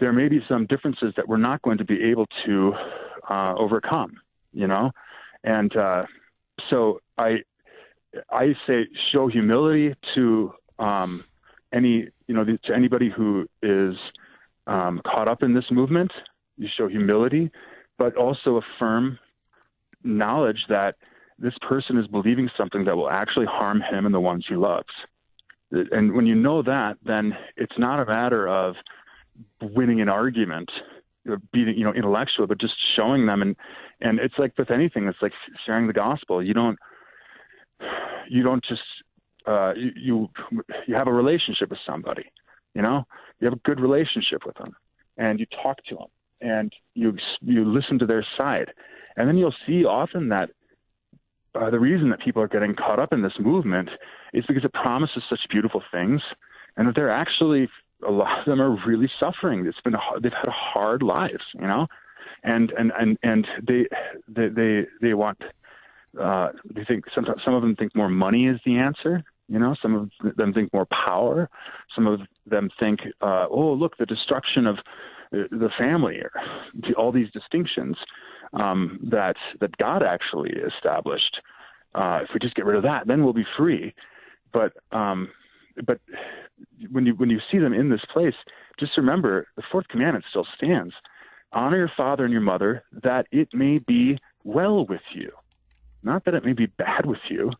there 0.01 0.12
may 0.12 0.28
be 0.28 0.40
some 0.49 0.66
differences 0.66 1.12
that 1.16 1.28
we're 1.28 1.36
not 1.36 1.62
going 1.62 1.78
to 1.78 1.84
be 1.84 2.03
able 2.03 2.26
to 2.46 2.72
uh, 3.30 3.55
overcome. 3.57 4.16
You 4.53 4.66
know, 4.66 4.90
and 5.44 5.76
uh, 5.76 6.07
so 6.70 7.01
I 7.16 7.38
I 8.30 8.54
say 8.66 8.86
show 9.12 9.28
humility 9.28 9.94
to 10.14 10.52
um, 10.78 11.24
any 11.72 12.09
you 12.26 12.34
know 12.34 12.44
to 12.44 12.74
anybody 12.74 13.11
who 13.14 13.46
is 13.62 13.94
um, 14.66 15.00
caught 15.06 15.28
up 15.28 15.42
in 15.42 15.54
this 15.54 15.70
movement. 15.70 16.12
You 16.56 16.68
show 16.76 16.88
humility, 16.88 17.50
but 17.98 18.16
also 18.16 18.61
affirm 18.61 19.18
knowledge 20.02 20.64
that 20.68 20.96
this 21.38 21.54
person 21.68 21.98
is 21.98 22.06
believing 22.06 22.48
something 22.56 22.84
that 22.84 22.96
will 22.96 23.11
actually 23.11 23.46
harm 23.46 23.80
him 23.80 24.06
and 24.06 24.14
the 24.14 24.20
ones 24.20 24.44
he 24.48 24.56
loves. 24.56 24.88
And 25.70 26.14
when 26.14 26.26
you 26.26 26.34
know 26.34 26.62
that, 26.62 26.96
then 27.04 27.34
it's 27.56 27.78
not 27.78 28.00
a 28.00 28.06
matter 28.06 28.48
of 28.48 28.74
winning 29.61 30.00
an 30.00 30.09
argument. 30.09 30.70
be 31.52 31.61
you 31.61 31.84
know 31.84 31.92
intellectual, 31.92 32.46
but 32.46 32.59
just 32.61 32.74
showing 32.96 33.26
them 33.26 33.42
and 33.42 33.54
and 34.00 34.18
it's 34.18 34.34
like 34.38 34.56
with 34.56 34.70
anything, 34.70 35.06
it's 35.06 35.18
like 35.20 35.32
sharing 35.66 35.86
the 35.86 35.92
gospel. 35.92 36.42
You 36.42 36.54
don't 36.54 36.78
you 38.28 38.42
don't 38.42 38.64
just 38.64 38.82
uh, 39.46 39.72
you 39.74 40.28
you 40.86 40.94
have 40.94 41.08
a 41.08 41.12
relationship 41.12 41.70
with 41.70 41.78
somebody, 41.86 42.24
you 42.74 42.82
know, 42.82 43.04
you 43.40 43.46
have 43.46 43.54
a 43.54 43.60
good 43.64 43.80
relationship 43.80 44.44
with 44.44 44.56
them, 44.56 44.74
and 45.16 45.40
you 45.40 45.46
talk 45.62 45.78
to 45.88 45.96
them, 45.96 46.08
and 46.40 46.72
you 46.94 47.16
you 47.40 47.64
listen 47.64 47.98
to 47.98 48.06
their 48.06 48.26
side, 48.36 48.72
and 49.16 49.28
then 49.28 49.36
you'll 49.36 49.54
see 49.66 49.84
often 49.84 50.28
that 50.28 50.50
uh, 51.54 51.70
the 51.70 51.80
reason 51.80 52.10
that 52.10 52.20
people 52.20 52.42
are 52.42 52.48
getting 52.48 52.74
caught 52.74 52.98
up 52.98 53.12
in 53.12 53.22
this 53.22 53.32
movement 53.40 53.88
is 54.32 54.44
because 54.46 54.64
it 54.64 54.72
promises 54.72 55.22
such 55.28 55.40
beautiful 55.50 55.82
things, 55.90 56.20
and 56.76 56.86
that 56.86 56.94
they're 56.94 57.10
actually 57.10 57.68
a 58.06 58.10
lot 58.10 58.40
of 58.40 58.44
them 58.44 58.60
are 58.60 58.76
really 58.86 59.10
suffering. 59.18 59.66
It's 59.66 59.80
been 59.80 59.94
they've 60.22 60.32
had 60.32 60.50
hard 60.50 61.02
lives, 61.02 61.44
you 61.54 61.66
know, 61.66 61.86
and 62.44 62.70
and 62.78 62.92
and 62.98 63.18
and 63.22 63.46
they 63.66 63.86
they 64.28 64.48
they, 64.48 64.86
they 65.00 65.14
want 65.14 65.38
uh, 66.20 66.48
they 66.74 66.84
think 66.84 67.04
sometimes 67.14 67.40
some 67.44 67.54
of 67.54 67.62
them 67.62 67.76
think 67.76 67.94
more 67.94 68.09
money 68.09 68.46
is 68.46 68.61
the 68.64 68.76
answer. 68.76 69.24
You 69.48 69.59
know, 69.59 69.74
some 69.80 69.94
of 70.22 70.36
them 70.36 70.52
think 70.52 70.72
more 70.72 70.86
power. 70.86 71.48
Some 71.94 72.06
of 72.06 72.20
them 72.46 72.68
think, 72.78 73.00
uh, 73.22 73.46
oh, 73.50 73.72
look, 73.72 73.96
the 73.96 74.06
destruction 74.06 74.66
of 74.66 74.76
the 75.30 75.70
family, 75.78 76.16
or 76.16 76.30
all 76.96 77.12
these 77.12 77.30
distinctions 77.32 77.96
um, 78.52 78.98
that 79.11 79.36
that 79.61 79.76
God 79.76 80.02
actually 80.02 80.50
established. 80.50 81.40
Uh, 81.94 82.20
if 82.22 82.28
we 82.32 82.40
just 82.40 82.54
get 82.54 82.64
rid 82.64 82.76
of 82.76 82.82
that, 82.82 83.06
then 83.06 83.24
we'll 83.24 83.32
be 83.32 83.46
free. 83.56 83.94
But 84.52 84.72
um, 84.92 85.28
but 85.86 86.00
when 86.90 87.06
you 87.06 87.14
when 87.14 87.30
you 87.30 87.40
see 87.50 87.59
them 87.59 87.72
in 87.72 87.90
this 87.90 88.04
place, 88.12 88.34
just 88.78 88.96
remember 88.96 89.46
the 89.56 89.62
fourth 89.70 89.88
commandment 89.88 90.24
still 90.30 90.46
stands: 90.56 90.94
honor 91.52 91.76
your 91.76 91.92
father 91.96 92.24
and 92.24 92.32
your 92.32 92.42
mother, 92.42 92.84
that 93.02 93.26
it 93.30 93.48
may 93.52 93.78
be 93.78 94.18
well 94.44 94.86
with 94.86 95.02
you, 95.14 95.30
not 96.03 96.24
that 96.24 96.34
it 96.34 96.44
may 96.44 96.53
be 96.53 96.66
bad 96.66 97.07
with 97.07 97.18
you. 97.28 97.51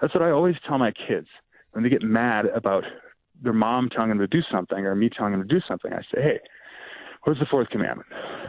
That's 0.00 0.14
what 0.14 0.22
I 0.22 0.30
always 0.30 0.56
tell 0.66 0.78
my 0.78 0.92
kids 0.92 1.26
when 1.72 1.82
they 1.82 1.90
get 1.90 2.02
mad 2.02 2.46
about 2.46 2.84
their 3.42 3.52
mom 3.52 3.88
telling 3.88 4.10
them 4.10 4.18
to 4.18 4.26
do 4.26 4.40
something 4.50 4.78
or 4.78 4.94
me 4.94 5.08
telling 5.08 5.32
them 5.32 5.46
to 5.46 5.48
do 5.48 5.60
something. 5.66 5.92
I 5.92 6.00
say, 6.14 6.22
hey, 6.22 6.40
what's 7.24 7.40
the 7.40 7.46
fourth 7.46 7.68
commandment? 7.68 8.08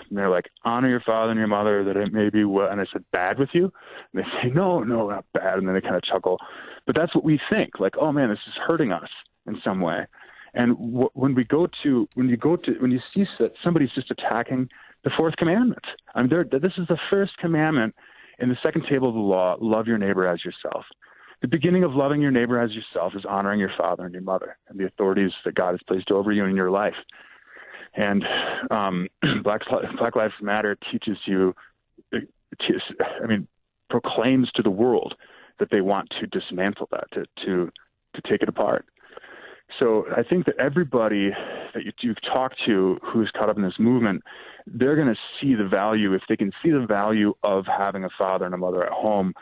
And 0.10 0.18
they're 0.18 0.30
like, 0.30 0.46
honor 0.64 0.90
your 0.90 1.02
father 1.02 1.32
and 1.32 1.38
your 1.38 1.48
mother 1.48 1.84
that 1.84 1.98
it 1.98 2.14
may 2.14 2.30
be 2.30 2.44
well. 2.44 2.70
And 2.72 2.82
I 2.82 2.86
said, 2.92 3.04
bad 3.12 3.40
with 3.40 3.50
you? 3.54 3.72
And 4.14 4.24
they 4.24 4.28
say, 4.42 4.50
no, 4.54 4.84
no, 4.84 5.10
not 5.10 5.26
bad. 5.34 5.58
And 5.58 5.68
then 5.68 5.76
they 5.76 5.82
kind 5.82 5.96
of 5.96 6.04
chuckle. 6.04 6.38
But 6.86 6.96
that's 6.96 7.14
what 7.14 7.24
we 7.24 7.40
think. 7.50 7.80
Like, 7.80 7.96
oh 8.00 8.12
man, 8.12 8.30
this 8.30 8.40
is 8.48 8.54
hurting 8.66 8.92
us 8.92 9.10
in 9.48 9.60
some 9.64 9.82
way. 9.82 10.06
And 10.54 10.76
w- 10.78 11.10
when 11.14 11.36
we 11.36 11.44
go 11.44 11.68
to, 11.84 12.08
when 12.16 12.30
you 12.30 12.38
go 12.38 12.56
to, 12.56 12.72
when 12.80 12.92
you 12.92 13.00
see 13.14 13.26
that 13.40 13.52
somebody's 13.64 13.92
just 13.94 14.10
attacking 14.10 14.70
the 15.04 15.12
fourth 15.16 15.36
commandment, 15.38 15.84
I 16.16 16.22
mean, 16.22 16.30
this 16.30 16.74
is 16.78 16.88
the 16.88 16.98
first 17.10 17.38
commandment 17.38 17.94
in 18.40 18.50
the 18.50 18.58
second 18.64 18.86
table 18.90 19.10
of 19.10 19.16
the 19.16 19.20
law: 19.20 19.58
love 19.60 19.88
your 19.88 19.98
neighbor 19.98 20.28
as 20.28 20.44
yourself. 20.44 20.86
The 21.42 21.48
beginning 21.48 21.84
of 21.84 21.94
loving 21.94 22.22
your 22.22 22.32
neighbor 22.32 22.60
as 22.60 22.72
yourself 22.72 23.14
is 23.16 23.24
honoring 23.28 23.60
your 23.60 23.72
father 23.78 24.04
and 24.04 24.14
your 24.14 24.24
mother 24.24 24.58
and 24.68 24.78
the 24.78 24.86
authorities 24.86 25.32
that 25.46 25.56
God 25.56 25.72
has 25.72 25.80
placed 25.88 26.12
over 26.12 26.34
you 26.34 26.44
in 26.44 26.56
your 26.56 26.70
life. 26.70 26.96
And 27.96 28.24
um, 28.72 29.08
Black 29.44 29.62
Black 29.98 30.16
Lives 30.16 30.34
Matter 30.42 30.78
teaches 30.92 31.18
you, 31.26 31.56
I 32.14 33.28
mean, 33.28 33.48
proclaims 33.90 34.52
to 34.56 34.62
the 34.62 34.70
world 34.70 35.16
that 35.60 35.70
they 35.72 35.82
want 35.82 36.10
to 36.20 36.28
dismantle 36.28 36.88
that, 36.92 37.06
to 37.14 37.26
to 37.46 37.72
to 38.16 38.22
take 38.30 38.42
it 38.42 38.50
apart. 38.50 38.86
So 39.78 40.06
I 40.16 40.24
think 40.24 40.46
that 40.46 40.56
everybody 40.60 41.30
that 41.74 41.84
you, 41.84 41.92
you 42.02 42.16
talk 42.34 42.54
to 42.66 42.98
who's 43.04 43.32
caught 43.38 43.50
up 43.50 43.58
in 43.58 43.64
this 43.64 43.80
movement, 43.80 44.24
they're 44.66 44.96
going 44.96 45.08
to 45.08 45.20
see 45.40 45.56
the 45.56 45.68
value 45.68 46.14
if 46.14 46.22
they 46.28 46.36
can 46.36 46.52
see 46.64 46.72
the 46.72 46.86
value 46.88 47.34
of 47.44 47.66
having 47.66 48.04
a 48.04 48.10
father 48.18 48.46
and 48.46 48.54
a 48.54 48.58
mother 48.58 48.84
at 48.84 48.92
home. 48.92 49.34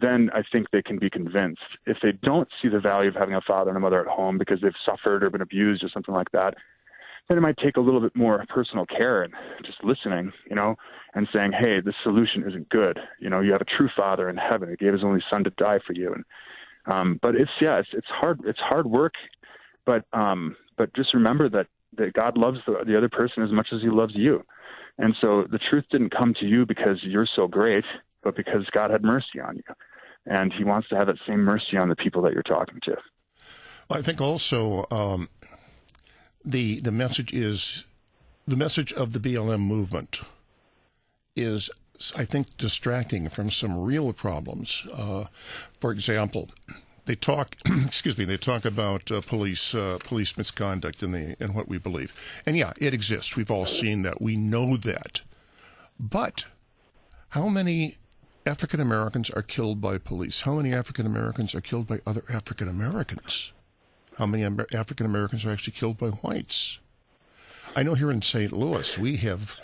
Then 0.00 0.30
I 0.34 0.42
think 0.50 0.70
they 0.70 0.82
can 0.82 0.98
be 0.98 1.10
convinced. 1.10 1.60
If 1.86 1.98
they 2.02 2.12
don't 2.22 2.48
see 2.62 2.68
the 2.68 2.80
value 2.80 3.08
of 3.08 3.16
having 3.16 3.34
a 3.34 3.40
father 3.40 3.70
and 3.70 3.76
a 3.76 3.80
mother 3.80 4.00
at 4.00 4.06
home 4.06 4.38
because 4.38 4.60
they've 4.60 4.72
suffered 4.84 5.24
or 5.24 5.30
been 5.30 5.40
abused 5.40 5.82
or 5.82 5.88
something 5.92 6.14
like 6.14 6.30
that, 6.32 6.54
then 7.28 7.36
it 7.36 7.42
might 7.42 7.58
take 7.58 7.76
a 7.76 7.80
little 7.80 8.00
bit 8.00 8.14
more 8.16 8.44
personal 8.48 8.86
care 8.86 9.22
and 9.22 9.34
just 9.64 9.82
listening, 9.84 10.32
you 10.48 10.56
know, 10.56 10.76
and 11.14 11.28
saying, 11.32 11.52
"Hey, 11.52 11.80
this 11.80 11.94
solution 12.02 12.44
isn't 12.46 12.68
good. 12.68 12.98
You 13.20 13.28
know, 13.28 13.40
you 13.40 13.52
have 13.52 13.60
a 13.60 13.76
true 13.76 13.88
Father 13.94 14.28
in 14.30 14.36
heaven 14.36 14.68
who 14.68 14.76
gave 14.76 14.92
His 14.92 15.04
only 15.04 15.22
Son 15.28 15.44
to 15.44 15.50
die 15.50 15.78
for 15.86 15.92
you." 15.92 16.14
And 16.14 16.24
um, 16.86 17.18
but 17.20 17.34
it's 17.34 17.50
yeah, 17.60 17.78
it's, 17.78 17.90
it's 17.92 18.06
hard. 18.08 18.40
It's 18.44 18.60
hard 18.60 18.86
work, 18.86 19.14
but 19.88 20.04
um, 20.12 20.54
but 20.76 20.94
just 20.94 21.14
remember 21.14 21.48
that 21.48 21.66
that 21.96 22.12
God 22.12 22.36
loves 22.36 22.58
the, 22.66 22.84
the 22.86 22.96
other 22.96 23.08
person 23.08 23.42
as 23.42 23.50
much 23.50 23.68
as 23.72 23.80
He 23.80 23.88
loves 23.88 24.12
you. 24.14 24.44
And 24.98 25.16
so 25.20 25.46
the 25.50 25.58
truth 25.58 25.84
didn't 25.90 26.10
come 26.10 26.34
to 26.40 26.46
you 26.46 26.66
because 26.66 26.98
you're 27.02 27.28
so 27.34 27.48
great, 27.48 27.84
but 28.22 28.36
because 28.36 28.66
God 28.72 28.90
had 28.90 29.02
mercy 29.02 29.40
on 29.42 29.56
you, 29.56 29.74
and 30.26 30.52
He 30.52 30.62
wants 30.62 30.90
to 30.90 30.96
have 30.96 31.06
that 31.06 31.16
same 31.26 31.40
mercy 31.40 31.78
on 31.78 31.88
the 31.88 31.96
people 31.96 32.20
that 32.22 32.34
you're 32.34 32.42
talking 32.42 32.80
to. 32.84 32.96
Well, 33.88 33.98
I 33.98 34.02
think 34.02 34.20
also 34.20 34.86
um, 34.90 35.30
the 36.44 36.80
the 36.80 36.92
message 36.92 37.32
is 37.32 37.84
the 38.46 38.56
message 38.56 38.92
of 38.92 39.14
the 39.14 39.18
BLM 39.18 39.60
movement 39.60 40.20
is, 41.34 41.70
I 42.14 42.26
think, 42.26 42.58
distracting 42.58 43.30
from 43.30 43.50
some 43.50 43.80
real 43.80 44.12
problems. 44.12 44.86
Uh, 44.92 45.24
for 45.78 45.92
example, 45.92 46.50
they 47.08 47.16
talk, 47.16 47.56
excuse 47.86 48.16
me, 48.16 48.24
they 48.24 48.36
talk 48.36 48.64
about 48.64 49.10
uh, 49.10 49.20
police 49.20 49.74
uh, 49.74 49.98
police 50.04 50.36
misconduct 50.36 51.02
and 51.02 51.12
the 51.12 51.36
in 51.42 51.54
what 51.54 51.68
we 51.68 51.78
believe, 51.78 52.12
and 52.46 52.56
yeah, 52.56 52.72
it 52.78 52.94
exists. 52.94 53.34
We've 53.34 53.50
all 53.50 53.66
seen 53.66 54.02
that. 54.02 54.22
We 54.22 54.36
know 54.36 54.76
that, 54.76 55.22
but 55.98 56.44
how 57.30 57.48
many 57.48 57.96
African 58.46 58.80
Americans 58.80 59.28
are 59.30 59.42
killed 59.42 59.80
by 59.80 59.98
police? 59.98 60.42
How 60.42 60.54
many 60.54 60.72
African 60.72 61.06
Americans 61.06 61.54
are 61.54 61.60
killed 61.60 61.88
by 61.88 62.00
other 62.06 62.22
African 62.28 62.68
Americans? 62.68 63.52
how 64.18 64.26
many 64.26 64.44
African 64.74 65.06
Americans 65.06 65.46
are 65.46 65.52
actually 65.52 65.74
killed 65.74 65.96
by 65.96 66.08
whites. 66.08 66.80
I 67.76 67.84
know 67.84 67.94
here 67.94 68.10
in 68.10 68.20
St. 68.20 68.50
Louis 68.50 68.98
we 68.98 69.16
have 69.18 69.56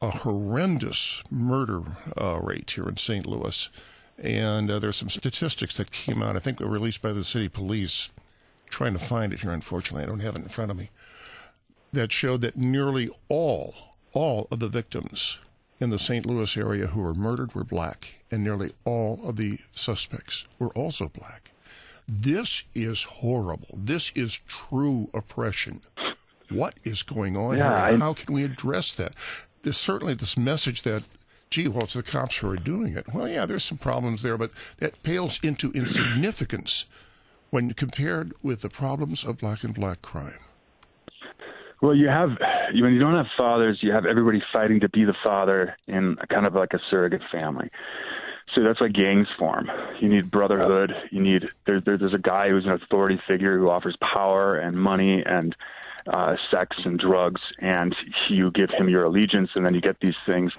a 0.00 0.10
horrendous 0.10 1.22
murder 1.30 1.82
uh, 2.18 2.40
rate 2.42 2.70
here 2.70 2.88
in 2.88 2.96
St. 2.96 3.26
Louis, 3.26 3.68
and 4.20 4.70
uh, 4.70 4.78
there's 4.78 4.96
some 4.96 5.08
statistics 5.08 5.76
that 5.76 5.90
came 5.90 6.22
out. 6.22 6.36
I 6.36 6.40
think 6.40 6.60
were 6.60 6.66
released 6.66 7.02
by 7.02 7.12
the 7.12 7.24
city 7.24 7.48
police. 7.48 8.10
I'm 8.18 8.70
trying 8.70 8.92
to 8.92 8.98
find 8.98 9.32
it 9.32 9.40
here, 9.40 9.50
unfortunately, 9.50 10.04
I 10.04 10.06
don't 10.06 10.20
have 10.20 10.36
it 10.36 10.42
in 10.42 10.48
front 10.48 10.70
of 10.70 10.76
me. 10.76 10.90
That 11.92 12.12
showed 12.12 12.40
that 12.42 12.56
nearly 12.56 13.10
all 13.28 13.74
all 14.12 14.48
of 14.50 14.58
the 14.58 14.68
victims 14.68 15.38
in 15.80 15.90
the 15.90 15.98
St. 15.98 16.26
Louis 16.26 16.56
area 16.56 16.88
who 16.88 17.00
were 17.00 17.14
murdered 17.14 17.54
were 17.54 17.64
black, 17.64 18.14
and 18.30 18.44
nearly 18.44 18.72
all 18.84 19.20
of 19.24 19.36
the 19.36 19.58
suspects 19.72 20.46
were 20.58 20.70
also 20.70 21.08
black. 21.08 21.52
This 22.06 22.64
is 22.74 23.04
horrible. 23.04 23.68
This 23.72 24.12
is 24.14 24.40
true 24.46 25.08
oppression. 25.14 25.82
What 26.50 26.74
is 26.84 27.02
going 27.02 27.36
on 27.36 27.56
yeah, 27.56 27.86
here? 27.86 27.96
I... 27.96 27.98
How 27.98 28.14
can 28.14 28.34
we 28.34 28.44
address 28.44 28.92
that? 28.94 29.14
There's 29.62 29.76
certainly 29.76 30.14
this 30.14 30.36
message 30.36 30.82
that, 30.82 31.06
gee, 31.50 31.68
well, 31.68 31.84
it's 31.84 31.94
the 31.94 32.02
cops 32.02 32.38
who 32.38 32.48
are 32.50 32.56
doing 32.56 32.96
it. 32.96 33.12
Well, 33.12 33.28
yeah, 33.28 33.44
there's 33.44 33.64
some 33.64 33.78
problems 33.78 34.22
there, 34.22 34.38
but 34.38 34.52
that 34.78 35.02
pales 35.02 35.40
into 35.42 35.72
insignificance 35.72 36.86
when 37.50 37.72
compared 37.74 38.32
with 38.42 38.62
the 38.62 38.68
problems 38.68 39.24
of 39.24 39.38
black 39.38 39.64
and 39.64 39.74
black 39.74 40.00
crime. 40.00 40.38
Well, 41.82 41.94
you 41.94 42.08
have 42.08 42.30
when 42.74 42.92
you 42.92 43.00
don't 43.00 43.16
have 43.16 43.26
fathers, 43.36 43.78
you 43.80 43.90
have 43.92 44.04
everybody 44.04 44.42
fighting 44.52 44.80
to 44.80 44.88
be 44.90 45.04
the 45.04 45.14
father 45.24 45.76
in 45.88 46.16
kind 46.28 46.46
of 46.46 46.54
like 46.54 46.74
a 46.74 46.78
surrogate 46.90 47.22
family. 47.32 47.70
So 48.54 48.62
that's 48.62 48.80
why 48.80 48.88
gangs 48.88 49.28
form. 49.38 49.68
You 50.00 50.08
need 50.08 50.30
brotherhood. 50.30 50.92
You 51.10 51.22
need 51.22 51.48
there, 51.66 51.80
there, 51.80 51.96
there's 51.96 52.14
a 52.14 52.18
guy 52.18 52.50
who's 52.50 52.66
an 52.66 52.72
authority 52.72 53.20
figure 53.26 53.58
who 53.58 53.70
offers 53.70 53.96
power 54.12 54.56
and 54.58 54.76
money 54.76 55.22
and 55.24 55.56
uh, 56.06 56.36
sex 56.50 56.76
and 56.84 56.98
drugs, 56.98 57.40
and 57.60 57.94
you 58.28 58.50
give 58.50 58.70
him 58.70 58.88
your 58.88 59.04
allegiance, 59.04 59.50
and 59.54 59.64
then 59.64 59.74
you 59.74 59.80
get 59.80 60.00
these 60.00 60.16
things. 60.26 60.52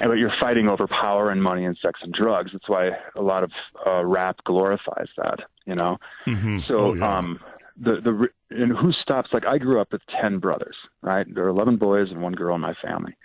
And 0.00 0.10
but 0.10 0.14
you're 0.14 0.32
fighting 0.40 0.68
over 0.68 0.86
power 0.86 1.30
and 1.30 1.42
money 1.42 1.64
and 1.64 1.76
sex 1.82 2.00
and 2.02 2.12
drugs. 2.12 2.50
That's 2.52 2.68
why 2.68 2.90
a 3.16 3.22
lot 3.22 3.42
of 3.42 3.50
uh, 3.86 4.04
rap 4.04 4.36
glorifies 4.44 5.08
that. 5.16 5.40
You 5.66 5.74
know. 5.74 5.98
Mm-hmm. 6.26 6.60
So 6.68 6.74
oh, 6.74 6.94
yeah. 6.94 7.18
um, 7.18 7.40
the 7.80 8.00
the 8.02 8.28
and 8.50 8.76
who 8.76 8.92
stops? 8.92 9.30
Like 9.32 9.46
I 9.46 9.58
grew 9.58 9.80
up 9.80 9.92
with 9.92 10.02
ten 10.20 10.38
brothers. 10.38 10.76
Right, 11.02 11.26
there 11.32 11.44
are 11.44 11.48
eleven 11.48 11.76
boys 11.76 12.08
and 12.10 12.22
one 12.22 12.34
girl 12.34 12.54
in 12.54 12.60
my 12.60 12.74
family, 12.82 13.16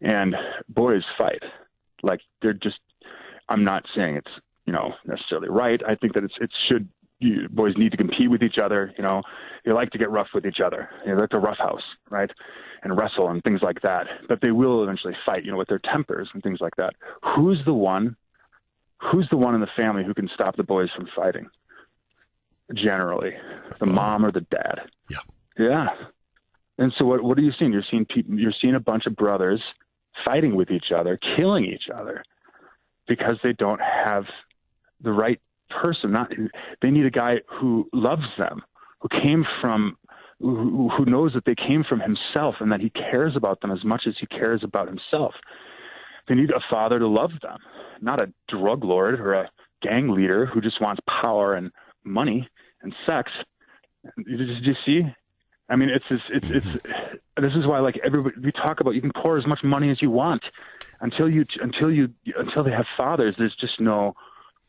and 0.00 0.34
boys 0.68 1.02
fight. 1.16 1.42
Like 2.02 2.20
they're 2.42 2.52
just 2.52 2.78
I'm 3.48 3.64
not 3.64 3.84
saying 3.94 4.16
it's 4.16 4.30
you 4.66 4.72
know 4.72 4.92
necessarily 5.06 5.48
right. 5.48 5.80
I 5.86 5.94
think 5.94 6.14
that 6.14 6.24
it's 6.24 6.34
it 6.40 6.50
should 6.68 6.88
you, 7.20 7.48
boys 7.48 7.74
need 7.76 7.90
to 7.90 7.96
compete 7.96 8.30
with 8.30 8.42
each 8.42 8.58
other. 8.62 8.92
You 8.96 9.02
know, 9.02 9.22
they 9.64 9.72
like 9.72 9.90
to 9.90 9.98
get 9.98 10.10
rough 10.10 10.28
with 10.34 10.46
each 10.46 10.60
other. 10.64 10.88
You 11.04 11.14
know, 11.14 11.20
like 11.20 11.30
the 11.30 11.38
rough 11.38 11.58
house, 11.58 11.82
right? 12.10 12.30
And 12.82 12.96
wrestle 12.96 13.28
and 13.28 13.42
things 13.42 13.60
like 13.62 13.80
that. 13.82 14.06
But 14.28 14.40
they 14.40 14.52
will 14.52 14.82
eventually 14.82 15.14
fight. 15.26 15.44
You 15.44 15.50
know, 15.50 15.58
with 15.58 15.68
their 15.68 15.80
tempers 15.80 16.28
and 16.32 16.42
things 16.42 16.60
like 16.60 16.76
that. 16.76 16.94
Who's 17.34 17.58
the 17.64 17.74
one? 17.74 18.16
Who's 19.10 19.28
the 19.30 19.36
one 19.36 19.54
in 19.54 19.60
the 19.60 19.68
family 19.76 20.04
who 20.04 20.14
can 20.14 20.28
stop 20.32 20.56
the 20.56 20.64
boys 20.64 20.88
from 20.94 21.08
fighting? 21.14 21.48
Generally, 22.74 23.32
the 23.78 23.86
mom 23.86 24.24
or 24.24 24.32
the 24.32 24.42
dad. 24.42 24.80
Yeah. 25.08 25.18
Yeah. 25.58 25.86
And 26.76 26.92
so 26.96 27.04
what 27.04 27.22
what 27.22 27.38
are 27.38 27.42
you 27.42 27.52
seeing? 27.58 27.72
You're 27.72 27.84
seeing 27.90 28.04
people. 28.04 28.38
You're 28.38 28.52
seeing 28.60 28.74
a 28.74 28.80
bunch 28.80 29.06
of 29.06 29.16
brothers 29.16 29.60
fighting 30.24 30.54
with 30.54 30.70
each 30.70 30.92
other, 30.94 31.18
killing 31.36 31.64
each 31.64 31.88
other 31.92 32.22
because 33.08 33.36
they 33.42 33.52
don't 33.52 33.80
have 33.80 34.24
the 35.00 35.12
right 35.12 35.40
person. 35.70 36.12
Not 36.12 36.32
they 36.82 36.90
need 36.90 37.06
a 37.06 37.10
guy 37.10 37.36
who 37.60 37.88
loves 37.92 38.26
them, 38.38 38.62
who 39.00 39.08
came 39.08 39.44
from 39.60 39.96
who, 40.40 40.88
who 40.96 41.04
knows 41.04 41.32
that 41.34 41.44
they 41.44 41.54
came 41.54 41.84
from 41.88 42.00
himself 42.00 42.56
and 42.60 42.70
that 42.70 42.80
he 42.80 42.90
cares 42.90 43.34
about 43.36 43.60
them 43.60 43.72
as 43.72 43.84
much 43.84 44.02
as 44.06 44.14
he 44.20 44.26
cares 44.26 44.62
about 44.62 44.86
himself. 44.86 45.34
They 46.28 46.34
need 46.34 46.50
a 46.50 46.60
father 46.70 46.98
to 46.98 47.08
love 47.08 47.32
them, 47.42 47.58
not 48.00 48.20
a 48.20 48.32
drug 48.48 48.84
lord 48.84 49.18
or 49.20 49.34
a 49.34 49.50
gang 49.82 50.08
leader 50.08 50.46
who 50.46 50.60
just 50.60 50.80
wants 50.80 51.00
power 51.20 51.54
and 51.54 51.70
money 52.04 52.48
and 52.82 52.94
sex. 53.06 53.30
You, 54.16 54.36
you 54.38 54.74
see? 54.84 55.02
I 55.70 55.76
mean, 55.76 55.90
it's 55.90 56.04
it's 56.10 56.22
it's, 56.30 56.66
it's 56.66 56.84
this 57.40 57.52
is 57.54 57.66
why 57.66 57.80
like 57.80 57.98
everybody 58.04 58.36
we 58.42 58.52
talk 58.52 58.80
about 58.80 58.92
you 58.92 59.00
can 59.00 59.12
pour 59.20 59.38
as 59.38 59.46
much 59.46 59.60
money 59.62 59.90
as 59.90 60.00
you 60.00 60.10
want 60.10 60.42
until 61.00 61.28
you 61.28 61.44
until 61.60 61.90
you 61.90 62.08
until 62.36 62.62
they 62.62 62.70
have 62.70 62.86
fathers. 62.96 63.34
There's 63.38 63.56
just 63.60 63.80
no 63.80 64.14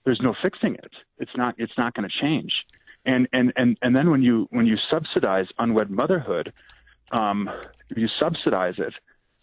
there's 0.06 0.22
no 0.22 0.34
fixing 0.42 0.76
it. 0.76 0.92
It's 1.18 1.32
not 1.36 1.56
it's 1.58 1.78
not 1.78 1.94
going 1.94 2.08
to 2.10 2.22
change. 2.22 2.52
And 3.06 3.28
and 3.34 3.54
and 3.56 3.78
and 3.82 3.96
then 3.96 4.10
when 4.10 4.22
you 4.22 4.48
when 4.52 4.66
you 4.66 4.78
subsidize 4.90 5.48
unwed 5.58 5.90
motherhood, 5.90 6.54
um, 7.12 7.50
you 7.96 8.08
subsidize 8.20 8.76
it 8.78 8.94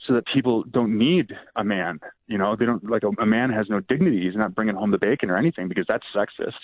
so 0.07 0.15
that 0.15 0.25
people 0.33 0.63
don't 0.71 0.97
need 0.97 1.33
a 1.57 1.65
man. 1.65 1.99
You 2.27 2.39
know, 2.39 2.55
they 2.57 2.67
don't 2.67 2.89
like 2.89 3.03
a, 3.03 3.23
a 3.23 3.27
man 3.27 3.51
has 3.51 3.67
no 3.69 3.81
dignity. 3.81 4.23
He's 4.23 4.37
not 4.37 4.55
bringing 4.55 4.75
home 4.75 4.91
the 4.91 4.99
bacon 4.99 5.31
or 5.31 5.37
anything 5.37 5.69
because 5.69 5.87
that's 5.89 6.05
sexist 6.15 6.59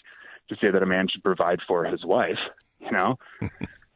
to 0.49 0.57
say 0.61 0.71
that 0.71 0.83
a 0.83 0.87
man 0.87 1.07
should 1.09 1.23
provide 1.23 1.61
for 1.67 1.85
his 1.85 2.05
wife. 2.05 2.39
You 2.79 2.91
know. 2.91 3.17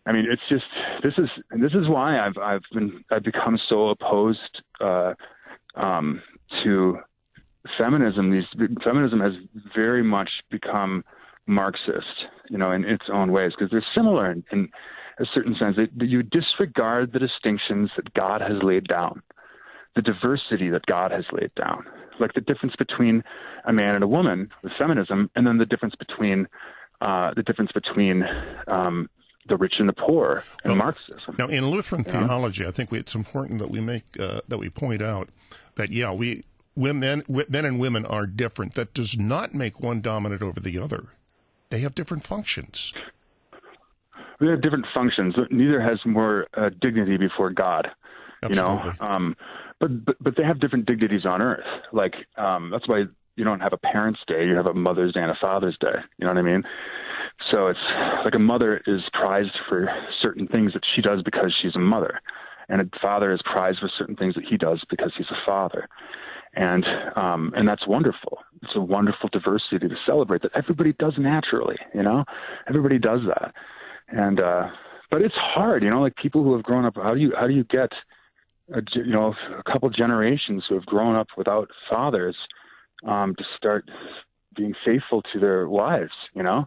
I 0.07 0.13
mean, 0.13 0.27
it's 0.31 0.43
just 0.49 0.65
this 1.03 1.15
is 1.19 1.29
this 1.51 1.73
is 1.73 1.89
why 1.89 2.19
I've 2.25 2.39
I've 2.39 2.63
been 2.73 3.05
I've 3.11 3.25
become 3.25 3.59
so 3.69 3.89
opposed 3.89 4.63
uh, 4.81 5.15
um, 5.75 6.23
to 6.63 6.99
feminism. 7.79 8.31
These 8.31 8.45
feminism 8.85 9.21
has 9.21 9.33
very 9.75 10.03
much 10.03 10.31
become 10.51 11.05
Marxist, 11.47 12.27
you 12.51 12.59
know, 12.59 12.73
in 12.73 12.85
its 12.85 13.05
own 13.13 13.33
ways 13.33 13.53
because 13.57 13.71
they're 13.71 13.85
similar 13.95 14.31
in, 14.31 14.45
in 14.53 14.69
a 15.19 15.25
certain 15.33 15.55
sense. 15.59 15.77
That 15.77 16.07
you 16.07 16.23
disregard 16.23 17.13
the 17.13 17.19
distinctions 17.19 17.91
that 17.97 18.13
God 18.15 18.41
has 18.41 18.63
laid 18.63 18.89
down, 18.89 19.23
the 19.95 20.03
diversity 20.03 20.71
that 20.71 20.87
God 20.87 21.13
has 21.13 21.25
laid 21.33 21.55
down, 21.55 21.85
like 22.19 22.35
the 22.35 22.41
difference 22.41 22.75
between 22.77 23.23
a 23.65 23.73
man 23.73 23.95
and 23.95 24.05
a 24.05 24.09
woman 24.09 24.51
with 24.63 24.73
feminism, 24.79 25.31
and 25.37 25.47
then 25.47 25.59
the 25.59 25.67
difference 25.67 25.95
between 25.95 26.49
uh, 27.01 27.33
the 27.35 27.43
difference 27.43 27.71
between 27.73 28.25
um, 28.69 29.09
the 29.49 29.57
rich 29.57 29.75
and 29.79 29.89
the 29.89 29.93
poor 29.93 30.43
and 30.65 30.73
well, 30.73 30.77
Marxism. 30.77 31.37
Now, 31.39 31.47
in 31.47 31.71
Lutheran 31.71 32.05
theology, 32.05 32.67
I 32.67 32.71
think 32.71 32.91
we, 32.91 32.99
it's 32.99 33.15
important 33.15 33.59
that 33.61 33.71
we 33.71 33.81
make 33.81 34.05
uh, 34.19 34.41
that 34.49 34.59
we 34.59 34.71
point 34.71 35.03
out 35.03 35.29
that 35.77 35.93
yeah, 35.93 36.13
we 36.13 36.45
women 36.77 37.23
men 37.29 37.65
and 37.65 37.79
women 37.79 38.07
are 38.07 38.27
different. 38.27 38.75
That 38.75 38.95
does 38.95 39.19
not 39.19 39.55
make 39.55 39.81
one 39.81 40.01
dominant 40.01 40.43
over 40.43 40.61
the 40.61 40.79
other. 40.79 41.07
They 41.71 41.81
have 41.81 41.95
different 41.95 42.25
functions. 42.25 42.93
They 44.39 44.47
have 44.49 44.61
different 44.61 44.87
functions. 44.95 45.35
Neither 45.51 45.81
has 45.81 45.99
more 46.05 46.47
uh, 46.57 46.71
dignity 46.81 47.17
before 47.17 47.51
God. 47.51 47.89
Absolutely. 48.43 48.75
You 48.75 48.93
know, 49.01 49.07
um, 49.07 49.37
but, 49.81 50.05
but 50.05 50.17
but 50.21 50.37
they 50.37 50.43
have 50.45 50.61
different 50.61 50.87
dignities 50.87 51.25
on 51.25 51.41
earth. 51.41 51.65
Like 51.93 52.15
um, 52.37 52.71
that's 52.71 52.87
why 52.87 53.05
you 53.37 53.45
don't 53.45 53.61
have 53.61 53.73
a 53.73 53.79
Parents' 53.79 54.21
Day. 54.27 54.47
You 54.47 54.55
have 54.57 54.67
a 54.67 54.75
Mother's 54.75 55.13
Day 55.15 55.21
and 55.21 55.31
a 55.31 55.39
Father's 55.41 55.77
Day. 55.81 55.97
You 56.19 56.27
know 56.27 56.33
what 56.33 56.39
I 56.39 56.43
mean? 56.43 56.63
So 57.51 57.69
it's 57.69 57.81
like 58.25 58.35
a 58.35 58.39
mother 58.39 58.83
is 58.87 59.03
prized 59.13 59.57
for 59.69 59.89
certain 60.23 60.47
things 60.47 60.73
that 60.73 60.83
she 60.95 61.03
does 61.03 61.23
because 61.23 61.55
she's 61.63 61.77
a 61.77 61.81
mother, 61.81 62.21
and 62.69 62.81
a 62.81 62.99
father 63.01 63.33
is 63.33 63.41
prized 63.45 63.79
for 63.81 63.91
certain 63.99 64.17
things 64.17 64.35
that 64.35 64.45
he 64.49 64.57
does 64.57 64.83
because 64.89 65.13
he's 65.17 65.27
a 65.31 65.47
father. 65.47 65.89
And 66.57 66.85
um, 67.17 67.53
and 67.55 67.69
that's 67.69 67.87
wonderful. 67.87 68.39
It's 68.63 68.73
a 68.75 68.81
wonderful 68.81 69.29
diversity 69.31 69.79
to 69.89 69.95
celebrate 70.07 70.41
that 70.41 70.53
everybody 70.55 70.95
does 70.99 71.13
naturally. 71.19 71.77
You 71.95 72.03
know, 72.03 72.25
everybody 72.67 72.99
does 72.99 73.21
that. 73.29 73.53
And 74.09 74.41
uh, 74.41 74.69
but 75.11 75.21
it's 75.21 75.35
hard. 75.35 75.83
You 75.83 75.91
know, 75.91 76.01
like 76.01 76.17
people 76.17 76.43
who 76.43 76.55
have 76.55 76.63
grown 76.63 76.87
up. 76.87 76.95
How 76.97 77.15
do 77.15 77.21
you 77.21 77.33
how 77.39 77.47
do 77.47 77.53
you 77.53 77.65
get 77.65 77.91
a, 78.75 78.81
you 78.95 79.13
know 79.13 79.35
a 79.59 79.71
couple 79.71 79.91
generations 79.91 80.65
who 80.67 80.77
have 80.77 80.87
grown 80.87 81.15
up 81.15 81.29
without 81.37 81.69
fathers 81.91 82.37
um, 83.07 83.35
to 83.37 83.45
start 83.59 83.91
being 84.57 84.75
faithful 84.83 85.21
to 85.35 85.39
their 85.39 85.69
wives? 85.69 86.13
You 86.35 86.43
know 86.43 86.67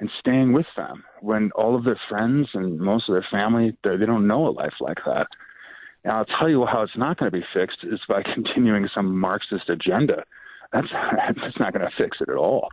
and 0.00 0.10
staying 0.18 0.52
with 0.52 0.66
them 0.76 1.04
when 1.20 1.50
all 1.54 1.76
of 1.76 1.84
their 1.84 2.00
friends 2.08 2.48
and 2.54 2.80
most 2.80 3.08
of 3.08 3.14
their 3.14 3.26
family 3.30 3.76
they, 3.84 3.96
they 3.96 4.06
don't 4.06 4.26
know 4.26 4.48
a 4.48 4.50
life 4.50 4.74
like 4.80 4.98
that. 5.04 5.26
And 6.04 6.12
I'll 6.12 6.24
tell 6.24 6.48
you 6.48 6.66
how 6.66 6.82
it's 6.82 6.96
not 6.96 7.18
going 7.18 7.30
to 7.30 7.36
be 7.36 7.44
fixed 7.52 7.78
is 7.82 8.00
by 8.08 8.22
continuing 8.34 8.88
some 8.94 9.18
Marxist 9.18 9.68
agenda. 9.68 10.24
That's 10.72 10.88
that's 11.42 11.58
not 11.58 11.72
going 11.72 11.84
to 11.84 11.92
fix 11.96 12.18
it 12.20 12.28
at 12.28 12.36
all. 12.36 12.68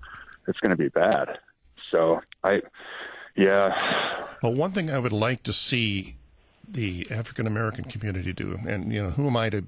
It's 0.48 0.60
going 0.60 0.72
to 0.72 0.78
be 0.78 0.90
bad. 0.90 1.38
So 1.92 2.22
I, 2.44 2.62
yeah. 3.36 3.70
Well, 4.42 4.54
one 4.54 4.72
thing 4.72 4.90
I 4.90 5.00
would 5.00 5.14
like 5.14 5.44
to 5.44 5.54
see 5.54 6.16
the 6.68 7.08
African 7.10 7.48
American 7.48 7.86
community 7.86 8.34
do, 8.34 8.58
and 8.68 8.92
you 8.92 9.04
know, 9.04 9.10
who 9.12 9.28
am 9.28 9.38
I 9.38 9.50
to? 9.50 9.66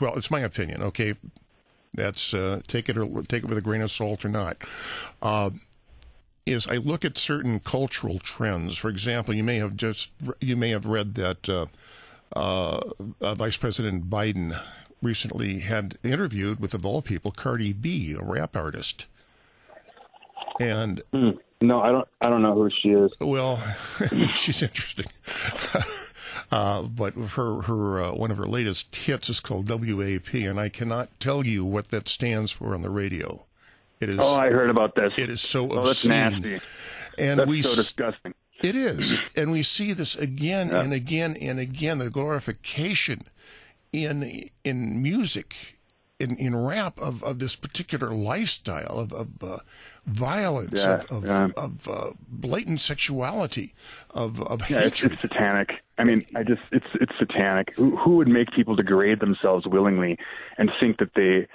Well, 0.00 0.14
it's 0.16 0.30
my 0.30 0.40
opinion. 0.40 0.82
Okay, 0.82 1.14
that's 1.94 2.34
uh, 2.34 2.60
take 2.66 2.88
it 2.88 2.96
or 2.96 3.22
take 3.22 3.44
it 3.44 3.48
with 3.48 3.58
a 3.58 3.62
grain 3.62 3.82
of 3.82 3.90
salt 3.90 4.24
or 4.24 4.28
not. 4.28 4.56
Uh, 5.22 5.50
is 6.46 6.66
I 6.66 6.76
look 6.76 7.04
at 7.04 7.18
certain 7.18 7.60
cultural 7.60 8.18
trends. 8.18 8.78
For 8.78 8.88
example, 8.88 9.34
you 9.34 9.44
may 9.44 9.56
have 9.56 9.76
just 9.76 10.10
you 10.40 10.56
may 10.56 10.70
have 10.70 10.86
read 10.86 11.14
that 11.16 11.48
uh, 11.48 11.66
uh, 12.34 12.80
uh, 13.20 13.34
Vice 13.34 13.56
President 13.56 14.08
Biden 14.10 14.60
recently 15.02 15.60
had 15.60 15.98
interviewed 16.02 16.60
with 16.60 16.74
of 16.74 16.84
all 16.84 17.02
people 17.02 17.30
Cardi 17.30 17.72
B, 17.72 18.14
a 18.14 18.22
rap 18.22 18.56
artist, 18.56 19.06
and. 20.60 21.02
Mm. 21.12 21.38
No, 21.60 21.80
I 21.80 21.90
don't. 21.90 22.08
I 22.20 22.28
don't 22.28 22.42
know 22.42 22.54
who 22.54 22.70
she 22.70 22.90
is. 22.90 23.10
Well, 23.20 23.60
she's 24.32 24.62
interesting. 24.62 25.06
Uh, 26.50 26.82
but 26.82 27.14
her 27.14 27.62
her 27.62 28.02
uh, 28.02 28.12
one 28.12 28.30
of 28.30 28.38
her 28.38 28.46
latest 28.46 28.94
hits 28.94 29.28
is 29.28 29.40
called 29.40 29.68
WAP, 29.68 30.32
and 30.32 30.58
I 30.58 30.68
cannot 30.68 31.08
tell 31.20 31.44
you 31.44 31.64
what 31.64 31.88
that 31.88 32.08
stands 32.08 32.52
for 32.52 32.74
on 32.74 32.82
the 32.82 32.90
radio. 32.90 33.44
It 34.00 34.08
is. 34.08 34.18
Oh, 34.18 34.36
I 34.36 34.50
heard 34.50 34.70
about 34.70 34.94
this. 34.94 35.12
It 35.18 35.28
is 35.28 35.40
so 35.40 35.70
oh, 35.70 35.78
obscene. 35.78 36.10
That's 36.10 36.34
nasty. 36.34 36.60
And 37.18 37.40
that's 37.40 37.48
we 37.48 37.62
so 37.62 37.74
disgusting. 37.74 38.32
It 38.62 38.74
is, 38.74 39.20
and 39.36 39.52
we 39.52 39.62
see 39.62 39.92
this 39.92 40.16
again 40.16 40.70
yeah. 40.70 40.80
and 40.80 40.92
again 40.92 41.36
and 41.40 41.60
again. 41.60 41.98
The 41.98 42.10
glorification 42.10 43.24
in 43.92 44.50
in 44.64 45.00
music, 45.00 45.76
in 46.18 46.36
in 46.36 46.56
rap 46.56 46.98
of, 46.98 47.22
of 47.22 47.38
this 47.38 47.54
particular 47.54 48.10
lifestyle 48.10 48.98
of 48.98 49.12
of 49.12 49.28
uh, 49.42 49.58
violence, 50.06 50.84
yeah, 50.84 50.94
of 50.94 51.10
of, 51.10 51.24
yeah. 51.24 51.48
of 51.56 51.88
uh, 51.88 52.10
blatant 52.28 52.80
sexuality, 52.80 53.74
of 54.10 54.42
of 54.42 54.68
yeah, 54.68 54.80
hatred. 54.80 55.12
It's, 55.12 55.22
it's 55.24 55.32
satanic. 55.32 55.70
I 55.96 56.04
mean, 56.04 56.26
I 56.34 56.42
just 56.42 56.62
it's 56.72 56.86
it's 57.00 57.12
satanic. 57.18 57.74
Who, 57.76 57.96
who 57.96 58.16
would 58.16 58.28
make 58.28 58.50
people 58.52 58.74
degrade 58.74 59.20
themselves 59.20 59.66
willingly 59.66 60.18
and 60.56 60.70
think 60.80 60.98
that 60.98 61.14
they 61.14 61.46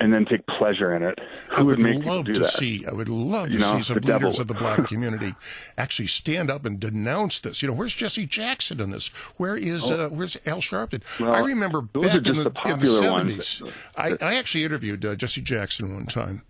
and 0.00 0.12
then 0.12 0.24
take 0.24 0.46
pleasure 0.46 0.94
in 0.94 1.02
it. 1.02 1.18
Who 1.50 1.56
I 1.56 1.62
would, 1.62 1.78
make 1.80 2.04
love 2.04 2.26
do 2.26 2.34
to 2.34 2.40
that? 2.40 2.50
see. 2.52 2.84
I 2.86 2.92
would 2.92 3.08
love 3.08 3.48
You 3.50 3.58
to 3.58 3.64
know, 3.64 3.76
see 3.78 3.82
some 3.82 3.94
the 3.94 4.00
devil. 4.00 4.28
leaders 4.28 4.40
of 4.40 4.48
the 4.48 4.54
black 4.54 4.86
community 4.88 5.34
actually 5.78 6.08
stand 6.08 6.50
up 6.50 6.64
and 6.64 6.78
denounce 6.80 7.40
this. 7.40 7.62
You 7.62 7.68
know, 7.68 7.74
where's 7.74 7.94
Jesse 7.94 8.26
Jackson 8.26 8.80
in 8.80 8.90
this? 8.90 9.08
Where 9.36 9.56
is 9.56 9.90
uh, 9.90 10.08
where's 10.10 10.36
Al 10.46 10.58
Sharpton? 10.60 11.02
Well, 11.20 11.32
I 11.32 11.40
remember 11.40 11.82
back 11.82 12.14
in 12.26 12.36
the, 12.36 12.50
the 12.50 12.70
in 12.70 12.78
the 12.78 12.86
seventies. 12.86 13.62
I, 13.96 14.16
I 14.20 14.34
actually 14.36 14.64
interviewed 14.64 15.04
uh, 15.04 15.14
Jesse 15.16 15.40
Jackson 15.42 15.94
one 15.94 16.06
time. 16.06 16.42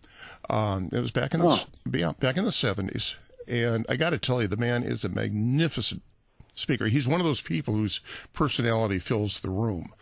Um, 0.48 0.90
it 0.92 1.00
was 1.00 1.10
back 1.10 1.34
in 1.34 1.40
the 1.40 1.46
Oh. 1.48 1.58
yeah, 1.92 2.12
back 2.20 2.36
in 2.36 2.44
the 2.44 2.52
seventies, 2.52 3.16
and 3.48 3.84
I 3.88 3.96
got 3.96 4.10
to 4.10 4.18
tell 4.18 4.40
you, 4.40 4.48
the 4.48 4.56
man 4.56 4.82
is 4.84 5.04
a 5.04 5.08
magnificent 5.08 6.02
speaker. 6.57 6.86
He's 6.86 7.07
one 7.07 7.20
of 7.20 7.26
those 7.26 7.40
people 7.42 7.74
whose 7.74 8.00
personality 8.32 8.98
fills 8.98 9.38
the 9.40 9.50
room. 9.50 9.92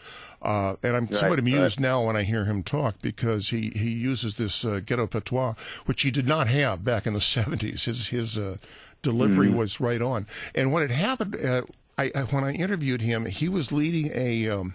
Uh, 0.40 0.76
and 0.82 0.96
I'm 0.96 1.12
somewhat 1.12 1.38
Right, 1.38 1.38
amused 1.38 1.80
now 1.80 2.06
when 2.06 2.16
I 2.16 2.22
hear 2.22 2.44
him 2.46 2.62
talk 2.62 2.96
because 3.02 3.50
he, 3.50 3.70
he 3.70 3.90
uses 3.90 4.36
this 4.36 4.64
uh, 4.64 4.80
ghetto 4.84 5.06
patois, 5.06 5.54
which 5.84 6.02
he 6.02 6.10
did 6.10 6.26
not 6.26 6.48
have 6.48 6.84
back 6.84 7.06
in 7.06 7.12
the 7.12 7.18
70s. 7.36 7.84
His, 7.84 8.08
his 8.08 8.38
uh, 8.38 8.56
delivery 9.02 9.48
Mm. 9.48 9.54
was 9.56 9.80
right 9.80 10.00
on. 10.00 10.26
And 10.54 10.72
when 10.72 10.82
it 10.82 10.90
happened, 10.90 11.36
uh, 11.44 11.62
I, 11.98 12.08
when 12.30 12.44
I 12.44 12.52
interviewed 12.52 13.02
him, 13.02 13.26
he 13.26 13.48
was 13.48 13.70
leading 13.72 14.10
a, 14.14 14.48
um, 14.48 14.74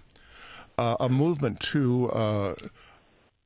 uh, 0.78 0.96
a 1.00 1.10
movement 1.10 1.60
to 1.60 2.10
uh, 2.12 2.56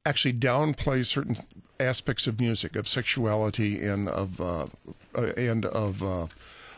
actually 0.06 0.34
downplay 0.34 1.06
certain 1.06 1.38
aspects 1.80 2.28
of 2.28 2.40
music, 2.40 2.76
of 2.76 2.88
sexuality, 2.88 3.82
and 3.84 4.08
of 4.08 4.40
uh, 4.40 4.68
uh, 5.16 5.22
and 5.38 5.66
of 5.66 6.04
uh, 6.04 6.28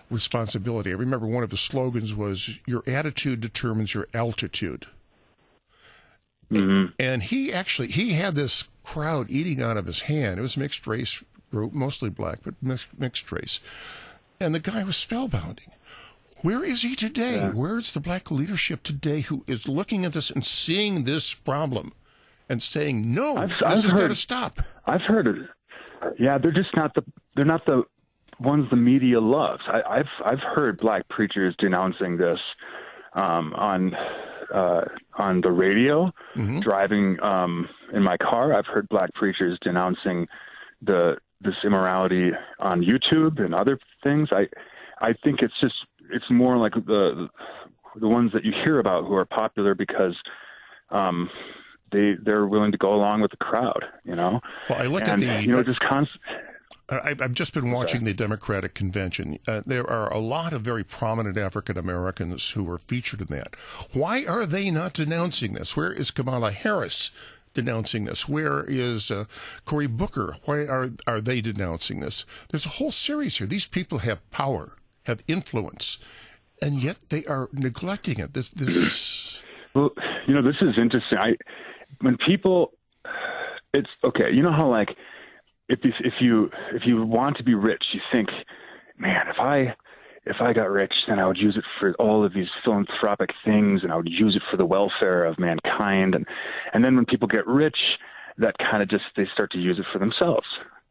responsibility. 0.10 0.92
I 0.92 0.96
remember 0.96 1.28
one 1.28 1.44
of 1.44 1.50
the 1.50 1.58
slogans 1.58 2.14
was 2.16 2.60
"Your 2.66 2.84
attitude 2.88 3.42
determines 3.42 3.94
your 3.94 4.08
altitude." 4.14 4.86
Mhm. 6.52 6.94
And 7.00 7.24
he 7.24 7.52
actually 7.52 7.88
he 7.88 8.14
had 8.14 8.36
this 8.36 8.70
crowd 8.84 9.30
eating 9.32 9.62
out 9.62 9.78
of 9.78 9.88
his 9.88 10.02
hand. 10.02 10.40
It 10.40 10.44
was 10.44 10.56
a 10.58 10.60
mixed 10.60 10.86
race 10.86 11.24
group, 11.52 11.74
mostly 11.74 12.10
black, 12.10 12.40
but 12.44 12.54
mixed, 12.62 12.88
mixed 12.98 13.32
race. 13.32 13.60
And 14.40 14.54
the 14.54 14.60
guy 14.60 14.84
was 14.84 14.96
spellbounding. 14.96 15.70
Where 16.42 16.64
is 16.64 16.84
he 16.84 16.96
today? 16.96 17.38
Yeah. 17.38 17.52
Where's 17.52 17.92
the 17.94 18.00
black 18.00 18.30
leadership 18.30 18.84
today 18.84 19.22
who 19.22 19.44
is 19.48 19.68
looking 19.68 20.06
at 20.06 20.14
this 20.14 20.30
and 20.30 20.46
seeing 20.46 21.06
this 21.06 21.34
problem 21.34 21.94
and 22.48 22.62
saying, 22.62 23.12
no, 23.12 23.38
I've- 23.38 23.54
this 23.54 23.62
I've 23.64 23.72
has 23.72 23.86
got 23.86 24.02
heard- 24.02 24.10
to 24.10 24.16
stop? 24.16 24.62
I've 24.86 25.02
heard 25.02 25.28
it. 25.28 25.50
Yeah, 26.20 26.38
they're 26.38 26.52
just 26.52 26.76
not 26.76 26.94
the 26.94 27.04
they're 27.36 27.46
not 27.46 27.66
the 27.66 27.84
ones 28.40 28.68
the 28.70 28.76
media 28.76 29.20
loves. 29.20 29.62
I, 29.68 29.82
I've 30.00 30.26
I've 30.26 30.40
heard 30.40 30.80
black 30.80 31.08
preachers 31.10 31.56
denouncing 31.60 32.18
this 32.18 32.40
um, 33.14 33.54
on 33.54 33.96
uh, 34.54 34.82
on 35.18 35.42
the 35.42 35.52
radio, 35.52 36.12
driving 36.62 37.20
um, 37.22 37.68
in 37.94 38.04
my 38.04 38.18
car. 38.18 38.54
I've 38.54 38.66
heard 38.66 38.88
black 38.90 39.14
preachers 39.14 39.58
denouncing 39.62 40.28
the 40.82 41.18
this 41.42 41.56
immorality 41.64 42.32
on 42.60 42.82
YouTube 42.82 43.44
and 43.44 43.54
other 43.54 43.80
things. 44.04 44.30
I 44.32 44.48
I 45.00 45.14
think 45.24 45.42
it's 45.42 45.54
just 45.62 45.76
it's 46.12 46.30
more 46.30 46.58
like 46.58 46.74
the 46.74 47.30
the 48.00 48.08
ones 48.08 48.32
that 48.34 48.44
you 48.44 48.52
hear 48.64 48.80
about 48.80 49.06
who 49.06 49.16
are 49.16 49.26
popular 49.26 49.74
because 49.74 50.16
um, 50.90 51.30
they 51.92 52.14
they're 52.24 52.48
willing 52.48 52.72
to 52.72 52.78
go 52.78 52.94
along 52.94 53.22
with 53.22 53.32
the 53.32 53.38
crowd, 53.38 53.86
you 54.04 54.16
know. 54.16 54.42
Well, 54.70 54.80
I 54.80 54.86
look 54.86 55.04
and, 55.08 55.24
at 55.24 55.38
the 55.38 55.44
you 55.44 55.52
know 55.52 55.64
just 55.64 55.80
constant. 55.80 56.22
I, 56.88 57.16
I've 57.20 57.34
just 57.34 57.54
been 57.54 57.72
watching 57.72 58.04
the 58.04 58.14
Democratic 58.14 58.76
convention. 58.76 59.40
Uh, 59.48 59.62
there 59.66 59.90
are 59.90 60.12
a 60.12 60.20
lot 60.20 60.54
of 60.54 60.62
very 60.62 60.84
prominent 60.84 61.38
African 61.38 61.78
Americans 61.78 62.52
who 62.52 62.70
are 62.70 62.78
featured 62.78 63.22
in 63.22 63.28
that. 63.28 63.56
Why 63.94 64.24
are 64.26 64.46
they 64.46 64.70
not 64.70 64.94
denouncing 64.94 65.54
this? 65.54 65.76
Where 65.76 65.92
is 65.92 66.12
Kamala 66.12 66.52
Harris 66.52 67.10
denouncing 67.56 68.06
this? 68.06 68.30
Where 68.30 68.64
is 68.68 69.10
uh, 69.10 69.26
Cory 69.66 69.88
Booker? 69.88 70.38
Why 70.46 70.60
are 70.66 70.92
are 71.08 71.22
they 71.22 71.42
denouncing 71.42 72.02
this? 72.02 72.26
There's 72.50 72.68
a 72.68 72.78
whole 72.78 72.92
series 72.92 73.38
here. 73.38 73.48
These 73.48 73.68
people 73.68 74.00
have 74.00 74.30
power, 74.30 74.76
have 75.04 75.24
influence, 75.28 75.98
and 76.62 76.84
yet 76.84 76.98
they 77.10 77.26
are 77.26 77.50
neglecting 77.52 78.20
it. 78.20 78.34
This 78.34 78.50
this. 78.50 79.42
Well, 79.76 79.90
you 80.26 80.34
know, 80.34 80.42
this 80.42 80.56
is 80.62 80.76
interesting. 80.82 81.18
I 81.18 81.36
when 82.00 82.16
people, 82.26 82.72
it's 83.74 83.90
okay. 84.06 84.32
You 84.32 84.42
know 84.42 84.54
how 84.54 84.72
like 84.72 84.96
if 85.68 85.80
you, 85.84 85.92
if 86.00 86.14
you 86.20 86.50
if 86.74 86.84
you 86.86 87.06
want 87.06 87.38
to 87.38 87.44
be 87.44 87.56
rich, 87.56 87.84
you 87.94 88.02
think, 88.12 88.30
man, 88.98 89.28
if 89.28 89.38
I 89.40 89.76
if 90.26 90.38
I 90.42 90.54
got 90.54 90.70
rich, 90.70 90.94
then 91.08 91.20
I 91.20 91.28
would 91.28 91.38
use 91.38 91.56
it 91.56 91.64
for 91.80 91.94
all 92.00 92.26
of 92.26 92.34
these 92.34 92.48
philanthropic 92.64 93.30
things, 93.44 93.82
and 93.84 93.92
I 93.92 93.96
would 93.96 94.10
use 94.10 94.36
it 94.36 94.42
for 94.50 94.58
the 94.58 94.66
welfare 94.66 95.26
of 95.26 95.40
mankind. 95.40 96.16
And 96.16 96.26
and 96.74 96.84
then 96.84 96.96
when 96.96 97.06
people 97.06 97.28
get 97.28 97.48
rich, 97.48 97.78
that 98.38 98.56
kind 98.58 98.82
of 98.84 98.90
just 98.90 99.04
they 99.16 99.28
start 99.34 99.52
to 99.52 99.60
use 99.60 99.80
it 99.80 99.86
for 99.92 100.00
themselves. 100.00 100.48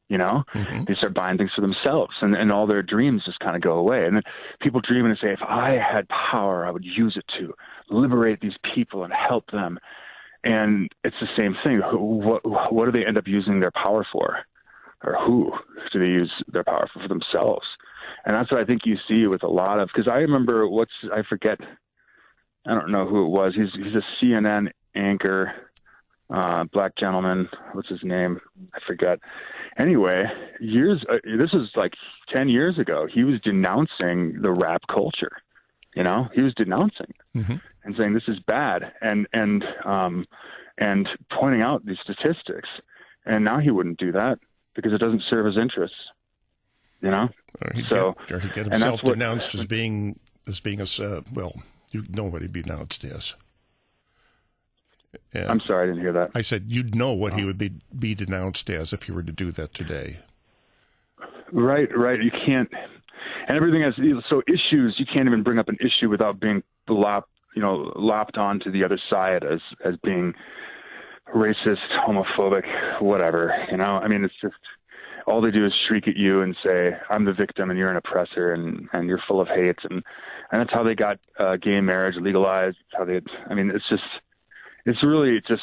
You 0.08 0.18
know, 0.18 0.44
mm-hmm. 0.54 0.84
they 0.84 0.94
start 0.94 1.14
buying 1.14 1.38
things 1.38 1.52
for 1.54 1.62
themselves, 1.62 2.12
and 2.20 2.34
and 2.34 2.52
all 2.52 2.66
their 2.66 2.82
dreams 2.82 3.22
just 3.24 3.40
kind 3.40 3.56
of 3.56 3.62
go 3.62 3.72
away. 3.72 4.04
And 4.06 4.16
then 4.16 4.22
people 4.60 4.80
dream 4.80 5.06
and 5.06 5.16
say, 5.20 5.32
if 5.32 5.42
I 5.42 5.78
had 5.80 6.06
power, 6.08 6.66
I 6.66 6.70
would 6.70 6.84
use 6.84 7.16
it 7.16 7.24
to 7.38 7.54
liberate 7.90 8.40
these 8.40 8.56
people 8.74 9.04
and 9.04 9.12
help 9.12 9.50
them. 9.50 9.78
And 10.44 10.90
it's 11.04 11.16
the 11.20 11.28
same 11.36 11.56
thing. 11.64 11.80
What 11.80 12.42
what 12.72 12.84
do 12.84 12.92
they 12.92 13.06
end 13.06 13.16
up 13.16 13.26
using 13.26 13.60
their 13.60 13.72
power 13.72 14.06
for? 14.12 14.44
Or 15.04 15.16
who 15.24 15.52
do 15.92 15.98
they 15.98 16.06
use 16.06 16.32
their 16.48 16.64
power 16.64 16.88
for, 16.92 17.00
for 17.00 17.08
themselves? 17.08 17.66
And 18.24 18.34
that's 18.34 18.50
what 18.50 18.60
I 18.60 18.64
think 18.64 18.82
you 18.84 18.96
see 19.08 19.26
with 19.26 19.42
a 19.42 19.48
lot 19.48 19.78
of. 19.78 19.88
Because 19.88 20.08
I 20.08 20.16
remember 20.18 20.68
what's 20.68 20.92
I 21.12 21.22
forget, 21.28 21.58
I 22.66 22.74
don't 22.74 22.90
know 22.90 23.06
who 23.06 23.24
it 23.24 23.30
was. 23.30 23.54
He's 23.54 23.72
he's 23.74 23.94
a 23.94 24.24
CNN 24.24 24.70
anchor, 24.94 25.52
uh, 26.30 26.64
black 26.72 26.96
gentleman. 26.96 27.48
What's 27.72 27.88
his 27.88 28.02
name? 28.02 28.40
I 28.72 28.78
forget. 28.86 29.18
Anyway, 29.78 30.24
years 30.60 31.04
uh, 31.10 31.16
this 31.24 31.52
was 31.52 31.70
like 31.76 31.92
ten 32.32 32.48
years 32.48 32.78
ago. 32.78 33.06
He 33.12 33.24
was 33.24 33.40
denouncing 33.40 34.40
the 34.40 34.50
rap 34.50 34.82
culture. 34.92 35.32
You 35.94 36.02
know, 36.02 36.28
he 36.34 36.40
was 36.40 36.54
denouncing 36.54 37.12
it 37.34 37.40
and 37.84 37.94
saying 37.96 38.14
this 38.14 38.28
is 38.28 38.38
bad, 38.46 38.92
and 39.00 39.28
and 39.32 39.64
um, 39.84 40.26
and 40.78 41.08
pointing 41.38 41.62
out 41.62 41.84
these 41.84 41.98
statistics. 42.02 42.68
And 43.26 43.44
now 43.44 43.58
he 43.58 43.70
wouldn't 43.70 43.98
do 43.98 44.12
that 44.12 44.38
because 44.74 44.92
it 44.92 44.98
doesn't 44.98 45.22
serve 45.28 45.46
his 45.46 45.56
interests. 45.56 45.96
You 47.00 47.10
know. 47.10 47.28
Or 47.62 47.72
he'd 47.74 47.86
So 47.88 48.14
get, 48.26 48.32
or 48.32 48.40
he'd 48.40 48.52
get 48.54 48.64
and 48.64 48.72
himself 48.74 49.02
what- 49.04 49.14
denounced 49.14 49.54
as 49.54 49.66
being 49.66 50.18
as 50.46 50.60
being 50.60 50.80
a 50.80 50.84
uh, 50.84 51.20
well, 51.32 51.54
you 51.90 52.04
know 52.08 52.24
what 52.24 52.42
he'd 52.42 52.52
be 52.52 52.62
denounced 52.62 53.04
as. 53.04 53.34
Yeah. 55.32 55.46
I'm 55.48 55.60
sorry, 55.60 55.84
I 55.84 55.86
didn't 55.86 56.00
hear 56.02 56.12
that. 56.12 56.30
I 56.34 56.40
said 56.42 56.64
you'd 56.68 56.94
know 56.94 57.12
what 57.12 57.34
he 57.34 57.44
would 57.44 57.58
be 57.58 57.72
be 57.96 58.14
denounced 58.14 58.68
as 58.70 58.92
if 58.92 59.04
he 59.04 59.12
were 59.12 59.22
to 59.22 59.32
do 59.32 59.52
that 59.52 59.74
today. 59.74 60.18
Right, 61.52 61.88
right. 61.96 62.20
You 62.20 62.30
can't, 62.30 62.68
and 63.46 63.56
everything 63.56 63.82
has 63.82 63.94
so 64.28 64.42
issues. 64.48 64.96
You 64.98 65.06
can't 65.12 65.26
even 65.26 65.42
bring 65.42 65.58
up 65.58 65.68
an 65.68 65.76
issue 65.80 66.08
without 66.08 66.40
being 66.40 66.62
lop, 66.88 67.28
you 67.54 67.62
know, 67.62 67.92
lopped 67.96 68.36
onto 68.36 68.70
the 68.72 68.82
other 68.84 68.98
side 69.08 69.44
as 69.44 69.60
as 69.84 69.94
being 70.02 70.34
racist, 71.32 71.78
homophobic, 72.06 72.64
whatever. 73.00 73.54
You 73.70 73.76
know, 73.76 73.98
I 73.98 74.08
mean, 74.08 74.24
it's 74.24 74.34
just 74.40 74.54
all 75.26 75.40
they 75.40 75.50
do 75.50 75.64
is 75.64 75.72
shriek 75.88 76.08
at 76.08 76.16
you 76.16 76.42
and 76.42 76.56
say, 76.64 76.92
"I'm 77.08 77.24
the 77.24 77.32
victim 77.32 77.70
and 77.70 77.78
you're 77.78 77.90
an 77.90 77.96
oppressor 77.96 78.52
and 78.52 78.88
and 78.92 79.08
you're 79.08 79.22
full 79.26 79.40
of 79.40 79.48
hate," 79.48 79.78
and 79.84 80.02
and 80.50 80.60
that's 80.60 80.72
how 80.72 80.82
they 80.82 80.94
got 80.94 81.18
uh, 81.38 81.56
gay 81.56 81.80
marriage 81.80 82.16
legalized. 82.20 82.76
It's 82.80 82.96
how 82.96 83.04
they, 83.04 83.20
I 83.48 83.54
mean, 83.54 83.70
it's 83.74 83.88
just, 83.88 84.02
it's 84.84 85.02
really 85.02 85.40
just 85.48 85.62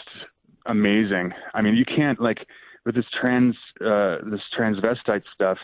amazing. 0.66 1.34
I 1.54 1.62
mean, 1.62 1.76
you 1.76 1.86
can't 1.86 2.20
like 2.20 2.48
with 2.86 2.96
this 2.96 3.06
trans 3.20 3.56
uh, 3.80 4.18
this 4.24 4.42
transvestite 4.58 5.24
stuff, 5.34 5.58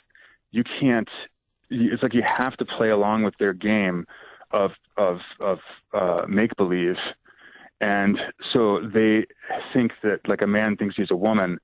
you 0.51 0.63
can't. 0.79 1.09
It's 1.69 2.01
like 2.01 2.13
you 2.13 2.23
have 2.25 2.55
to 2.57 2.65
play 2.65 2.89
along 2.89 3.23
with 3.23 3.37
their 3.39 3.53
game 3.53 4.05
of 4.51 4.71
of 4.95 5.19
of 5.39 5.59
uh, 5.93 6.21
make 6.27 6.55
believe, 6.55 6.95
and 7.81 8.17
so 8.53 8.79
they 8.81 9.25
think 9.73 9.91
that 10.03 10.19
like 10.27 10.41
a 10.41 10.47
man 10.47 10.75
thinks 10.75 10.95
he's 10.95 11.11
a 11.11 11.15
woman, 11.15 11.59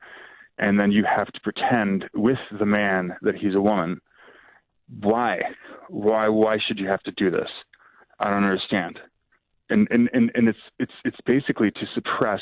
and 0.57 0.79
then 0.79 0.91
you 0.91 1.03
have 1.05 1.27
to 1.27 1.41
pretend 1.41 2.05
with 2.13 2.37
the 2.57 2.65
man 2.65 3.15
that 3.21 3.35
he's 3.35 3.55
a 3.55 3.61
woman. 3.61 3.99
Why? 5.01 5.39
Why? 5.89 6.27
Why 6.27 6.57
should 6.65 6.79
you 6.79 6.87
have 6.87 7.01
to 7.03 7.11
do 7.11 7.31
this? 7.31 7.49
I 8.19 8.29
don't 8.29 8.43
understand. 8.43 8.99
And 9.69 9.87
and 9.89 10.09
and, 10.13 10.31
and 10.35 10.47
it's 10.47 10.59
it's 10.79 10.91
it's 11.03 11.17
basically 11.25 11.71
to 11.71 11.85
suppress 11.95 12.41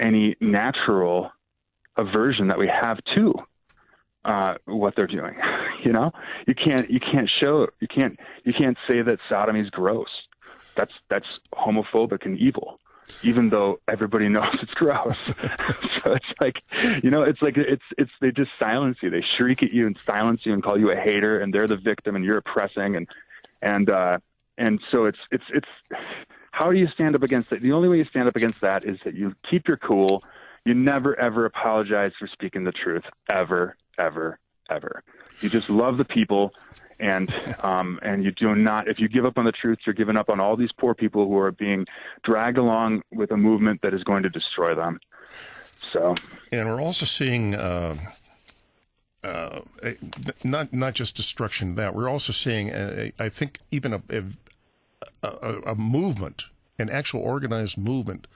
any 0.00 0.36
natural 0.40 1.30
aversion 1.96 2.48
that 2.48 2.58
we 2.58 2.68
have 2.68 2.98
to 3.14 3.34
uh, 4.24 4.54
what 4.66 4.94
they're 4.96 5.06
doing. 5.06 5.34
you 5.84 5.92
know, 5.92 6.10
you 6.46 6.54
can't 6.54 6.90
you 6.90 7.00
can't 7.00 7.30
show 7.40 7.66
you 7.80 7.88
can't 7.88 8.18
you 8.44 8.52
can't 8.52 8.76
say 8.86 9.02
that 9.02 9.18
sodomy's 9.30 9.70
gross. 9.70 10.08
That's 10.76 10.92
that's 11.08 11.26
homophobic 11.54 12.24
and 12.24 12.38
evil, 12.38 12.78
even 13.22 13.50
though 13.50 13.80
everybody 13.88 14.28
knows 14.36 14.56
it's 14.62 14.74
gross. 14.74 15.16
so 16.02 16.12
it's 16.12 16.32
like, 16.40 16.62
you 17.02 17.10
know, 17.10 17.22
it's 17.22 17.42
like 17.42 17.56
it's 17.56 17.84
it's 17.98 18.10
they 18.20 18.30
just 18.30 18.50
silence 18.58 18.98
you. 19.02 19.10
They 19.10 19.24
shriek 19.36 19.62
at 19.62 19.72
you 19.72 19.86
and 19.86 19.98
silence 20.06 20.42
you 20.44 20.52
and 20.52 20.62
call 20.62 20.78
you 20.78 20.90
a 20.90 20.96
hater, 20.96 21.40
and 21.40 21.52
they're 21.52 21.68
the 21.68 21.76
victim, 21.76 22.16
and 22.16 22.24
you're 22.24 22.38
oppressing, 22.38 22.96
and 22.96 23.08
and 23.62 23.90
uh, 23.90 24.18
and 24.58 24.80
so 24.90 25.06
it's 25.06 25.18
it's 25.30 25.44
it's 25.52 25.68
how 26.52 26.70
do 26.70 26.78
you 26.78 26.88
stand 26.88 27.14
up 27.14 27.22
against 27.22 27.52
it? 27.52 27.60
The 27.60 27.72
only 27.72 27.88
way 27.88 27.98
you 27.98 28.06
stand 28.06 28.28
up 28.28 28.36
against 28.36 28.60
that 28.62 28.84
is 28.84 28.98
that 29.04 29.14
you 29.14 29.34
keep 29.50 29.68
your 29.68 29.76
cool. 29.76 30.22
You 30.64 30.74
never 30.74 31.18
ever 31.18 31.44
apologize 31.44 32.12
for 32.18 32.26
speaking 32.26 32.64
the 32.64 32.72
truth, 32.72 33.04
ever, 33.28 33.76
ever, 33.98 34.38
ever. 34.70 35.02
You 35.40 35.48
just 35.48 35.70
love 35.70 35.98
the 35.98 36.04
people, 36.04 36.52
and 36.98 37.32
um, 37.62 37.98
and 38.02 38.24
you 38.24 38.32
do 38.32 38.54
not. 38.54 38.88
If 38.88 38.98
you 38.98 39.08
give 39.08 39.24
up 39.24 39.38
on 39.38 39.44
the 39.44 39.52
truth, 39.52 39.78
you're 39.86 39.94
giving 39.94 40.16
up 40.16 40.28
on 40.28 40.40
all 40.40 40.56
these 40.56 40.72
poor 40.72 40.94
people 40.94 41.26
who 41.26 41.36
are 41.38 41.52
being 41.52 41.86
dragged 42.24 42.58
along 42.58 43.02
with 43.12 43.30
a 43.30 43.36
movement 43.36 43.82
that 43.82 43.94
is 43.94 44.02
going 44.04 44.22
to 44.22 44.30
destroy 44.30 44.74
them. 44.74 44.98
So, 45.92 46.14
And 46.52 46.68
we're 46.68 46.80
also 46.80 47.06
seeing 47.06 47.54
uh, 47.54 47.96
uh, 49.22 49.60
not 50.44 50.72
not 50.72 50.94
just 50.94 51.16
destruction 51.16 51.70
of 51.70 51.76
that. 51.76 51.94
We're 51.94 52.08
also 52.08 52.32
seeing, 52.32 52.72
I 53.18 53.28
think, 53.28 53.60
even 53.70 53.92
a, 53.92 54.02
a, 55.22 55.54
a 55.66 55.74
movement, 55.74 56.44
an 56.78 56.88
actual 56.90 57.20
organized 57.20 57.76
movement, 57.78 58.26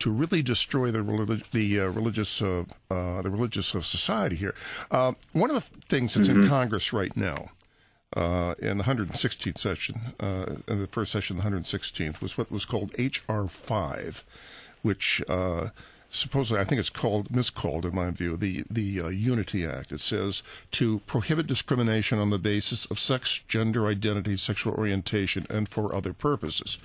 to 0.00 0.10
really 0.10 0.42
destroy 0.42 0.90
the 0.90 1.02
relig- 1.02 1.50
the 1.52 1.80
uh, 1.80 1.86
religious 1.88 2.42
uh, 2.42 2.64
uh, 2.90 3.22
the 3.22 3.30
religious 3.30 3.74
uh, 3.74 3.80
society 3.80 4.36
here. 4.36 4.54
Uh, 4.90 5.12
one 5.32 5.50
of 5.50 5.56
the 5.56 5.80
things 5.86 6.14
that's 6.14 6.28
in 6.28 6.48
Congress 6.48 6.92
right 6.92 7.16
now. 7.16 7.50
Uh, 8.16 8.54
in 8.60 8.78
the 8.78 8.84
116th 8.84 9.58
session, 9.58 10.00
uh, 10.20 10.54
in 10.68 10.80
the 10.80 10.86
first 10.86 11.10
session, 11.10 11.36
the 11.36 11.42
116th, 11.42 12.20
was 12.20 12.38
what 12.38 12.48
was 12.48 12.64
called 12.64 12.92
H.R. 12.96 13.48
5, 13.48 14.24
which 14.82 15.20
uh, 15.28 15.70
supposedly, 16.14 16.60
I 16.60 16.64
think 16.64 16.78
it's 16.78 16.90
called 16.90 17.34
miscalled 17.34 17.84
in 17.84 17.94
my 17.94 18.10
view, 18.10 18.36
the 18.36 18.64
the 18.70 19.00
uh, 19.00 19.08
Unity 19.08 19.66
Act. 19.66 19.92
It 19.92 20.00
says 20.00 20.42
to 20.72 21.00
prohibit 21.00 21.46
discrimination 21.46 22.18
on 22.18 22.30
the 22.30 22.38
basis 22.38 22.86
of 22.86 23.00
sex, 23.00 23.42
gender 23.48 23.86
identity, 23.86 24.36
sexual 24.36 24.74
orientation, 24.74 25.46
and 25.50 25.68
for 25.68 25.94
other 25.94 26.12
purposes. 26.12 26.78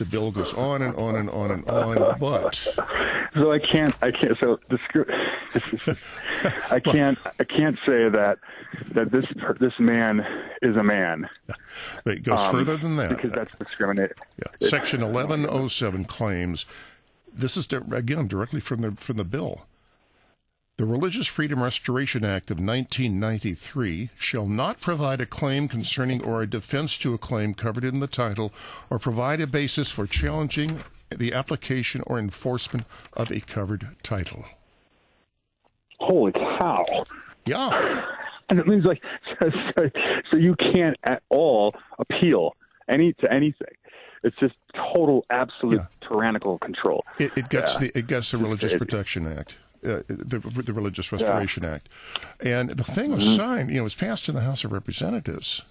The 0.00 0.06
bill 0.06 0.30
goes 0.30 0.54
on 0.54 0.80
and 0.80 0.96
on 0.96 1.14
and 1.16 1.28
on 1.28 1.50
and 1.50 1.68
on, 1.68 2.18
but 2.18 2.54
so 3.34 3.52
I 3.52 3.58
can't. 3.58 3.94
I 4.00 4.10
can't. 4.10 4.34
So 4.40 4.58
the 4.70 4.78
script. 4.88 5.10
I 6.70 6.80
can't. 6.80 7.18
I 7.38 7.44
can't 7.44 7.76
say 7.84 8.08
that 8.08 8.38
that 8.92 9.12
this 9.12 9.26
this 9.60 9.74
man 9.78 10.24
is 10.62 10.74
a 10.76 10.82
man. 10.82 11.28
But 12.04 12.14
it 12.16 12.22
goes 12.22 12.40
Um, 12.40 12.50
further 12.50 12.78
than 12.78 12.96
that. 12.96 13.10
because 13.10 13.32
that's 13.32 13.54
discriminate. 13.58 14.12
Yeah. 14.38 14.68
Section 14.68 15.02
1107 15.02 16.06
claims 16.06 16.64
this 17.30 17.58
is 17.58 17.66
di- 17.66 17.82
again 17.92 18.26
directly 18.26 18.60
from 18.60 18.80
the 18.80 18.92
from 18.92 19.18
the 19.18 19.24
bill. 19.24 19.66
The 20.80 20.86
Religious 20.86 21.26
Freedom 21.26 21.62
Restoration 21.62 22.24
Act 22.24 22.50
of 22.50 22.56
1993 22.56 24.08
shall 24.18 24.46
not 24.46 24.80
provide 24.80 25.20
a 25.20 25.26
claim 25.26 25.68
concerning 25.68 26.24
or 26.24 26.40
a 26.40 26.46
defense 26.46 26.96
to 27.00 27.12
a 27.12 27.18
claim 27.18 27.52
covered 27.52 27.84
in 27.84 28.00
the 28.00 28.06
title 28.06 28.50
or 28.88 28.98
provide 28.98 29.42
a 29.42 29.46
basis 29.46 29.90
for 29.90 30.06
challenging 30.06 30.82
the 31.10 31.34
application 31.34 32.02
or 32.06 32.18
enforcement 32.18 32.86
of 33.12 33.30
a 33.30 33.40
covered 33.40 33.88
title. 34.02 34.46
Holy 35.98 36.32
cow! 36.32 37.04
Yeah. 37.44 38.02
And 38.48 38.58
it 38.58 38.66
means 38.66 38.86
like 38.86 39.02
so, 39.38 39.50
so, 39.76 39.90
so 40.30 40.36
you 40.38 40.54
can't 40.72 40.96
at 41.04 41.22
all 41.28 41.74
appeal 41.98 42.56
any 42.88 43.12
to 43.20 43.30
anything. 43.30 43.74
It's 44.24 44.36
just 44.40 44.54
total, 44.94 45.26
absolute 45.28 45.82
tyrannical 46.08 46.58
control. 46.58 47.04
It, 47.18 47.32
it 47.36 47.50
gets 47.50 47.74
Yeah. 47.74 47.80
the 47.80 47.98
it 47.98 48.06
gets 48.06 48.30
the 48.30 48.38
Religious 48.38 48.72
It- 48.72 48.78
Protection 48.78 49.30
Act, 49.30 49.58
uh, 49.84 50.02
the 50.08 50.38
the 50.38 50.72
Religious 50.72 51.10
Restoration 51.12 51.64
Act, 51.64 51.88
and 52.40 52.70
the 52.70 52.84
thing 52.84 53.12
was 53.12 53.24
signed. 53.36 53.70
You 53.70 53.76
know, 53.76 53.80
it 53.80 53.84
was 53.84 53.94
passed 53.94 54.28
in 54.28 54.34
the 54.34 54.42
House 54.42 54.64
of 54.64 54.72
Representatives, 54.72 55.62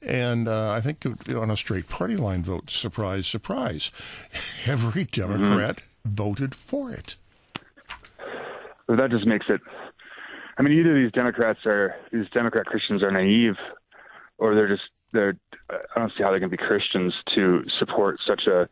and 0.00 0.48
uh, 0.48 0.72
I 0.72 0.80
think 0.80 1.04
you 1.04 1.16
know, 1.28 1.42
on 1.42 1.50
a 1.50 1.56
straight 1.56 1.88
party 1.88 2.16
line 2.16 2.42
vote. 2.42 2.70
Surprise, 2.70 3.26
surprise, 3.26 3.90
every 4.66 5.04
Democrat 5.04 5.82
voted 6.04 6.54
for 6.54 6.90
it. 6.90 7.16
That 8.88 9.10
just 9.10 9.26
makes 9.26 9.46
it. 9.48 9.60
I 10.58 10.62
mean, 10.62 10.78
either 10.78 10.94
these 10.94 11.12
Democrats 11.12 11.60
are 11.66 11.94
these 12.12 12.28
Democrat 12.32 12.66
Christians 12.66 13.02
are 13.02 13.10
naive, 13.10 13.56
or 14.38 14.54
they're 14.54 14.68
just 14.68 14.88
they're. 15.12 15.36
I 15.70 15.98
don't 15.98 16.12
see 16.16 16.22
how 16.22 16.32
they 16.32 16.40
can 16.40 16.50
be 16.50 16.56
Christians 16.56 17.14
to 17.34 17.64
support 17.78 18.18
such 18.26 18.46
a 18.46 18.68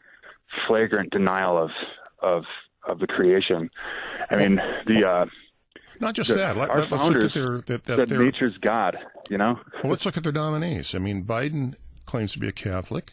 flagrant 0.67 1.11
denial 1.11 1.57
of 1.59 1.71
of 2.23 2.45
of 2.87 2.99
the 2.99 3.07
creation. 3.07 3.71
I 4.31 4.37
mean, 4.37 4.61
the 4.87 5.09
uh, 5.09 5.27
Not 6.01 6.15
just 6.15 6.31
the- 6.31 6.37
that. 6.37 6.57
Let, 6.57 6.71
us 6.71 6.91
look 6.91 7.25
at 7.25 7.33
their 7.33 7.61
that, 7.63 7.85
that 7.85 7.97
said 7.97 8.09
their, 8.09 8.23
nature's 8.23 8.57
God. 8.59 8.99
You 9.29 9.39
know, 9.39 9.59
Well, 9.83 9.91
let's 9.91 10.05
look 10.07 10.17
at 10.17 10.23
their 10.25 10.33
nominees. 10.33 10.95
I 10.95 10.99
mean, 10.99 11.25
Biden 11.25 11.75
claims 12.07 12.33
to 12.33 12.39
be 12.39 12.49
a 12.49 12.53
Catholic. 12.53 13.13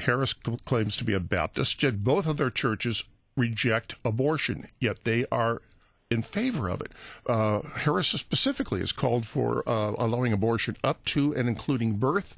Harris 0.00 0.32
claims 0.32 0.96
to 0.96 1.04
be 1.04 1.14
a 1.14 1.20
Baptist. 1.20 1.82
Yet 1.82 2.02
both 2.02 2.26
of 2.26 2.36
their 2.36 2.50
churches 2.50 3.04
reject 3.36 3.94
abortion, 4.04 4.68
yet 4.80 5.04
they 5.04 5.24
are 5.30 5.62
in 6.10 6.22
favor 6.22 6.68
of 6.68 6.80
it. 6.80 6.92
Uh, 7.26 7.60
Harris 7.62 8.08
specifically 8.08 8.80
has 8.80 8.92
called 8.92 9.26
for 9.26 9.62
uh, 9.66 9.92
allowing 9.98 10.32
abortion 10.32 10.76
up 10.84 11.04
to 11.06 11.34
and 11.34 11.48
including 11.48 11.94
birth 11.94 12.36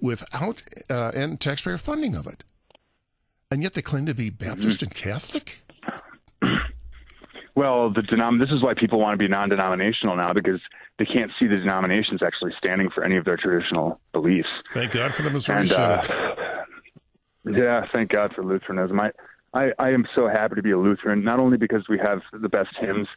without 0.00 0.62
uh, 0.88 1.12
and 1.14 1.40
taxpayer 1.40 1.78
funding 1.78 2.14
of 2.14 2.26
it. 2.26 2.44
And 3.50 3.62
yet 3.62 3.74
they 3.74 3.82
claim 3.82 4.06
to 4.06 4.14
be 4.14 4.30
Baptist 4.30 4.82
and 4.82 4.94
Catholic? 4.94 5.60
Well, 7.54 7.92
the 7.92 8.00
denom- 8.00 8.40
this 8.40 8.50
is 8.50 8.62
why 8.62 8.72
people 8.74 8.98
want 8.98 9.14
to 9.14 9.18
be 9.18 9.28
non-denominational 9.28 10.16
now 10.16 10.32
because 10.32 10.60
they 10.98 11.04
can't 11.04 11.30
see 11.38 11.46
the 11.46 11.56
denominations 11.56 12.22
actually 12.22 12.52
standing 12.56 12.88
for 12.94 13.04
any 13.04 13.16
of 13.16 13.24
their 13.24 13.36
traditional 13.36 14.00
beliefs. 14.12 14.48
Thank 14.72 14.92
God 14.92 15.14
for 15.14 15.22
the 15.22 15.30
Missouri 15.30 15.60
And, 15.60 15.72
uh, 15.72 16.02
Yeah, 17.44 17.84
thank 17.92 18.10
God 18.10 18.32
for 18.34 18.42
Lutheranism. 18.44 18.98
I, 18.98 19.10
I, 19.52 19.72
I 19.78 19.90
am 19.90 20.06
so 20.14 20.28
happy 20.28 20.54
to 20.54 20.62
be 20.62 20.70
a 20.70 20.78
Lutheran, 20.78 21.24
not 21.24 21.40
only 21.40 21.58
because 21.58 21.84
we 21.88 21.98
have 21.98 22.20
the 22.32 22.48
best 22.48 22.70
hymns 22.80 23.08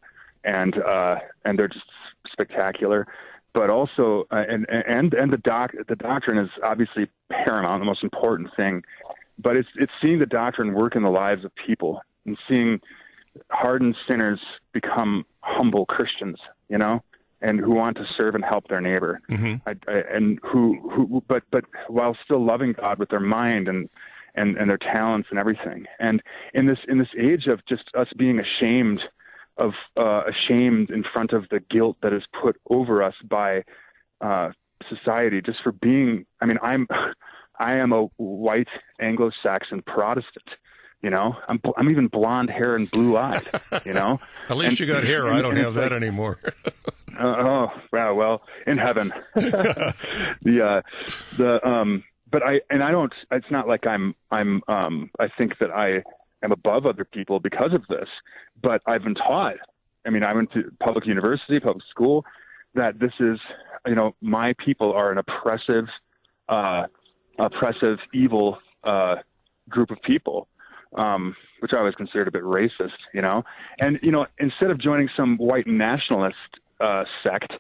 and 0.44 0.76
uh, 0.78 1.16
and 1.46 1.58
they're 1.58 1.68
just 1.68 1.86
spectacular, 2.32 3.08
but 3.54 3.70
also 3.70 4.26
uh, 4.32 4.44
and 4.48 4.66
and 4.70 5.14
and 5.14 5.32
the 5.32 5.38
doc 5.38 5.72
the 5.88 5.96
doctrine 5.96 6.38
is 6.38 6.50
obviously 6.64 7.08
paramount, 7.32 7.82
the 7.82 7.86
most 7.86 8.04
important 8.04 8.50
thing. 8.56 8.84
But 9.40 9.56
it's 9.56 9.70
it's 9.76 9.92
seeing 10.02 10.20
the 10.20 10.26
doctrine 10.26 10.74
work 10.74 10.96
in 10.96 11.04
the 11.04 11.10
lives 11.10 11.46
of 11.46 11.52
people 11.66 12.02
and 12.26 12.38
seeing 12.48 12.80
hardened 13.52 13.96
sinners 14.08 14.40
become 14.74 15.26
humble 15.42 15.86
Christians, 15.86 16.38
you 16.70 16.78
know, 16.78 17.02
and 17.42 17.60
who 17.60 17.72
want 17.72 17.98
to 17.98 18.06
serve 18.18 18.36
and 18.36 18.44
help 18.44 18.68
their 18.68 18.82
neighbor, 18.82 19.22
Mm-hmm. 19.30 19.56
I, 19.68 19.72
I, 19.92 20.02
and 20.14 20.40
who, 20.44 20.80
who, 20.90 21.24
but, 21.28 21.44
but 21.52 21.66
while 21.88 22.18
still 22.24 22.44
loving 22.44 22.74
God 22.74 23.00
with 23.00 23.10
their 23.10 23.20
mind 23.20 23.68
and, 23.68 23.90
and, 24.36 24.58
and 24.58 24.70
their 24.70 24.78
talents 24.78 25.28
and 25.30 25.40
everything. 25.40 25.86
And 26.00 26.22
in 26.54 26.68
this, 26.68 26.80
in 26.88 26.98
this 26.98 27.10
age 27.20 27.48
of 27.48 27.66
just 27.68 27.84
us 27.98 28.08
being 28.18 28.40
ashamed 28.40 29.02
of, 29.58 29.72
uh, 29.98 30.24
ashamed 30.26 30.90
in 30.90 31.04
front 31.14 31.32
of 31.32 31.46
the 31.50 31.60
guilt 31.70 31.98
that 32.02 32.14
is 32.14 32.24
put 32.42 32.60
over 32.70 33.02
us 33.04 33.16
by, 33.30 33.64
uh, 34.22 34.50
society 34.90 35.42
just 35.42 35.60
for 35.64 35.72
being, 35.72 36.26
I 36.42 36.46
mean, 36.46 36.58
I'm, 36.62 36.88
I 37.60 37.76
am 37.76 37.94
a 37.94 38.04
white 38.18 38.68
Anglo-Saxon 39.00 39.84
Protestant. 39.84 40.50
You 41.06 41.12
know, 41.12 41.36
I'm 41.48 41.62
I'm 41.78 41.92
even 41.92 42.08
blonde 42.08 42.50
hair 42.50 42.76
and 42.76 42.90
blue 42.90 43.16
eyed. 43.16 43.46
You 43.86 43.94
know, 43.94 44.16
At 44.50 44.58
least 44.58 44.72
And- 44.72 44.80
you 44.80 44.86
got 44.88 45.04
hair. 45.04 45.30
I 45.32 45.40
don't 45.40 45.56
have 45.56 45.76
that 45.76 45.92
like- 45.92 46.02
anymore. 46.02 46.40
uh, 47.20 47.24
oh, 47.24 47.68
wow. 47.94 48.16
Well, 48.16 48.42
in 48.66 48.80
heaven. 48.80 49.14
the 49.36 49.94
uh, 50.64 50.82
the 51.38 51.60
um, 51.64 52.04
but 52.32 52.42
I 52.42 52.62
and 52.72 52.82
I 52.84 52.90
don't. 52.90 53.14
It's 53.30 53.52
not 53.52 53.68
like 53.68 53.86
I'm 53.86 54.16
I'm 54.32 54.64
um. 54.68 55.12
I 55.20 55.28
think 55.38 55.60
that 55.60 55.70
I 55.70 56.02
am 56.44 56.52
above 56.52 56.88
other 56.88 57.06
people 57.06 57.40
because 57.40 57.74
of 57.74 57.84
this. 57.88 58.10
But 58.64 58.82
I've 58.88 59.04
been 59.04 59.14
taught. 59.14 59.58
I 60.08 60.10
mean, 60.10 60.24
I 60.24 60.34
went 60.34 60.52
to 60.54 60.72
public 60.82 61.06
university, 61.06 61.60
public 61.60 61.84
school. 61.92 62.26
That 62.74 62.98
this 63.00 63.14
is, 63.20 63.38
you 63.86 63.94
know, 63.94 64.16
my 64.22 64.56
people 64.66 64.92
are 64.92 65.12
an 65.12 65.20
oppressive, 65.20 65.86
uh, 66.50 66.86
oppressive, 67.38 68.00
evil 68.12 68.58
uh, 68.84 69.18
group 69.70 69.92
of 69.92 70.02
people 70.02 70.48
um, 70.96 71.36
which 71.60 71.72
I 71.74 71.78
always 71.78 71.96
considered 71.96 72.28
a 72.28 72.32
bit 72.32 72.44
racist, 72.44 72.98
you 73.14 73.22
know. 73.22 73.44
And 73.80 74.00
you 74.02 74.12
know, 74.12 74.26
instead 74.40 74.72
of 74.72 74.80
joining 74.80 75.10
some 75.16 75.38
white 75.38 75.68
nationalist 75.68 76.36
uh, 76.80 77.04
sect, 77.24 77.54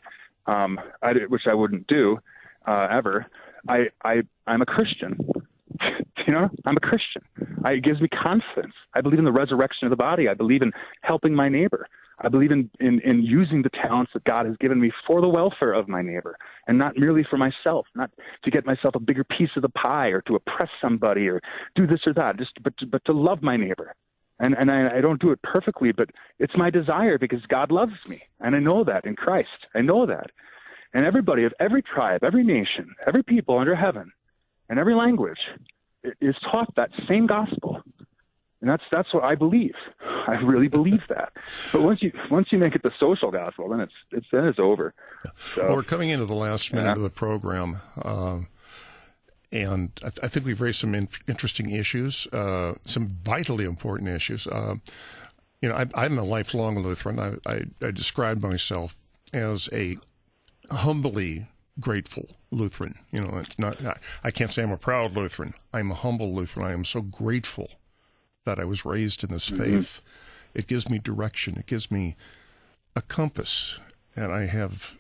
um, 0.48 0.80
I, 1.02 1.14
which 1.30 1.44
I 1.50 1.54
wouldn't 1.54 1.88
do 1.88 2.20
uh, 2.68 2.88
ever, 2.92 3.26
I, 3.68 3.86
I 4.04 4.22
I'm 4.48 4.62
a 4.62 4.66
Christian. 4.66 5.18
you 6.28 6.34
know, 6.34 6.50
I'm 6.66 6.78
a 6.78 6.80
Christian. 6.80 7.22
I, 7.64 7.72
it 7.72 7.84
gives 7.84 8.02
me 8.02 8.08
confidence. 8.08 8.74
I 8.94 9.02
believe 9.02 9.20
in 9.20 9.26
the 9.26 9.32
resurrection 9.32 9.86
of 9.86 9.90
the 9.90 9.98
body. 9.98 10.28
I 10.30 10.34
believe 10.34 10.62
in 10.62 10.72
helping 11.02 11.36
my 11.36 11.50
neighbor. 11.50 11.88
I 12.20 12.30
believe 12.30 12.52
in, 12.52 12.70
in, 12.80 13.02
in 13.02 13.24
using 13.24 13.62
the 13.62 13.70
talents 13.70 14.12
that 14.14 14.24
God 14.24 14.46
has 14.46 14.56
given 14.58 14.80
me 14.80 14.92
for 15.06 15.22
the 15.22 15.28
welfare 15.28 15.74
of 15.74 15.88
my 15.88 16.02
neighbor 16.02 16.38
and 16.68 16.78
not 16.78 16.98
merely 16.98 17.26
for 17.30 17.38
myself, 17.38 17.86
not 17.96 18.10
to 18.44 18.52
get 18.52 18.66
myself 18.66 18.96
a 18.96 19.00
bigger 19.00 19.24
piece 19.24 19.50
of 19.56 19.62
the 19.62 19.70
pie 19.70 20.08
or 20.08 20.22
to 20.22 20.36
oppress 20.36 20.70
somebody 20.82 21.28
or 21.28 21.42
do 21.76 21.86
this 21.86 22.00
or 22.06 22.14
that, 22.14 22.38
just 22.38 22.52
but 22.64 22.78
to, 22.78 22.86
but 22.86 23.04
to 23.06 23.12
love 23.12 23.42
my 23.42 23.58
neighbor. 23.58 23.94
And 24.40 24.54
and 24.54 24.70
I, 24.70 24.98
I 24.98 25.02
don't 25.02 25.22
do 25.22 25.32
it 25.32 25.42
perfectly, 25.44 25.92
but 25.94 26.10
it's 26.40 26.58
my 26.58 26.70
desire 26.70 27.18
because 27.18 27.40
God 27.48 27.72
loves 27.72 27.94
me, 28.08 28.22
and 28.42 28.54
I 28.54 28.60
know 28.60 28.84
that 28.84 29.06
in 29.06 29.16
Christ. 29.16 29.68
I 29.74 29.80
know 29.80 30.06
that, 30.06 30.30
and 30.94 31.06
everybody 31.06 31.46
of 31.46 31.54
every 31.60 31.82
tribe, 31.82 32.22
every 32.22 32.44
nation, 32.44 32.94
every 33.08 33.24
people 33.24 33.58
under 33.58 33.76
heaven, 33.76 34.12
and 34.68 34.78
every 34.78 34.94
language 34.94 35.40
is 36.22 36.36
taught 36.52 36.74
that 36.76 36.90
same 37.08 37.28
gospel. 37.28 37.82
And 38.66 38.72
that's 38.72 38.84
that's 38.92 39.14
what 39.14 39.24
I 39.24 39.36
believe. 39.36 39.76
I 40.28 40.40
really 40.44 40.68
believe 40.68 41.02
that. 41.10 41.34
But 41.72 41.84
once 41.84 42.02
you 42.02 42.12
once 42.32 42.48
you 42.52 42.58
make 42.58 42.74
it 42.74 42.82
the 42.82 42.90
social 43.00 43.30
gospel, 43.30 43.70
then 43.70 43.80
it's 43.80 43.94
it's 44.12 44.26
then 44.32 44.46
it's 44.46 44.58
over. 44.58 44.96
So 45.38 45.66
Well, 45.68 45.76
we're 45.76 45.84
coming 45.84 46.10
into 46.10 46.26
the 46.26 46.34
last 46.34 46.74
minute 46.74 46.88
Yeah. 46.88 46.94
of 46.94 47.02
the 47.02 47.12
program, 47.12 47.78
um, 48.04 48.48
and 49.52 49.92
I, 50.04 50.10
th- 50.10 50.20
I 50.24 50.28
think 50.30 50.48
we've 50.48 50.60
raised 50.62 50.80
some 50.80 50.96
in- 50.96 51.10
interesting 51.28 51.70
issues, 51.70 52.26
uh, 52.34 52.74
some 52.86 53.08
vitally 53.08 53.66
important 53.66 54.10
issues. 54.10 54.48
Uh, 54.48 54.78
you 55.62 55.70
know, 55.70 55.76
I, 55.76 55.86
I'm 55.94 56.18
a 56.18 56.24
lifelong 56.24 56.80
Lutheran. 56.80 57.20
I, 57.20 57.36
I, 57.48 57.66
I 57.84 57.92
describe 57.92 58.42
myself 58.42 58.96
as 59.32 59.70
a 59.72 59.98
humbly 60.72 61.46
grateful 61.80 62.30
Lutheran. 62.50 62.96
You 63.12 63.22
know, 63.22 63.38
it's 63.46 63.60
not. 63.60 63.86
I, 63.86 63.98
I 64.24 64.32
can't 64.32 64.52
say 64.52 64.64
I'm 64.64 64.72
a 64.72 64.78
proud 64.78 65.12
Lutheran. 65.16 65.54
I'm 65.72 65.92
a 65.92 65.96
humble 65.96 66.34
Lutheran. 66.34 66.66
I 66.66 66.74
am 66.74 66.84
so 66.84 67.02
grateful 67.04 67.70
that 68.46 68.60
I 68.60 68.64
was 68.64 68.86
raised 68.86 69.24
in 69.24 69.32
this 69.32 69.48
faith. 69.50 70.02
It 70.54 70.68
gives 70.68 70.90
me 70.90 71.00
direction. 71.00 71.58
It 71.58 71.66
gives 71.66 71.92
me 71.92 72.16
a 72.96 73.02
compass, 73.02 73.80
and 74.16 74.32
I 74.32 74.46
have. 74.46 74.96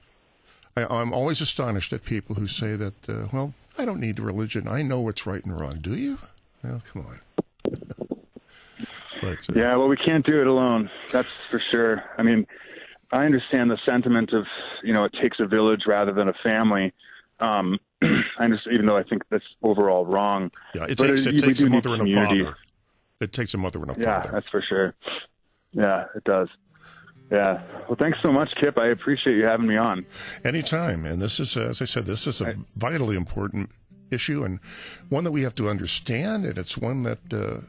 I, 0.75 0.83
I'm 0.85 1.13
always 1.13 1.39
astonished 1.39 1.93
at 1.93 2.03
people 2.03 2.35
who 2.35 2.47
say 2.47 2.75
that. 2.75 3.07
Uh, 3.09 3.27
well, 3.31 3.53
I 3.77 3.85
don't 3.85 4.01
need 4.01 4.19
religion. 4.19 4.67
I 4.67 4.81
know 4.81 4.99
what's 4.99 5.25
right 5.25 5.43
and 5.45 5.57
wrong. 5.57 5.77
Do 5.79 5.95
you? 5.95 6.17
Well, 6.63 6.81
come 6.91 7.05
on. 7.05 7.19
but 9.21 9.37
uh, 9.49 9.53
Yeah, 9.55 9.75
well, 9.77 9.87
we 9.87 9.97
can't 9.97 10.25
do 10.25 10.41
it 10.41 10.47
alone. 10.47 10.89
That's 11.11 11.29
for 11.49 11.61
sure. 11.71 12.03
I 12.17 12.23
mean, 12.23 12.45
I 13.11 13.25
understand 13.25 13.69
the 13.71 13.77
sentiment 13.85 14.33
of, 14.33 14.45
you 14.83 14.93
know, 14.93 15.05
it 15.05 15.13
takes 15.21 15.39
a 15.39 15.45
village 15.45 15.83
rather 15.87 16.11
than 16.11 16.27
a 16.27 16.33
family. 16.43 16.91
Um, 17.39 17.79
I 18.01 18.43
understand, 18.43 18.73
even 18.73 18.85
though 18.87 18.97
I 18.97 19.03
think 19.03 19.23
that's 19.29 19.43
overall 19.61 20.05
wrong. 20.05 20.51
Yeah, 20.73 20.85
it 20.85 20.97
But 20.97 21.07
takes, 21.07 21.25
it- 21.27 21.41
takes 21.41 21.61
a 21.61 21.69
mother 21.69 21.93
and 21.93 22.09
a 22.09 22.13
father. 22.15 22.57
It 23.21 23.31
takes 23.31 23.53
a 23.53 23.57
mother 23.57 23.79
and 23.81 23.91
a 23.91 23.95
Yeah, 23.99 24.21
father. 24.21 24.31
that's 24.33 24.49
for 24.49 24.61
sure. 24.67 24.93
Yeah, 25.71 26.05
it 26.15 26.23
does. 26.23 26.49
Yeah. 27.31 27.61
Well, 27.87 27.95
thanks 27.97 28.19
so 28.21 28.31
much, 28.31 28.49
Kip. 28.59 28.77
I 28.77 28.87
appreciate 28.87 29.37
you 29.37 29.45
having 29.45 29.67
me 29.67 29.77
on. 29.77 30.05
Anytime. 30.43 31.05
And 31.05 31.21
this 31.21 31.39
is, 31.39 31.57
as 31.57 31.81
I 31.81 31.85
said, 31.85 32.05
this 32.05 32.27
is 32.27 32.39
a 32.41 32.55
vitally 32.75 33.15
important 33.15 33.71
issue 34.11 34.43
and 34.43 34.59
one 35.09 35.23
that 35.23 35.31
we 35.31 35.41
have 35.41 35.55
to 35.55 35.67
understand. 35.69 36.45
And 36.45 36.57
it's 36.57 36.77
one 36.77 37.03
that 37.03 37.33
uh, 37.33 37.61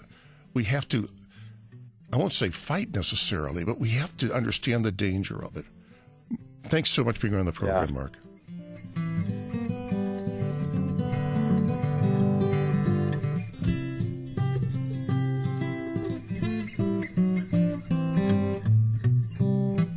we 0.53 0.65
have 0.65 0.87
to, 0.89 1.09
I 2.13 2.17
won't 2.19 2.33
say 2.35 2.51
fight 2.51 2.95
necessarily, 2.95 3.65
but 3.65 3.79
we 3.79 3.91
have 3.91 4.17
to 4.19 4.33
understand 4.35 4.85
the 4.85 4.93
danger 4.93 5.43
of 5.43 5.57
it. 5.57 5.65
Thanks 6.65 6.91
so 6.91 7.03
much 7.05 7.17
for 7.19 7.29
being 7.29 7.39
on 7.39 7.47
the 7.47 7.53
program, 7.53 7.95
Mark. 7.95 8.13